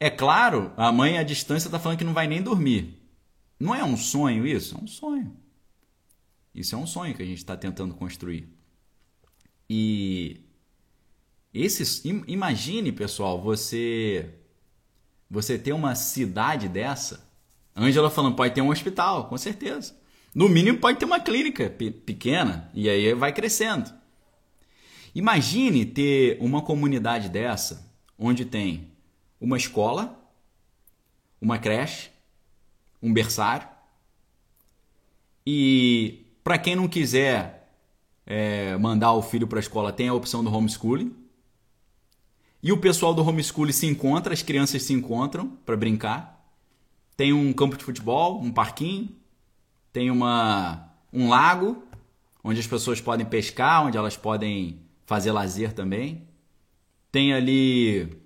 [0.00, 2.98] É claro, a mãe à distância está falando que não vai nem dormir.
[3.60, 4.78] Não é um sonho isso?
[4.78, 5.36] É um sonho.
[6.54, 8.48] Isso é um sonho que a gente está tentando construir.
[9.68, 10.40] E
[11.52, 14.34] Esses, imagine, pessoal, você
[15.28, 17.30] você ter uma cidade dessa.
[17.76, 19.96] Ângela falando, pode ter um hospital, com certeza.
[20.34, 23.92] No mínimo pode ter uma clínica pequena e aí vai crescendo.
[25.14, 28.90] Imagine ter uma comunidade dessa, onde tem
[29.40, 30.18] uma escola,
[31.40, 32.10] uma creche,
[33.02, 33.68] um berçário
[35.46, 37.68] e para quem não quiser
[38.24, 41.14] é, mandar o filho para a escola, tem a opção do homeschooling.
[42.62, 46.31] E o pessoal do homeschooling se encontra, as crianças se encontram para brincar.
[47.16, 49.14] Tem um campo de futebol, um parquinho,
[49.92, 51.84] tem uma, um lago
[52.42, 56.26] onde as pessoas podem pescar, onde elas podem fazer lazer também.
[57.10, 58.18] Tem ali,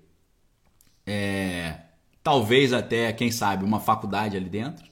[1.05, 1.81] é,
[2.23, 4.89] talvez até, quem sabe, uma faculdade ali dentro.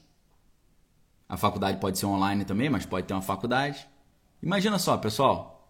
[1.28, 3.86] A faculdade pode ser online também, mas pode ter uma faculdade.
[4.42, 5.68] Imagina só, pessoal.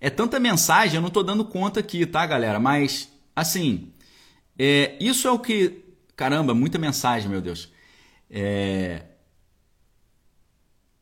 [0.00, 2.58] É tanta mensagem, eu não estou dando conta aqui, tá, galera?
[2.58, 3.92] Mas, assim,
[4.58, 5.84] é, isso é o que.
[6.16, 7.72] Caramba, muita mensagem, meu Deus.
[8.30, 9.06] É,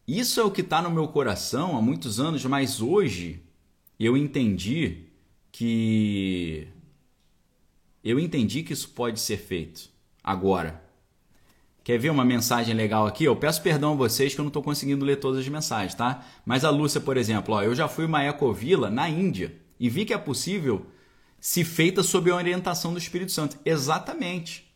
[0.06, 3.44] isso é o que está no meu coração há muitos anos, mas hoje
[3.98, 5.04] eu entendi
[5.52, 6.66] que.
[8.02, 9.88] Eu entendi que isso pode ser feito
[10.24, 10.82] agora.
[11.84, 13.24] Quer ver uma mensagem legal aqui?
[13.24, 16.26] Eu peço perdão a vocês que eu não estou conseguindo ler todas as mensagens, tá?
[16.44, 20.04] Mas a Lúcia, por exemplo, ó, eu já fui uma ecovila na Índia e vi
[20.04, 20.86] que é possível
[21.38, 23.58] se feita sob a orientação do Espírito Santo.
[23.64, 24.69] Exatamente.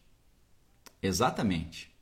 [1.05, 1.95] Exatamente.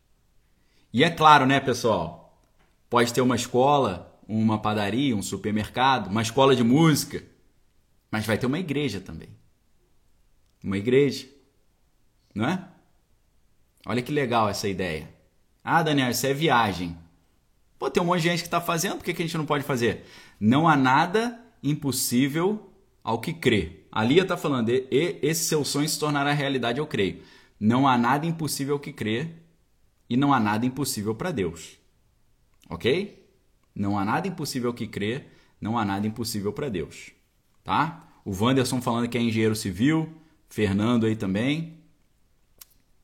[0.93, 2.41] E é claro, né, pessoal?
[2.89, 7.25] Pode ter uma escola, uma padaria, um supermercado, uma escola de música,
[8.13, 9.29] mas vai ter uma igreja também.
[10.63, 11.27] Uma igreja.
[12.33, 12.65] Não é?
[13.85, 15.13] Olha que legal essa ideia.
[15.65, 16.97] Ah, Daniel, isso é viagem.
[17.81, 19.47] Pô, tem um monte de gente que está fazendo, por que, que a gente não
[19.47, 20.07] pode fazer?
[20.39, 22.71] Não há nada impossível
[23.03, 23.81] ao que crê.
[23.91, 27.21] A Lia está falando, e, esse seu sonho se tornará realidade, eu creio.
[27.65, 29.29] Não há nada impossível que crê
[30.11, 31.79] e não há nada impossível para Deus.
[32.69, 33.25] Ok?
[33.73, 35.27] Não há nada impossível que crê,
[35.61, 37.13] não há nada impossível para Deus.
[37.63, 38.03] Tá?
[38.25, 40.13] O Wanderson falando que é engenheiro civil,
[40.49, 41.79] Fernando aí também.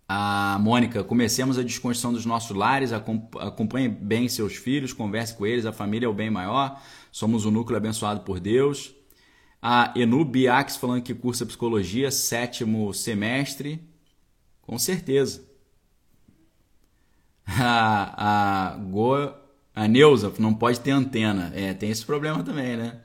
[0.09, 5.67] A Mônica, comecemos a desconstrução dos nossos lares, acompanhe bem seus filhos, converse com eles,
[5.67, 6.83] a família é o bem maior,
[7.13, 8.93] somos um núcleo abençoado por Deus.
[9.63, 13.88] A Enu Biax falando que cursa psicologia, sétimo semestre,
[14.69, 15.49] com certeza.
[17.51, 19.15] A, a, Go,
[19.74, 23.01] a Neuza não pode ter antena, é, tem esse problema também, né?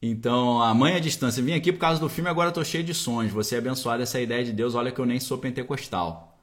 [0.00, 1.42] Então, a mãe à distância.
[1.42, 3.32] Vim aqui por causa do filme, agora estou cheio de sonhos.
[3.32, 4.76] Você é abençoado essa ideia de Deus.
[4.76, 6.40] Olha que eu nem sou pentecostal.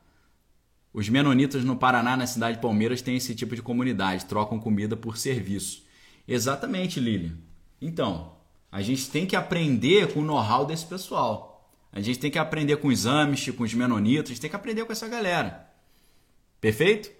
[0.93, 4.25] Os menonitas no Paraná, na cidade de Palmeiras, têm esse tipo de comunidade.
[4.25, 5.83] Trocam comida por serviço.
[6.27, 7.37] Exatamente, Lilian.
[7.81, 8.33] Então,
[8.69, 11.48] a gente tem que aprender com o know-how desse pessoal.
[11.91, 14.25] A gente tem que aprender com os Amish, com os menonitas.
[14.25, 15.69] A gente tem que aprender com essa galera.
[16.61, 17.11] Perfeito?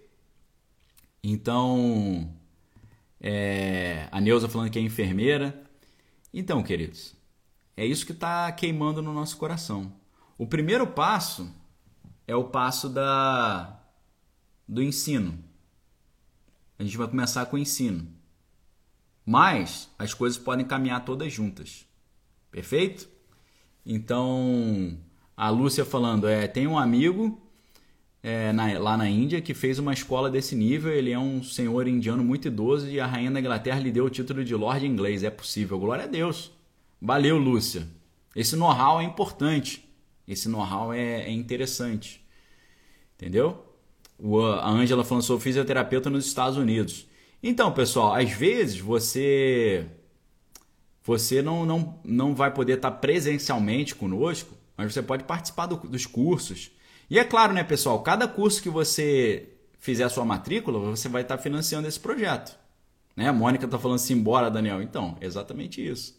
[1.23, 2.33] Então,
[3.19, 5.63] é, a Neuza falando que é enfermeira.
[6.33, 7.15] Então, queridos,
[7.75, 9.91] é isso que está queimando no nosso coração.
[10.37, 11.51] O primeiro passo
[12.27, 13.75] é o passo da
[14.67, 15.43] do ensino.
[16.77, 18.07] A gente vai começar com o ensino.
[19.25, 21.85] Mas as coisas podem caminhar todas juntas.
[22.51, 23.09] Perfeito?
[23.91, 24.95] Então,
[25.35, 27.41] a Lúcia falando, é, tem um amigo
[28.21, 30.91] é, na, lá na Índia que fez uma escola desse nível.
[30.93, 34.09] Ele é um senhor indiano muito idoso e a rainha da Inglaterra lhe deu o
[34.11, 35.23] título de Lord Inglês.
[35.23, 35.79] É possível.
[35.79, 36.51] Glória a Deus.
[37.01, 37.87] Valeu, Lúcia.
[38.35, 39.83] Esse know-how é importante.
[40.27, 42.23] Esse know-how é, é, interessante.
[43.15, 43.65] Entendeu?
[44.19, 47.07] O, a Angela falando, sou fisioterapeuta nos Estados Unidos.
[47.41, 49.87] Então, pessoal, às vezes você
[51.09, 56.05] você não, não, não vai poder estar presencialmente conosco, mas você pode participar do, dos
[56.05, 56.71] cursos
[57.09, 59.49] e é claro, né, pessoal, cada curso que você
[59.79, 62.55] fizer a sua matrícula, você vai estar financiando esse projeto.
[63.15, 63.27] Né?
[63.27, 64.81] A Mônica está falando assim, bora, Daniel.
[64.81, 66.15] Então, exatamente isso.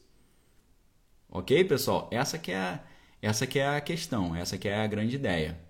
[1.30, 2.08] Ok, pessoal?
[2.10, 2.80] Essa que é a,
[3.22, 5.60] essa que é a questão, essa que é a grande ideia.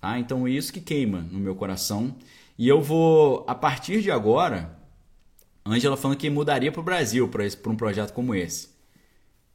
[0.00, 0.16] Tá?
[0.20, 2.14] Então, isso que queima no meu coração.
[2.56, 4.78] E eu vou, a partir de agora,
[5.64, 8.70] Ângela falando que mudaria para o Brasil para um projeto como esse.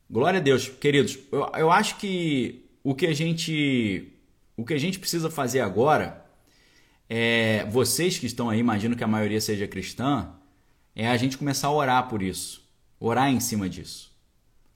[0.09, 1.19] Glória a Deus, queridos.
[1.31, 4.13] Eu, eu acho que o que a gente
[4.55, 6.25] o que a gente precisa fazer agora
[7.09, 10.29] é, vocês que estão aí, imagino que a maioria seja cristã,
[10.95, 12.67] é a gente começar a orar por isso,
[12.99, 14.11] orar em cima disso,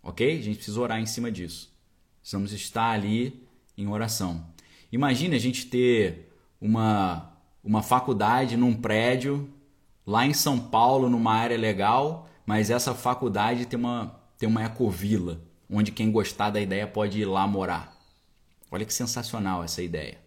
[0.03, 0.37] ok?
[0.37, 1.71] A gente precisa orar em cima disso.
[2.19, 3.43] Precisamos estar ali
[3.75, 4.45] em oração.
[4.91, 7.33] Imagine a gente ter uma,
[7.63, 9.49] uma faculdade num prédio
[10.05, 15.41] lá em São Paulo, numa área legal, mas essa faculdade tem uma, tem uma ecovila,
[15.69, 17.97] onde quem gostar da ideia pode ir lá morar.
[18.69, 20.17] Olha que sensacional essa ideia.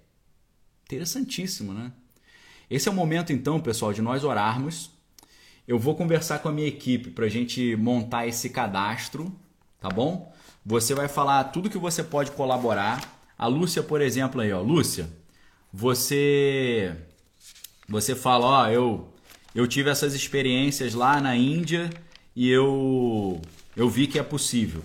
[0.84, 1.92] Interessantíssimo, né?
[2.68, 4.90] Esse é o momento, então, pessoal, de nós orarmos.
[5.66, 9.34] Eu vou conversar com a minha equipe para a gente montar esse cadastro,
[9.80, 10.32] tá bom?
[10.64, 13.32] Você vai falar tudo que você pode colaborar.
[13.36, 14.60] A Lúcia, por exemplo, aí, ó.
[14.60, 15.10] Lúcia,
[15.72, 16.96] você
[17.88, 19.13] você fala, ó, eu
[19.54, 21.90] eu tive essas experiências lá na Índia
[22.34, 23.40] e eu
[23.76, 24.82] eu vi que é possível.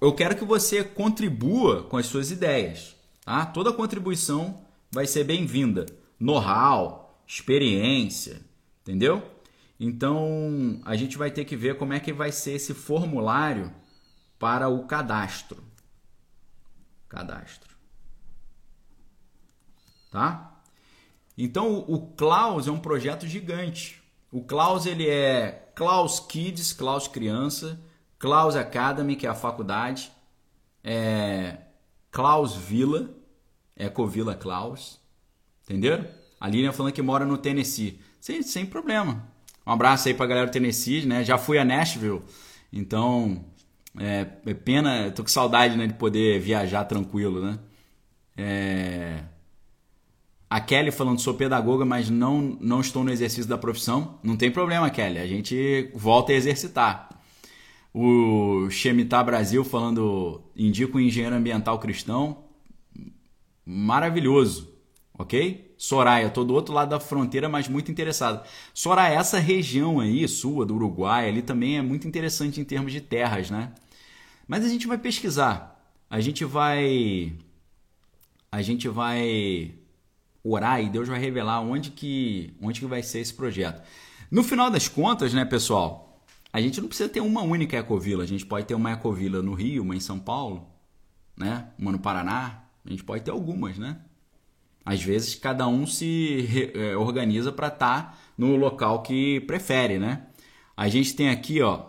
[0.00, 2.94] Eu quero que você contribua com as suas ideias,
[3.24, 3.46] tá?
[3.46, 5.86] Toda contribuição vai ser bem-vinda.
[6.18, 8.40] Know-how, experiência,
[8.82, 9.22] entendeu?
[9.78, 13.72] Então, a gente vai ter que ver como é que vai ser esse formulário
[14.38, 15.62] para o cadastro.
[17.08, 17.74] Cadastro.
[20.10, 20.53] Tá?
[21.36, 24.02] Então, o Klaus é um projeto gigante.
[24.30, 27.80] O Klaus ele é Klaus Kids, Klaus Criança,
[28.18, 30.10] Klaus Academy, que é a faculdade,
[30.82, 31.58] é
[32.10, 33.10] Klaus Villa,
[33.76, 35.00] Ecovila Klaus,
[35.64, 36.06] entenderam?
[36.40, 38.00] A Lilian falando que mora no Tennessee.
[38.20, 39.26] Sem, sem problema.
[39.66, 41.24] Um abraço aí pra galera do Tennessee, né?
[41.24, 42.22] Já fui a Nashville,
[42.72, 43.44] então
[43.98, 47.58] é, é pena, tô com saudade né, de poder viajar tranquilo, né?
[48.36, 49.24] É...
[50.48, 54.18] A Kelly falando, sou pedagoga, mas não, não estou no exercício da profissão.
[54.22, 57.08] Não tem problema, Kelly, a gente volta a exercitar.
[57.92, 62.44] O Chemitá Brasil falando, indico um engenheiro ambiental cristão.
[63.64, 64.72] Maravilhoso,
[65.18, 65.74] ok?
[65.78, 68.46] Soraya, tô do outro lado da fronteira, mas muito interessado.
[68.72, 73.00] Soraya, essa região aí, sua, do Uruguai, ali também é muito interessante em termos de
[73.00, 73.72] terras, né?
[74.46, 75.80] Mas a gente vai pesquisar.
[76.08, 77.32] A gente vai.
[78.52, 79.74] A gente vai
[80.44, 83.82] orar e Deus vai revelar onde que, onde que vai ser esse projeto.
[84.30, 86.22] No final das contas, né, pessoal?
[86.52, 88.22] A gente não precisa ter uma única ecovila.
[88.22, 90.68] A gente pode ter uma ecovila no Rio, uma em São Paulo,
[91.36, 91.68] né?
[91.78, 92.64] Uma no Paraná.
[92.84, 93.98] A gente pode ter algumas, né?
[94.84, 100.26] Às vezes cada um se é, organiza para estar tá no local que prefere, né?
[100.76, 101.86] A gente tem aqui, ó,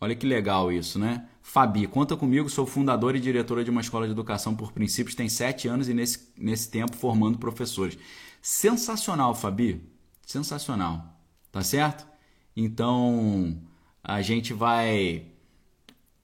[0.00, 1.28] olha que legal isso, né?
[1.48, 5.30] Fabi, conta comigo, sou fundadora e diretora de uma escola de educação por princípios, tem
[5.30, 7.96] sete anos e nesse, nesse tempo formando professores.
[8.42, 9.82] Sensacional, Fabi,
[10.26, 11.18] sensacional,
[11.50, 12.06] tá certo?
[12.54, 13.58] Então
[14.04, 15.24] a gente vai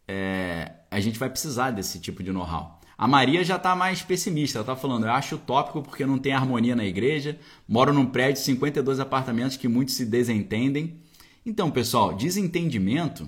[0.06, 2.78] é, a gente vai precisar desse tipo de know-how.
[2.98, 4.58] A Maria já está mais pessimista.
[4.58, 7.40] Ela está falando: eu acho utópico porque não tem harmonia na igreja.
[7.66, 11.00] Moro num prédio de 52 apartamentos que muitos se desentendem.
[11.46, 13.26] Então, pessoal, desentendimento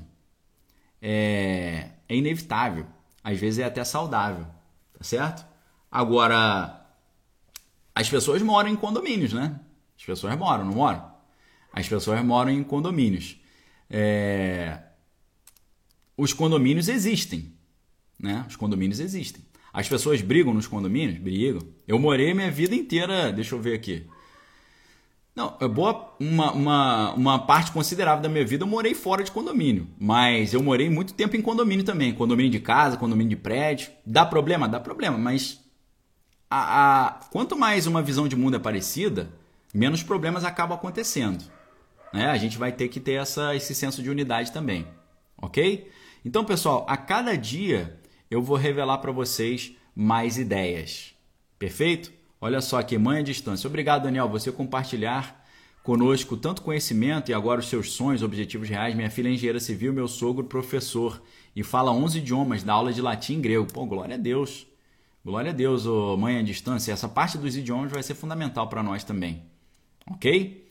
[1.01, 2.87] é, é inevitável.
[3.23, 4.47] Às vezes é até saudável,
[4.97, 5.45] tá certo?
[5.91, 6.87] Agora,
[7.95, 9.59] as pessoas moram em condomínios, né?
[9.99, 11.11] As pessoas moram, não moram?
[11.73, 13.41] As pessoas moram em condomínios.
[13.91, 14.79] É...
[16.17, 17.53] Os condomínios existem,
[18.19, 18.45] né?
[18.49, 19.43] Os condomínios existem.
[19.73, 21.19] As pessoas brigam nos condomínios?
[21.19, 21.61] Brigam.
[21.87, 24.07] Eu morei minha vida inteira, deixa eu ver aqui.
[25.37, 29.31] Não, é boa, uma, uma, uma parte considerável da minha vida eu morei fora de
[29.31, 29.87] condomínio.
[30.01, 32.15] Mas eu morei muito tempo em condomínio também.
[32.15, 33.91] Condomínio de casa, condomínio de prédio.
[34.05, 34.67] Dá problema?
[34.67, 35.61] Dá problema, mas
[36.51, 39.31] a, a, quanto mais uma visão de mundo é parecida,
[39.75, 41.45] menos problemas acabam acontecendo.
[42.15, 42.31] Né?
[42.31, 44.87] A gente vai ter que ter essa, esse senso de unidade também.
[45.37, 45.91] Ok?
[46.25, 48.01] Então, pessoal, a cada dia
[48.31, 51.15] eu vou revelar para vocês mais ideias.
[51.59, 52.16] Perfeito?
[52.41, 53.67] Olha só aqui, mãe à distância.
[53.67, 55.45] Obrigado, Daniel, você compartilhar
[55.83, 58.95] conosco tanto conhecimento e agora os seus sonhos, objetivos reais.
[58.95, 61.23] Minha filha é engenheira civil, meu sogro professor
[61.55, 63.67] e fala 11 idiomas, dá aula de latim e grego.
[63.73, 64.67] Pô, glória a Deus.
[65.25, 66.93] Glória a Deus, oh, mãe à distância.
[66.93, 69.43] Essa parte dos idiomas vai ser fundamental para nós também.
[70.11, 70.67] Ok?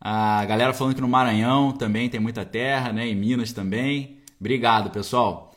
[0.00, 3.08] A galera falando que no Maranhão também tem muita terra, né?
[3.08, 4.18] Em Minas também.
[4.38, 5.54] Obrigado, pessoal.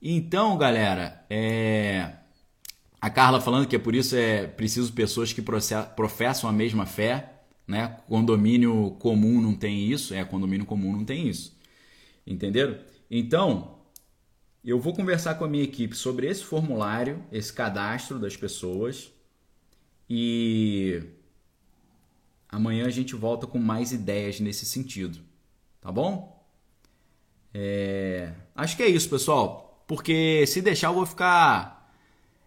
[0.00, 2.12] Então, galera, é...
[3.00, 7.42] a Carla falando que é por isso é preciso pessoas que professam a mesma fé,
[7.66, 7.98] né?
[8.08, 11.56] Condomínio comum não tem isso, é condomínio comum não tem isso.
[12.26, 12.78] Entenderam?
[13.10, 13.78] Então,
[14.64, 19.12] eu vou conversar com a minha equipe sobre esse formulário, esse cadastro das pessoas
[20.08, 21.02] e
[22.48, 25.20] amanhã a gente volta com mais ideias nesse sentido,
[25.80, 26.44] tá bom?
[27.52, 28.32] É...
[28.54, 29.84] Acho que é isso, pessoal.
[29.86, 31.75] Porque se deixar eu vou ficar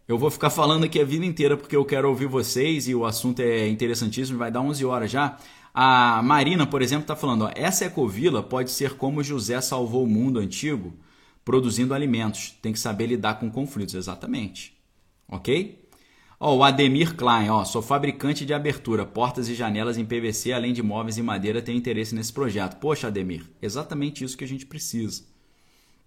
[0.10, 3.06] eu vou ficar falando aqui a vida inteira porque eu quero ouvir vocês e o
[3.06, 5.38] assunto é interessantíssimo, vai dar 11 horas já.
[5.72, 10.08] A Marina, por exemplo, está falando: ó, essa ecovila pode ser como José salvou o
[10.08, 10.96] mundo antigo
[11.46, 12.56] produzindo alimentos.
[12.60, 14.76] Tem que saber lidar com conflitos, exatamente.
[15.28, 15.88] Ok?
[16.40, 20.74] Ó, o Ademir Klein, ó, sou fabricante de abertura, portas e janelas em PVC, além
[20.74, 22.78] de móveis e madeira, tenho interesse nesse projeto.
[22.78, 25.22] Poxa, Ademir, exatamente isso que a gente precisa.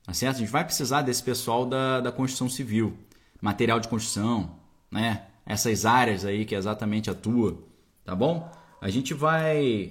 [0.05, 0.37] Tá certo?
[0.37, 2.99] A gente vai precisar desse pessoal da, da construção civil,
[3.43, 4.57] material de construção,
[4.89, 5.27] né?
[5.45, 7.61] Essas áreas aí que exatamente atua,
[8.05, 8.51] tá bom?
[8.81, 9.91] A gente vai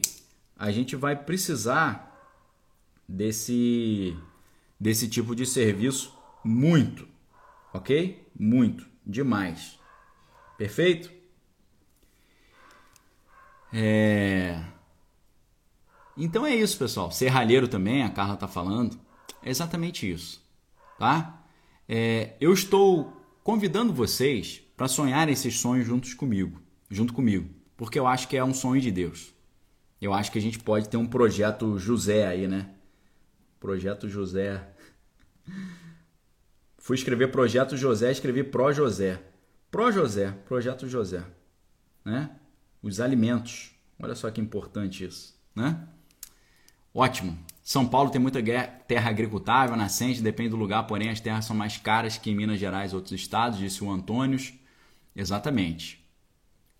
[0.57, 2.07] a gente vai precisar
[3.07, 4.17] desse
[4.79, 7.07] desse tipo de serviço muito,
[7.73, 8.25] ok?
[8.39, 9.77] Muito, demais.
[10.57, 11.11] Perfeito?
[13.73, 14.63] É...
[16.15, 17.11] Então é isso, pessoal.
[17.11, 18.99] Serralheiro também, a Carla está falando.
[19.43, 20.41] É exatamente isso,
[20.97, 21.43] tá?
[21.87, 28.07] É, eu estou convidando vocês para sonhar esses sonhos juntos comigo, junto comigo, porque eu
[28.07, 29.33] acho que é um sonho de Deus.
[30.01, 32.69] Eu acho que a gente pode ter um projeto José aí, né?
[33.59, 34.67] Projeto José.
[36.77, 39.21] Fui escrever projeto José, escrevi Pro José.
[39.69, 41.23] Pro José, projeto José,
[42.03, 42.35] né?
[42.81, 43.71] Os alimentos.
[43.99, 45.87] Olha só que importante isso, né?
[46.93, 47.37] Ótimo.
[47.63, 48.41] São Paulo tem muita
[48.87, 52.59] terra agricultável, nascente, depende do lugar, porém as terras são mais caras que em Minas
[52.59, 54.53] Gerais e outros estados, disse o Antônios.
[55.15, 56.03] Exatamente.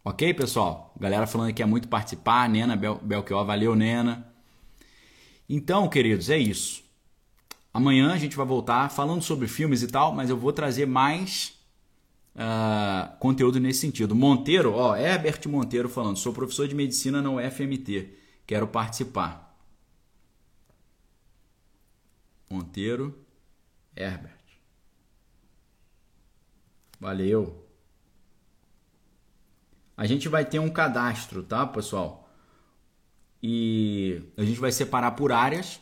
[0.03, 0.94] Ok, pessoal?
[0.99, 2.49] Galera falando que é muito participar.
[2.49, 4.28] Nena Bel Belchior, valeu, Nena.
[5.48, 6.84] Então, queridos, é isso.
[7.74, 11.53] Amanhã a gente vai voltar falando sobre filmes e tal, mas eu vou trazer mais
[12.36, 14.16] uh, conteúdo nesse sentido.
[14.16, 18.10] Monteiro, ó, Herbert Monteiro falando, sou professor de medicina na UFMT,
[18.48, 19.51] quero participar.
[22.52, 23.18] Monteiro,
[23.95, 24.38] Herbert.
[26.99, 27.68] Valeu.
[29.98, 32.30] A gente vai ter um cadastro, tá, pessoal?
[33.41, 35.80] E a gente vai separar por áreas.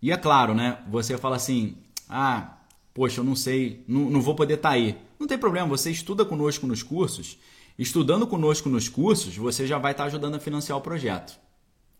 [0.00, 0.82] E é claro, né?
[0.88, 1.76] Você fala assim:
[2.08, 2.58] ah,
[2.94, 4.96] poxa, eu não sei, não, não vou poder estar tá aí.
[5.18, 7.38] Não tem problema, você estuda conosco nos cursos.
[7.78, 11.38] Estudando conosco nos cursos, você já vai estar tá ajudando a financiar o projeto.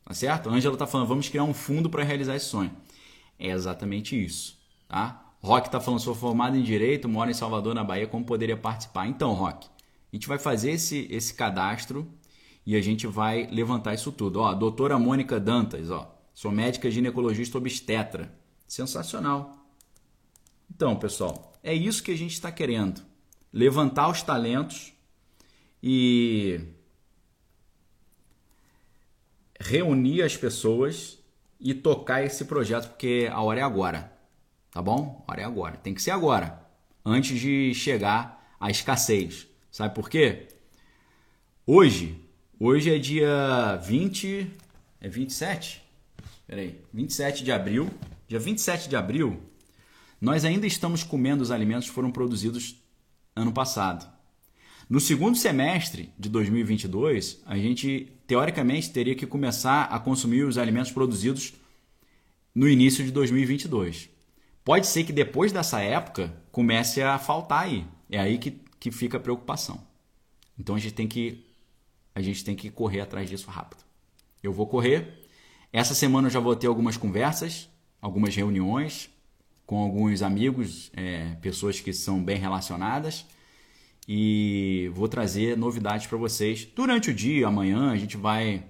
[0.04, 0.48] Tá certo?
[0.48, 2.74] A Ângela está falando, vamos criar um fundo para realizar esse sonho.
[3.38, 4.58] É exatamente isso,
[4.88, 5.24] tá?
[5.40, 9.06] Rock está falando, sou formado em Direito, moro em Salvador, na Bahia, como poderia participar?
[9.06, 9.68] Então, Rock,
[10.12, 12.10] a gente vai fazer esse, esse cadastro
[12.66, 14.40] e a gente vai levantar isso tudo.
[14.40, 18.36] Ó, doutora Mônica Dantas, ó, sou médica ginecologista obstetra.
[18.66, 19.66] Sensacional.
[20.70, 23.00] Então, pessoal, é isso que a gente está querendo.
[23.50, 24.92] Levantar os talentos
[25.82, 26.60] e
[29.58, 31.17] reunir as pessoas
[31.60, 34.12] e tocar esse projeto, porque a hora é agora.
[34.70, 35.24] Tá bom?
[35.26, 35.76] A hora é agora.
[35.76, 36.66] Tem que ser agora,
[37.04, 39.46] antes de chegar à escassez.
[39.70, 40.48] Sabe por quê?
[41.66, 42.20] Hoje,
[42.58, 44.50] hoje é dia 20,
[45.00, 45.82] é 27?
[46.46, 47.90] Peraí, 27 de abril.
[48.26, 49.40] Dia 27 de abril,
[50.20, 52.76] nós ainda estamos comendo os alimentos que foram produzidos
[53.34, 54.06] ano passado.
[54.88, 60.92] No segundo semestre de 2022, a gente teoricamente teria que começar a consumir os alimentos
[60.92, 61.54] produzidos
[62.54, 64.10] no início de 2022.
[64.62, 67.86] Pode ser que depois dessa época comece a faltar aí.
[68.10, 69.82] É aí que, que fica a preocupação.
[70.58, 71.46] Então a gente tem que
[72.14, 73.82] a gente tem que correr atrás disso rápido.
[74.42, 75.26] Eu vou correr.
[75.72, 77.68] Essa semana eu já vou ter algumas conversas,
[78.00, 79.08] algumas reuniões
[79.64, 83.24] com alguns amigos, é, pessoas que são bem relacionadas
[84.08, 88.66] e vou trazer novidades para vocês durante o dia, amanhã a gente vai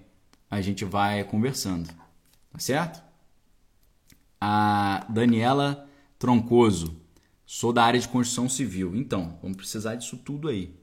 [0.51, 1.89] a gente vai conversando,
[2.51, 3.03] tá certo?
[4.41, 5.89] A Daniela
[6.19, 7.01] Troncoso,
[7.47, 8.97] sou da área de construção civil.
[8.97, 10.75] Então, vamos precisar disso tudo aí,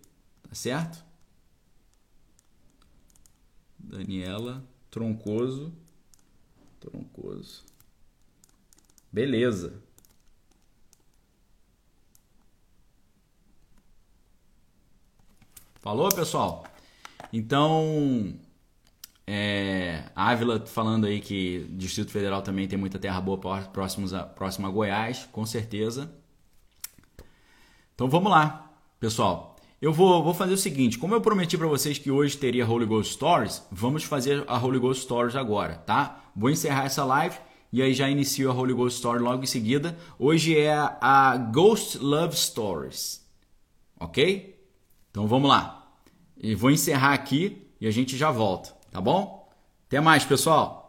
[0.47, 1.03] tá certo?
[3.77, 5.73] Daniela Troncoso,
[6.79, 7.65] Troncoso.
[9.11, 9.83] Beleza.
[15.85, 16.63] Falou, pessoal?
[17.31, 18.33] Então,
[19.27, 24.65] é, Ávila falando aí que Distrito Federal também tem muita terra boa próximo a, próximo
[24.65, 26.11] a Goiás, com certeza.
[27.93, 29.57] Então vamos lá, pessoal.
[29.79, 32.87] Eu vou, vou fazer o seguinte, como eu prometi para vocês que hoje teria Holy
[32.87, 36.31] Ghost Stories, vamos fazer a Holy Ghost Stories agora, tá?
[36.35, 37.37] Vou encerrar essa live
[37.71, 39.95] e aí já inicio a Holy Ghost Story logo em seguida.
[40.17, 43.23] Hoje é a Ghost Love Stories,
[43.99, 44.54] ok?
[45.15, 45.93] Então vamos lá.
[46.35, 49.47] E vou encerrar aqui e a gente já volta, tá bom?
[49.87, 50.84] Até mais, pessoal!